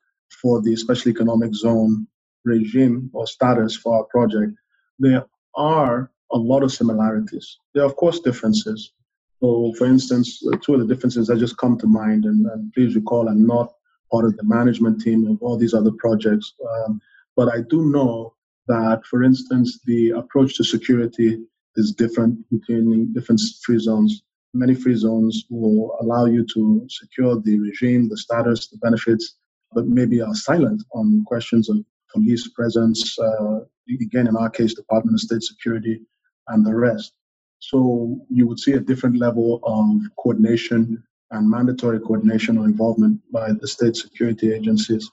for 0.41 0.61
the 0.61 0.75
special 0.75 1.09
economic 1.09 1.53
zone 1.53 2.07
regime 2.45 3.09
or 3.13 3.27
status 3.27 3.75
for 3.75 3.97
our 3.97 4.05
project. 4.05 4.53
There 4.97 5.25
are 5.55 6.11
a 6.31 6.37
lot 6.37 6.63
of 6.63 6.71
similarities. 6.71 7.57
There 7.73 7.83
are, 7.83 7.87
of 7.87 7.95
course, 7.95 8.19
differences. 8.19 8.93
So, 9.41 9.73
for 9.77 9.85
instance, 9.85 10.43
two 10.63 10.73
of 10.73 10.79
the 10.81 10.93
differences 10.93 11.27
that 11.27 11.39
just 11.39 11.57
come 11.57 11.77
to 11.79 11.87
mind, 11.87 12.25
and, 12.25 12.45
and 12.47 12.73
please 12.73 12.95
recall, 12.95 13.27
I'm 13.27 13.45
not 13.45 13.71
part 14.11 14.25
of 14.25 14.35
the 14.35 14.43
management 14.43 15.01
team 15.01 15.27
of 15.27 15.41
all 15.41 15.57
these 15.57 15.73
other 15.73 15.91
projects, 15.97 16.53
um, 16.85 16.99
but 17.35 17.47
I 17.53 17.61
do 17.61 17.89
know 17.89 18.33
that, 18.67 19.05
for 19.05 19.23
instance, 19.23 19.79
the 19.85 20.11
approach 20.11 20.57
to 20.57 20.63
security 20.63 21.39
is 21.75 21.93
different 21.93 22.37
between 22.49 23.13
different 23.13 23.41
free 23.63 23.79
zones. 23.79 24.23
Many 24.53 24.75
free 24.75 24.95
zones 24.95 25.45
will 25.49 25.95
allow 26.01 26.25
you 26.25 26.45
to 26.53 26.85
secure 26.89 27.39
the 27.39 27.59
regime, 27.59 28.09
the 28.09 28.17
status, 28.17 28.67
the 28.67 28.77
benefits, 28.77 29.35
but 29.71 29.87
maybe 29.87 30.21
are 30.21 30.33
silent 30.33 30.83
on 30.93 31.23
questions 31.25 31.69
of 31.69 31.77
police 32.11 32.47
presence, 32.49 33.17
uh, 33.19 33.59
again, 34.01 34.27
in 34.27 34.35
our 34.35 34.49
case, 34.49 34.73
Department 34.73 35.15
of 35.15 35.21
State 35.21 35.43
Security, 35.43 36.01
and 36.49 36.65
the 36.65 36.75
rest. 36.75 37.13
So 37.59 38.19
you 38.29 38.47
would 38.47 38.59
see 38.59 38.73
a 38.73 38.79
different 38.79 39.17
level 39.17 39.59
of 39.63 40.01
coordination 40.17 41.03
and 41.31 41.49
mandatory 41.49 41.99
coordination 41.99 42.57
or 42.57 42.65
involvement 42.65 43.21
by 43.31 43.51
the 43.53 43.67
state 43.67 43.95
security 43.95 44.53
agencies 44.53 45.09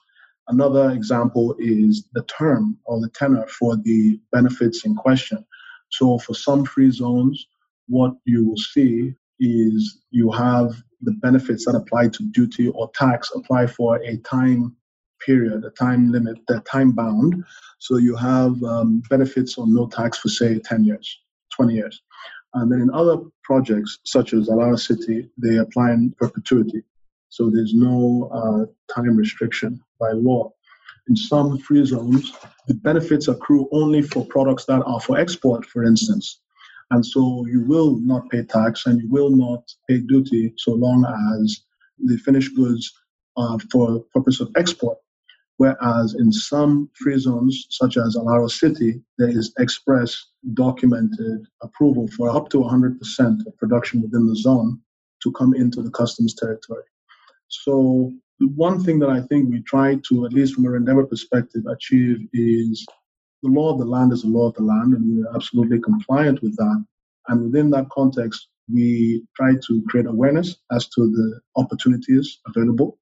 Another 0.48 0.90
example 0.90 1.56
is 1.58 2.06
the 2.12 2.22
term 2.24 2.78
or 2.84 3.00
the 3.00 3.08
tenor 3.08 3.46
for 3.48 3.76
the 3.76 4.20
benefits 4.30 4.84
in 4.84 4.94
question. 4.94 5.44
So 5.90 6.18
for 6.18 6.34
some 6.34 6.64
free 6.64 6.90
zones, 6.90 7.46
what 7.88 8.14
you 8.24 8.44
will 8.48 8.56
see 8.56 9.14
is 9.40 10.02
you 10.10 10.30
have 10.30 10.82
the 11.02 11.12
benefits 11.12 11.66
that 11.66 11.74
apply 11.74 12.08
to 12.08 12.22
duty 12.30 12.68
or 12.68 12.90
tax 12.94 13.30
apply 13.34 13.66
for 13.66 13.96
a 13.96 14.16
time 14.18 14.76
period, 15.24 15.64
a 15.64 15.70
time 15.70 16.12
limit, 16.12 16.36
a 16.48 16.60
time 16.60 16.92
bound. 16.92 17.44
So 17.80 17.96
you 17.96 18.14
have 18.14 18.62
um, 18.62 19.02
benefits 19.10 19.58
on 19.58 19.74
no 19.74 19.88
tax 19.88 20.18
for 20.18 20.28
say 20.28 20.60
10 20.60 20.84
years, 20.84 21.18
20 21.56 21.74
years. 21.74 22.02
And 22.54 22.70
then 22.70 22.80
in 22.80 22.90
other 22.92 23.18
projects, 23.42 23.98
such 24.04 24.32
as 24.32 24.48
Alaro 24.48 24.78
City, 24.78 25.28
they 25.36 25.56
apply 25.56 25.92
in 25.92 26.14
perpetuity. 26.18 26.82
So 27.28 27.50
there's 27.50 27.74
no 27.74 28.30
uh, 28.32 28.94
time 28.94 29.16
restriction 29.16 29.80
by 30.00 30.12
law. 30.12 30.52
In 31.08 31.16
some 31.16 31.58
free 31.58 31.84
zones, 31.84 32.32
the 32.66 32.74
benefits 32.74 33.28
accrue 33.28 33.68
only 33.72 34.02
for 34.02 34.24
products 34.26 34.64
that 34.66 34.82
are 34.84 35.00
for 35.00 35.18
export, 35.18 35.64
for 35.64 35.84
instance. 35.84 36.40
And 36.90 37.04
so 37.04 37.46
you 37.46 37.62
will 37.62 37.98
not 37.98 38.28
pay 38.30 38.42
tax 38.42 38.86
and 38.86 39.00
you 39.00 39.08
will 39.08 39.30
not 39.30 39.62
pay 39.88 39.98
duty 39.98 40.54
so 40.56 40.72
long 40.72 41.04
as 41.42 41.60
the 41.98 42.16
finished 42.18 42.54
goods 42.56 42.92
are 43.36 43.58
for 43.70 44.00
purpose 44.14 44.40
of 44.40 44.50
export. 44.56 44.98
Whereas 45.58 46.14
in 46.14 46.30
some 46.32 46.90
free 46.94 47.18
zones, 47.18 47.66
such 47.70 47.96
as 47.96 48.16
Alaro 48.16 48.50
City, 48.50 49.00
there 49.16 49.30
is 49.30 49.54
express 49.58 50.26
documented 50.52 51.46
approval 51.62 52.08
for 52.08 52.28
up 52.28 52.50
to 52.50 52.58
100% 52.58 53.46
of 53.46 53.56
production 53.56 54.02
within 54.02 54.26
the 54.26 54.36
zone 54.36 54.80
to 55.22 55.32
come 55.32 55.54
into 55.54 55.80
the 55.82 55.90
customs 55.90 56.34
territory. 56.34 56.84
So 57.48 58.12
the 58.38 58.48
one 58.48 58.84
thing 58.84 58.98
that 58.98 59.08
I 59.08 59.22
think 59.22 59.48
we 59.48 59.62
try 59.62 59.98
to, 60.08 60.26
at 60.26 60.34
least 60.34 60.54
from 60.54 60.66
a 60.66 60.68
Rendeavour 60.68 61.08
perspective, 61.08 61.64
achieve 61.66 62.18
is 62.34 62.84
the 63.42 63.48
law 63.48 63.72
of 63.72 63.78
the 63.78 63.86
land 63.86 64.12
is 64.12 64.22
the 64.22 64.28
law 64.28 64.48
of 64.48 64.54
the 64.54 64.62
land, 64.62 64.92
and 64.92 65.04
we're 65.08 65.34
absolutely 65.34 65.80
compliant 65.80 66.42
with 66.42 66.54
that. 66.56 66.84
And 67.28 67.44
within 67.44 67.70
that 67.70 67.88
context, 67.90 68.48
we 68.72 69.24
try 69.36 69.54
to 69.66 69.82
create 69.88 70.06
awareness 70.06 70.56
as 70.70 70.86
to 70.88 71.10
the 71.10 71.40
opportunities 71.56 72.40
available 72.46 72.98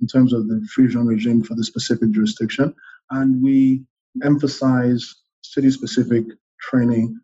in 0.00 0.06
terms 0.06 0.32
of 0.32 0.48
the 0.48 0.66
free 0.74 0.90
zone 0.90 1.06
regime 1.06 1.42
for 1.42 1.54
the 1.54 1.64
specific 1.64 2.10
jurisdiction. 2.10 2.74
And 3.10 3.42
we 3.42 3.84
emphasize 4.24 5.14
city 5.42 5.70
specific 5.70 6.24
training 6.60 7.18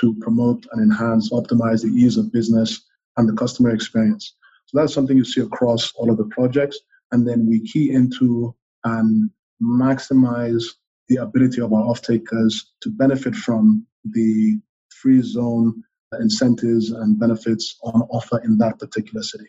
to 0.00 0.14
promote 0.20 0.66
and 0.72 0.82
enhance, 0.82 1.30
optimize 1.30 1.82
the 1.82 1.88
ease 1.88 2.16
of 2.16 2.32
business 2.32 2.84
and 3.16 3.28
the 3.28 3.34
customer 3.34 3.70
experience. 3.70 4.34
So 4.66 4.78
that's 4.78 4.92
something 4.92 5.16
you 5.16 5.24
see 5.24 5.40
across 5.40 5.92
all 5.94 6.10
of 6.10 6.18
the 6.18 6.26
projects. 6.26 6.78
And 7.12 7.26
then 7.26 7.46
we 7.46 7.60
key 7.60 7.92
into 7.92 8.54
and 8.84 9.30
maximize 9.62 10.64
the 11.08 11.16
ability 11.16 11.60
of 11.62 11.72
our 11.72 11.82
off-takers 11.82 12.72
to 12.82 12.90
benefit 12.90 13.34
from 13.34 13.86
the 14.04 14.60
free 14.90 15.22
zone 15.22 15.82
incentives 16.20 16.90
and 16.90 17.18
benefits 17.18 17.76
on 17.82 18.02
offer 18.10 18.40
in 18.44 18.58
that 18.58 18.78
particular 18.78 19.22
city. 19.22 19.46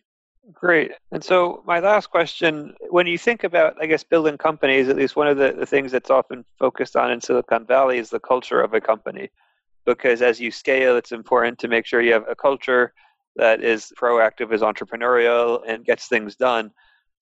Great. 0.60 0.92
And 1.14 1.24
so, 1.24 1.64
my 1.66 1.80
last 1.80 2.08
question 2.08 2.76
when 2.90 3.08
you 3.08 3.18
think 3.18 3.46
about, 3.46 3.82
I 3.82 3.86
guess, 3.86 4.04
building 4.04 4.38
companies, 4.38 4.90
at 4.90 4.98
least 4.98 5.16
one 5.16 5.28
of 5.28 5.38
the, 5.38 5.54
the 5.58 5.66
things 5.66 5.90
that's 5.94 6.10
often 6.10 6.44
focused 6.58 6.98
on 6.98 7.12
in 7.12 7.22
Silicon 7.22 7.66
Valley 7.66 7.98
is 7.98 8.10
the 8.10 8.20
culture 8.20 8.60
of 8.62 8.74
a 8.74 8.82
company. 8.82 9.30
Because 9.86 10.22
as 10.22 10.40
you 10.40 10.52
scale, 10.52 10.98
it's 10.98 11.14
important 11.14 11.60
to 11.60 11.70
make 11.70 11.86
sure 11.86 12.02
you 12.02 12.12
have 12.12 12.28
a 12.30 12.36
culture 12.36 12.94
that 13.38 13.64
is 13.64 13.94
proactive, 13.98 14.52
is 14.52 14.62
entrepreneurial, 14.62 15.62
and 15.66 15.86
gets 15.86 16.08
things 16.08 16.36
done. 16.36 16.72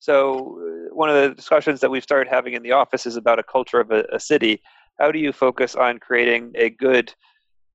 So, 0.00 0.58
uh, 0.60 0.94
one 0.94 1.08
of 1.08 1.14
the 1.14 1.32
discussions 1.32 1.78
that 1.80 1.90
we've 1.90 2.02
started 2.02 2.28
having 2.28 2.54
in 2.54 2.62
the 2.64 2.72
office 2.72 3.06
is 3.06 3.14
about 3.14 3.38
a 3.38 3.44
culture 3.44 3.78
of 3.78 3.92
a, 3.92 4.04
a 4.12 4.18
city. 4.18 4.60
How 4.98 5.12
do 5.12 5.20
you 5.20 5.32
focus 5.32 5.76
on 5.76 6.00
creating 6.00 6.54
a 6.56 6.70
good 6.70 7.14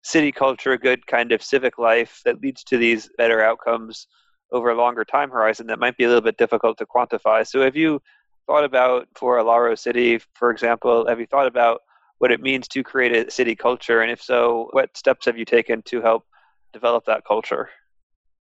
city 0.04 0.34
culture, 0.34 0.74
a 0.74 0.78
good 0.78 1.08
kind 1.08 1.32
of 1.32 1.42
civic 1.42 1.78
life 1.78 2.22
that 2.26 2.42
leads 2.42 2.66
to 2.66 2.78
these 2.78 3.10
better 3.18 3.42
outcomes 3.42 4.08
over 4.54 4.70
a 4.70 4.76
longer 4.76 5.04
time 5.04 5.30
horizon 5.30 5.68
that 5.68 5.80
might 5.80 5.98
be 5.98 6.06
a 6.06 6.08
little 6.08 6.22
bit 6.22 6.38
difficult 6.38 6.78
to 6.78 6.86
quantify? 6.86 7.46
So, 7.46 7.62
have 7.62 7.76
you 7.76 8.02
thought 8.48 8.64
about 8.64 9.08
for 9.16 9.38
Alaro 9.38 9.78
City, 9.78 10.20
for 10.36 10.52
example, 10.52 11.08
have 11.08 11.20
you 11.20 11.26
thought 11.26 11.48
about 11.48 11.82
what 12.20 12.32
it 12.32 12.42
means 12.42 12.68
to 12.70 12.84
create 12.84 13.14
a 13.16 13.30
city 13.30 13.56
culture? 13.56 14.02
And 14.02 14.12
if 14.12 14.22
so, 14.22 14.70
what 14.72 14.96
steps 14.96 15.26
have 15.26 15.38
you 15.38 15.46
taken 15.46 15.82
to 15.84 16.02
help 16.02 16.24
develop 16.72 17.06
that 17.06 17.26
culture? 17.26 17.70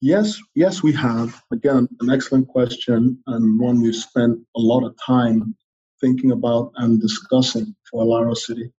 Yes, 0.00 0.38
yes, 0.54 0.82
we 0.82 0.92
have. 0.92 1.42
Again, 1.52 1.88
an 2.00 2.10
excellent 2.10 2.48
question 2.48 3.18
and 3.26 3.60
one 3.60 3.82
we've 3.82 3.94
spent 3.94 4.38
a 4.56 4.60
lot 4.60 4.84
of 4.84 4.94
time 5.04 5.54
thinking 6.00 6.32
about 6.32 6.72
and 6.76 7.00
discussing 7.00 7.74
for 7.90 8.04
Alaro 8.04 8.36
City 8.36 8.70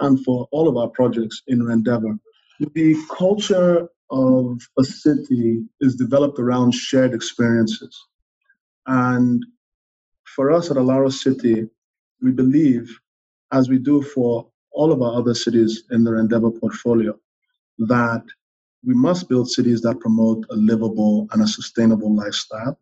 and 0.00 0.22
for 0.24 0.48
all 0.50 0.68
of 0.68 0.76
our 0.76 0.88
projects 0.88 1.42
in 1.46 1.60
Rendeavour. 1.60 2.18
The 2.74 2.96
culture 3.16 3.88
of 4.12 4.60
a 4.78 4.84
city 4.84 5.64
is 5.80 5.96
developed 5.96 6.38
around 6.38 6.72
shared 6.72 7.14
experiences. 7.14 7.98
And 8.86 9.44
for 10.36 10.52
us 10.52 10.70
at 10.70 10.76
Alaro 10.76 11.10
City, 11.12 11.68
we 12.20 12.30
believe, 12.30 12.94
as 13.52 13.68
we 13.68 13.78
do 13.78 14.02
for 14.02 14.46
all 14.70 14.92
of 14.92 15.02
our 15.02 15.14
other 15.14 15.34
cities 15.34 15.84
in 15.90 16.04
the 16.04 16.10
Rendeavour 16.10 16.58
portfolio, 16.60 17.18
that 17.78 18.22
we 18.84 18.94
must 18.94 19.28
build 19.28 19.50
cities 19.50 19.80
that 19.82 20.00
promote 20.00 20.44
a 20.50 20.56
livable 20.56 21.28
and 21.32 21.42
a 21.42 21.46
sustainable 21.46 22.14
lifestyle. 22.14 22.78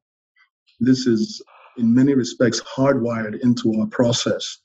This 0.81 1.07
is, 1.07 1.43
in 1.77 1.95
many 1.95 2.15
respects, 2.15 2.61
hardwired 2.63 3.41
into 3.43 3.73
our 3.81 3.87
process 3.87 4.59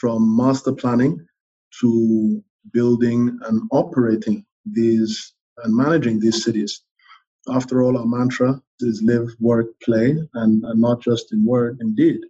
from 0.00 0.36
master 0.36 0.72
planning 0.72 1.26
to 1.80 2.42
building 2.72 3.38
and 3.46 3.62
operating 3.72 4.44
these 4.66 5.32
and 5.58 5.74
managing 5.74 6.20
these 6.20 6.44
cities. 6.44 6.82
After 7.48 7.82
all, 7.82 7.98
our 7.98 8.06
mantra 8.06 8.60
is 8.80 9.02
live, 9.02 9.28
work, 9.40 9.66
play, 9.82 10.16
and, 10.34 10.64
and 10.64 10.80
not 10.80 11.00
just 11.02 11.32
in 11.32 11.44
word, 11.44 11.78
indeed. 11.80 12.20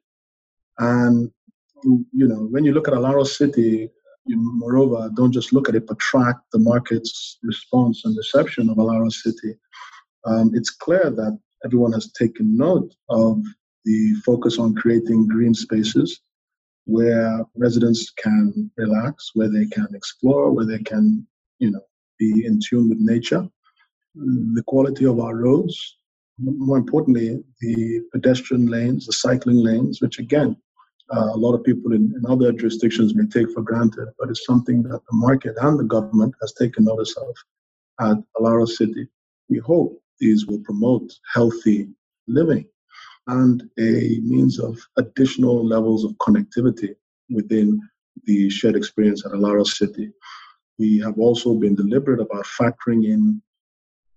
And, 0.79 1.31
you 1.85 2.29
know, 2.29 2.47
when 2.51 2.65
you 2.65 2.73
look 2.73 2.89
at 2.89 2.95
Alaro 2.95 3.27
City, 3.27 3.91
you, 4.25 4.37
moreover, 4.39 5.11
don't 5.15 5.33
just 5.33 5.53
look 5.53 5.69
at 5.69 5.75
it, 5.75 5.87
but 5.87 5.99
track 5.99 6.37
the 6.53 6.59
market's 6.59 7.39
response 7.43 8.05
and 8.05 8.17
reception 8.17 8.71
of 8.71 8.77
Alaro 8.77 9.13
City. 9.13 9.57
Um, 10.25 10.53
it's 10.55 10.71
clear 10.71 11.11
that 11.11 11.39
everyone 11.65 11.93
has 11.93 12.11
taken 12.13 12.57
note 12.57 12.95
of 13.09 13.43
the 13.85 14.15
focus 14.25 14.59
on 14.59 14.75
creating 14.75 15.27
green 15.27 15.55
spaces 15.55 16.21
where 16.85 17.45
residents 17.57 18.11
can 18.11 18.71
relax, 18.77 19.31
where 19.35 19.49
they 19.49 19.67
can 19.67 19.89
explore, 19.95 20.53
where 20.53 20.67
they 20.67 20.79
can, 20.79 21.27
you 21.59 21.71
know, 21.71 21.83
be 22.23 22.47
in 22.47 22.61
tune 22.67 22.89
with 22.89 22.99
nature. 23.15 23.45
The 24.15 24.65
quality 24.67 25.05
of 25.07 25.19
our 25.19 25.37
roads, 25.37 25.77
more 26.39 26.79
importantly, 26.79 27.43
the 27.61 28.01
pedestrian 28.13 28.67
lanes, 28.67 29.07
the 29.07 29.13
cycling 29.13 29.61
lanes, 29.69 30.01
which 30.03 30.19
again 30.19 30.57
uh, 31.15 31.31
a 31.37 31.41
lot 31.45 31.55
of 31.55 31.65
people 31.65 31.93
in, 31.93 32.05
in, 32.17 32.23
other 32.27 32.53
jurisdictions 32.53 33.15
may 33.15 33.27
take 33.27 33.51
for 33.53 33.63
granted, 33.63 34.09
but 34.19 34.31
it's 34.31 34.47
something 34.47 34.83
that 34.83 35.01
the 35.09 35.17
market 35.27 35.55
and 35.61 35.79
the 35.79 35.85
government 35.97 36.35
has 36.41 36.53
taken 36.55 36.85
notice 36.85 37.15
of 37.17 37.35
at 38.09 38.19
Alaro 38.39 38.67
City. 38.67 39.07
We 39.49 39.59
hope 39.59 40.01
these 40.21 40.47
will 40.47 40.61
promote 40.61 41.13
healthy 41.35 41.89
living 42.27 42.67
and 43.27 43.63
a 43.79 44.19
means 44.33 44.59
of 44.59 44.79
additional 44.97 45.67
levels 45.75 46.05
of 46.05 46.13
connectivity 46.27 46.95
within 47.31 47.81
the 48.25 48.51
shared 48.51 48.77
experience 48.77 49.25
at 49.27 49.33
Alaro 49.33 49.67
City. 49.67 50.11
We 50.79 50.99
have 51.01 51.19
also 51.19 51.55
been 51.55 51.75
deliberate 51.75 52.21
about 52.21 52.47
factoring 52.47 53.05
in 53.05 53.43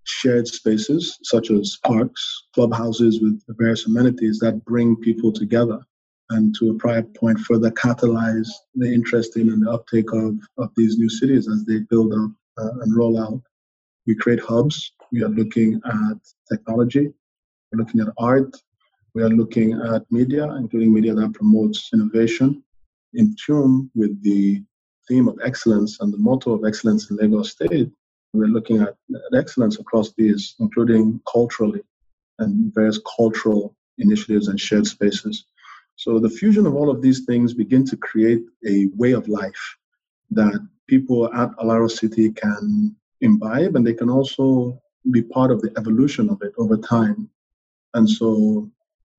shared 0.04 0.46
spaces 0.46 1.18
such 1.22 1.50
as 1.50 1.78
parks, 1.84 2.44
clubhouses 2.54 3.20
with 3.20 3.42
various 3.48 3.86
amenities 3.86 4.38
that 4.38 4.64
bring 4.64 4.96
people 4.96 5.32
together 5.32 5.80
and 6.30 6.54
to 6.58 6.70
a 6.70 6.74
prior 6.74 7.02
point 7.02 7.38
further 7.40 7.70
catalyze 7.70 8.48
the 8.74 8.92
interest 8.92 9.36
in 9.36 9.48
and 9.50 9.64
the 9.64 9.70
uptake 9.70 10.12
of, 10.12 10.38
of 10.58 10.70
these 10.76 10.98
new 10.98 11.08
cities 11.08 11.48
as 11.48 11.64
they 11.64 11.80
build 11.90 12.12
up 12.12 12.30
uh, 12.58 12.80
and 12.82 12.96
roll 12.96 13.20
out. 13.20 13.40
We 14.06 14.14
create 14.14 14.40
hubs. 14.40 14.92
We 15.12 15.22
are 15.22 15.28
looking 15.28 15.80
at 15.84 16.18
technology. 16.50 17.12
We're 17.72 17.80
looking 17.80 18.00
at 18.00 18.08
art. 18.18 18.56
We 19.14 19.22
are 19.22 19.28
looking 19.28 19.72
at 19.72 20.02
media, 20.10 20.44
including 20.56 20.92
media 20.92 21.14
that 21.14 21.32
promotes 21.32 21.90
innovation 21.92 22.62
in 23.14 23.34
tune 23.44 23.90
with 23.94 24.22
the 24.22 24.62
theme 25.08 25.28
of 25.28 25.38
excellence 25.44 26.00
and 26.00 26.12
the 26.12 26.18
motto 26.18 26.52
of 26.52 26.64
excellence 26.64 27.10
in 27.10 27.16
Lagos 27.16 27.52
State. 27.52 27.90
We're 28.32 28.46
looking 28.46 28.82
at, 28.82 28.96
excellence 29.34 29.78
across 29.78 30.12
these, 30.12 30.54
including 30.60 31.20
culturally 31.30 31.82
and 32.38 32.74
various 32.74 33.00
cultural 33.16 33.74
initiatives 33.98 34.48
and 34.48 34.60
shared 34.60 34.86
spaces. 34.86 35.46
So 35.96 36.18
the 36.18 36.28
fusion 36.28 36.66
of 36.66 36.74
all 36.74 36.90
of 36.90 37.00
these 37.00 37.24
things 37.24 37.54
begin 37.54 37.84
to 37.86 37.96
create 37.96 38.42
a 38.66 38.88
way 38.94 39.12
of 39.12 39.28
life 39.28 39.76
that 40.30 40.60
people 40.86 41.32
at 41.34 41.56
Alaro 41.56 41.90
City 41.90 42.30
can 42.32 42.94
imbibe 43.22 43.76
and 43.76 43.86
they 43.86 43.94
can 43.94 44.10
also 44.10 44.80
be 45.10 45.22
part 45.22 45.50
of 45.50 45.62
the 45.62 45.72
evolution 45.78 46.28
of 46.28 46.42
it 46.42 46.52
over 46.58 46.76
time. 46.76 47.30
And 47.94 48.08
so 48.08 48.70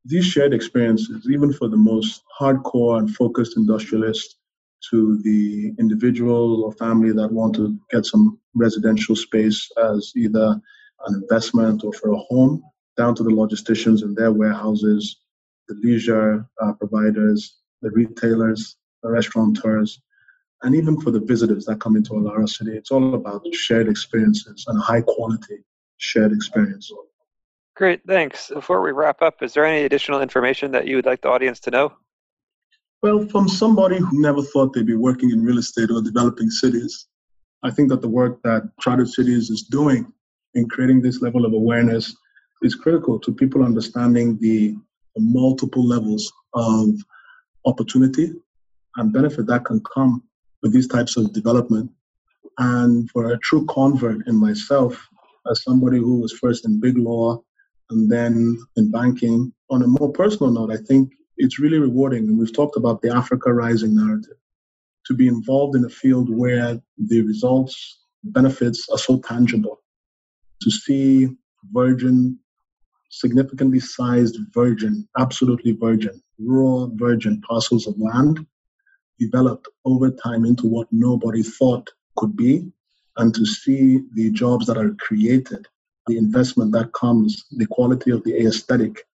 these 0.06 0.26
shared 0.26 0.54
experiences, 0.54 1.28
even 1.30 1.52
for 1.52 1.68
the 1.68 1.78
most 1.78 2.22
hardcore 2.40 3.00
and 3.00 3.14
focused 3.16 3.58
industrialist 3.58 4.38
to 4.90 5.20
the 5.24 5.74
individual 5.80 6.64
or 6.64 6.72
family 6.74 7.12
that 7.12 7.32
want 7.32 7.56
to 7.56 7.78
get 7.92 8.06
some 8.06 8.40
residential 8.56 9.16
space 9.16 9.70
as 9.78 10.12
either 10.16 10.60
an 11.08 11.16
investment 11.16 11.84
or 11.84 11.94
for 11.94 12.12
a 12.12 12.18
home, 12.18 12.64
down 12.96 13.14
to 13.16 13.24
the 13.24 13.30
logisticians 13.30 14.02
and 14.02 14.16
their 14.16 14.32
warehouses 14.32 15.18
the 15.68 15.76
leisure 15.84 16.46
uh, 16.62 16.74
providers, 16.74 17.58
the 17.82 17.92
retailers, 17.92 18.78
the 19.04 19.10
restaurateurs, 19.10 20.02
and 20.64 20.76
even 20.76 21.00
for 21.00 21.12
the 21.12 21.20
visitors 21.20 21.66
that 21.66 21.80
come 21.80 21.96
into 21.96 22.14
Alaro 22.14 22.50
City. 22.50 22.72
It's 22.72 22.92
all 22.92 23.14
about 23.14 23.46
shared 23.54 23.88
experiences 23.88 24.66
and 24.68 24.82
high 24.82 25.02
quality 25.02 25.64
shared 25.98 26.32
experience. 26.32 26.92
Great, 27.76 28.02
thanks. 28.08 28.50
Before 28.50 28.82
we 28.82 28.92
wrap 28.92 29.22
up, 29.22 29.44
is 29.44 29.54
there 29.54 29.66
any 29.66 29.86
additional 29.86 30.22
information 30.22 30.72
that 30.72 30.88
you 30.88 30.96
would 30.96 31.06
like 31.06 31.22
the 31.22 31.30
audience 31.30 31.60
to 31.62 31.72
know? 31.72 31.94
Well, 33.04 33.28
from 33.28 33.48
somebody 33.48 33.98
who 33.98 34.22
never 34.22 34.42
thought 34.42 34.74
they'd 34.74 34.86
be 34.86 34.96
working 34.96 35.30
in 35.30 35.44
real 35.44 35.60
estate 35.60 35.92
or 35.92 36.02
developing 36.02 36.50
cities, 36.50 37.08
I 37.64 37.70
think 37.70 37.90
that 37.90 38.02
the 38.02 38.08
work 38.08 38.42
that 38.44 38.64
Chartered 38.82 39.10
Cities 39.10 39.52
is 39.52 39.62
doing 39.64 40.12
in 40.56 40.68
creating 40.68 41.02
this 41.02 41.22
level 41.22 41.46
of 41.46 41.54
awareness 41.54 42.16
is 42.64 42.74
critical 42.74 43.20
to 43.20 43.32
people 43.32 43.64
understanding 43.64 44.40
the 44.42 44.76
multiple 45.16 45.86
levels 45.86 46.32
of 46.56 46.90
opportunity 47.66 48.32
and 48.96 49.14
benefit 49.14 49.46
that 49.46 49.66
can 49.66 49.80
come 49.94 50.24
with 50.64 50.74
these 50.74 50.88
types 50.88 51.18
of 51.18 51.34
development. 51.34 51.92
And 52.58 53.10
for 53.12 53.32
a 53.32 53.38
true 53.40 53.66
convert 53.68 54.28
in 54.28 54.36
myself, 54.36 55.08
as 55.52 55.64
somebody 55.64 55.98
who 55.98 56.20
was 56.20 56.34
first 56.34 56.66
in 56.66 56.80
big 56.80 56.98
law 56.98 57.44
and 57.92 58.12
then 58.12 58.58
in 58.76 58.90
banking, 58.90 59.54
on 59.70 59.84
a 59.84 59.88
more 59.88 60.12
personal 60.12 60.52
note, 60.52 60.72
I 60.72 60.78
think 60.78 61.12
it's 61.38 61.60
really 61.60 61.80
rewarding. 61.80 62.28
And 62.28 62.38
we've 62.38 62.54
talked 62.54 62.78
about 62.78 63.02
the 63.02 63.16
Africa 63.16 63.54
Rising 63.54 63.96
narrative 63.96 64.38
to 65.06 65.14
be 65.14 65.28
involved 65.28 65.76
in 65.76 65.86
a 65.86 65.90
field 65.90 66.30
where 66.30 66.82
the 66.98 67.22
results, 67.22 68.00
benefits 68.24 68.88
are 68.90 68.98
so 68.98 69.20
tangible. 69.20 69.82
To 70.62 70.72
see 70.72 71.30
virgin, 71.72 72.38
significantly 73.10 73.80
sized 73.80 74.38
virgin, 74.54 75.08
absolutely 75.18 75.74
virgin, 75.74 76.22
raw 76.40 76.88
virgin 76.94 77.42
parcels 77.42 77.88
of 77.88 77.98
land 77.98 78.46
developed 79.20 79.68
over 79.86 80.12
time 80.12 80.46
into 80.46 80.68
what 80.68 80.88
nobody 80.92 81.42
thought 81.42 81.90
could 82.18 82.36
be, 82.36 82.70
and 83.18 83.34
to 83.34 83.46
see 83.46 84.02
the 84.14 84.30
jobs 84.32 84.68
that 84.68 84.78
are 84.78 84.94
created, 85.00 85.68
the 86.08 86.18
investment 86.18 86.72
that 86.72 86.92
comes, 86.94 87.46
the 87.52 87.66
quality 87.68 88.12
of 88.12 88.24
the 88.24 88.46
aesthetic, 88.46 89.08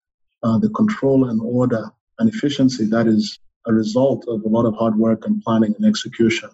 uh, 0.43 0.57
the 0.57 0.69
control 0.69 1.29
and 1.29 1.39
order 1.41 1.89
and 2.19 2.29
efficiency 2.29 2.85
that 2.85 3.07
is 3.07 3.39
a 3.67 3.73
result 3.73 4.25
of 4.27 4.43
a 4.43 4.47
lot 4.47 4.65
of 4.65 4.75
hard 4.75 4.97
work 4.97 5.25
and 5.25 5.41
planning 5.41 5.73
and 5.77 5.85
execution 5.85 6.49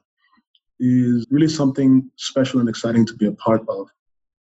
is 0.80 1.26
really 1.30 1.48
something 1.48 2.10
special 2.16 2.60
and 2.60 2.70
exciting 2.70 3.06
to 3.06 3.14
be 3.16 3.26
a 3.26 3.32
part 3.34 3.62
of. 3.68 3.90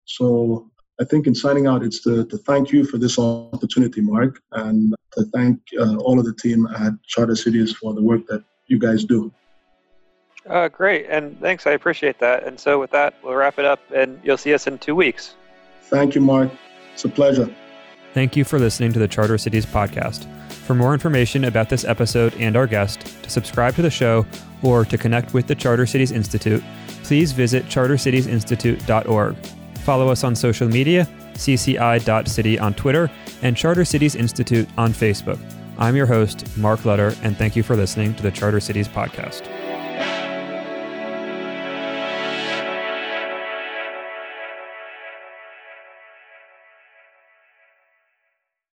So 0.05 0.69
I 1.01 1.05
think 1.05 1.27
in 1.27 1.35
signing 1.35 1.67
out, 1.67 1.83
it's 1.83 2.01
to, 2.03 2.25
to 2.25 2.37
thank 2.37 2.71
you 2.71 2.85
for 2.85 2.97
this 2.97 3.19
opportunity, 3.19 4.01
Mark, 4.01 4.41
and 4.53 4.93
to 5.13 5.23
thank 5.33 5.59
uh, 5.79 5.97
all 5.97 6.19
of 6.19 6.25
the 6.25 6.33
team 6.33 6.67
at 6.67 6.93
Charter 7.07 7.35
Cities 7.35 7.73
for 7.73 7.93
the 7.93 8.01
work 8.01 8.25
that 8.27 8.43
you 8.67 8.79
guys 8.79 9.03
do. 9.03 9.31
Uh, 10.49 10.67
great, 10.67 11.05
and 11.09 11.39
thanks. 11.39 11.67
I 11.67 11.71
appreciate 11.71 12.19
that. 12.19 12.43
And 12.43 12.59
so 12.59 12.79
with 12.79 12.91
that, 12.91 13.13
we'll 13.23 13.35
wrap 13.35 13.59
it 13.59 13.65
up, 13.65 13.79
and 13.93 14.19
you'll 14.23 14.37
see 14.37 14.53
us 14.53 14.67
in 14.67 14.77
two 14.77 14.95
weeks. 14.95 15.35
Thank 15.83 16.15
you, 16.15 16.21
Mark. 16.21 16.49
It's 16.93 17.05
a 17.05 17.09
pleasure. 17.09 17.53
Thank 18.13 18.35
you 18.35 18.43
for 18.43 18.59
listening 18.59 18.91
to 18.93 18.99
the 18.99 19.07
Charter 19.07 19.37
Cities 19.37 19.65
podcast. 19.65 20.25
For 20.51 20.73
more 20.75 20.93
information 20.93 21.45
about 21.45 21.69
this 21.69 21.85
episode 21.85 22.33
and 22.35 22.55
our 22.55 22.67
guest, 22.67 23.01
to 23.23 23.29
subscribe 23.29 23.75
to 23.75 23.81
the 23.81 23.89
show, 23.89 24.25
or 24.61 24.85
to 24.85 24.97
connect 24.97 25.33
with 25.33 25.47
the 25.47 25.55
Charter 25.55 25.85
Cities 25.85 26.11
Institute, 26.11 26.63
please 27.03 27.31
visit 27.31 27.65
chartercitiesinstitute.org. 27.65 29.35
Follow 29.79 30.09
us 30.09 30.23
on 30.23 30.35
social 30.35 30.67
media, 30.67 31.07
cci.city 31.33 32.59
on 32.59 32.73
Twitter, 32.73 33.09
and 33.41 33.55
Charter 33.55 33.85
Cities 33.85 34.15
Institute 34.15 34.67
on 34.77 34.91
Facebook. 34.91 35.39
I'm 35.77 35.95
your 35.95 36.05
host, 36.05 36.45
Mark 36.57 36.83
Lutter, 36.85 37.15
and 37.23 37.37
thank 37.37 37.55
you 37.55 37.63
for 37.63 37.75
listening 37.75 38.13
to 38.15 38.23
the 38.23 38.31
Charter 38.31 38.59
Cities 38.59 38.87
podcast. 38.87 39.47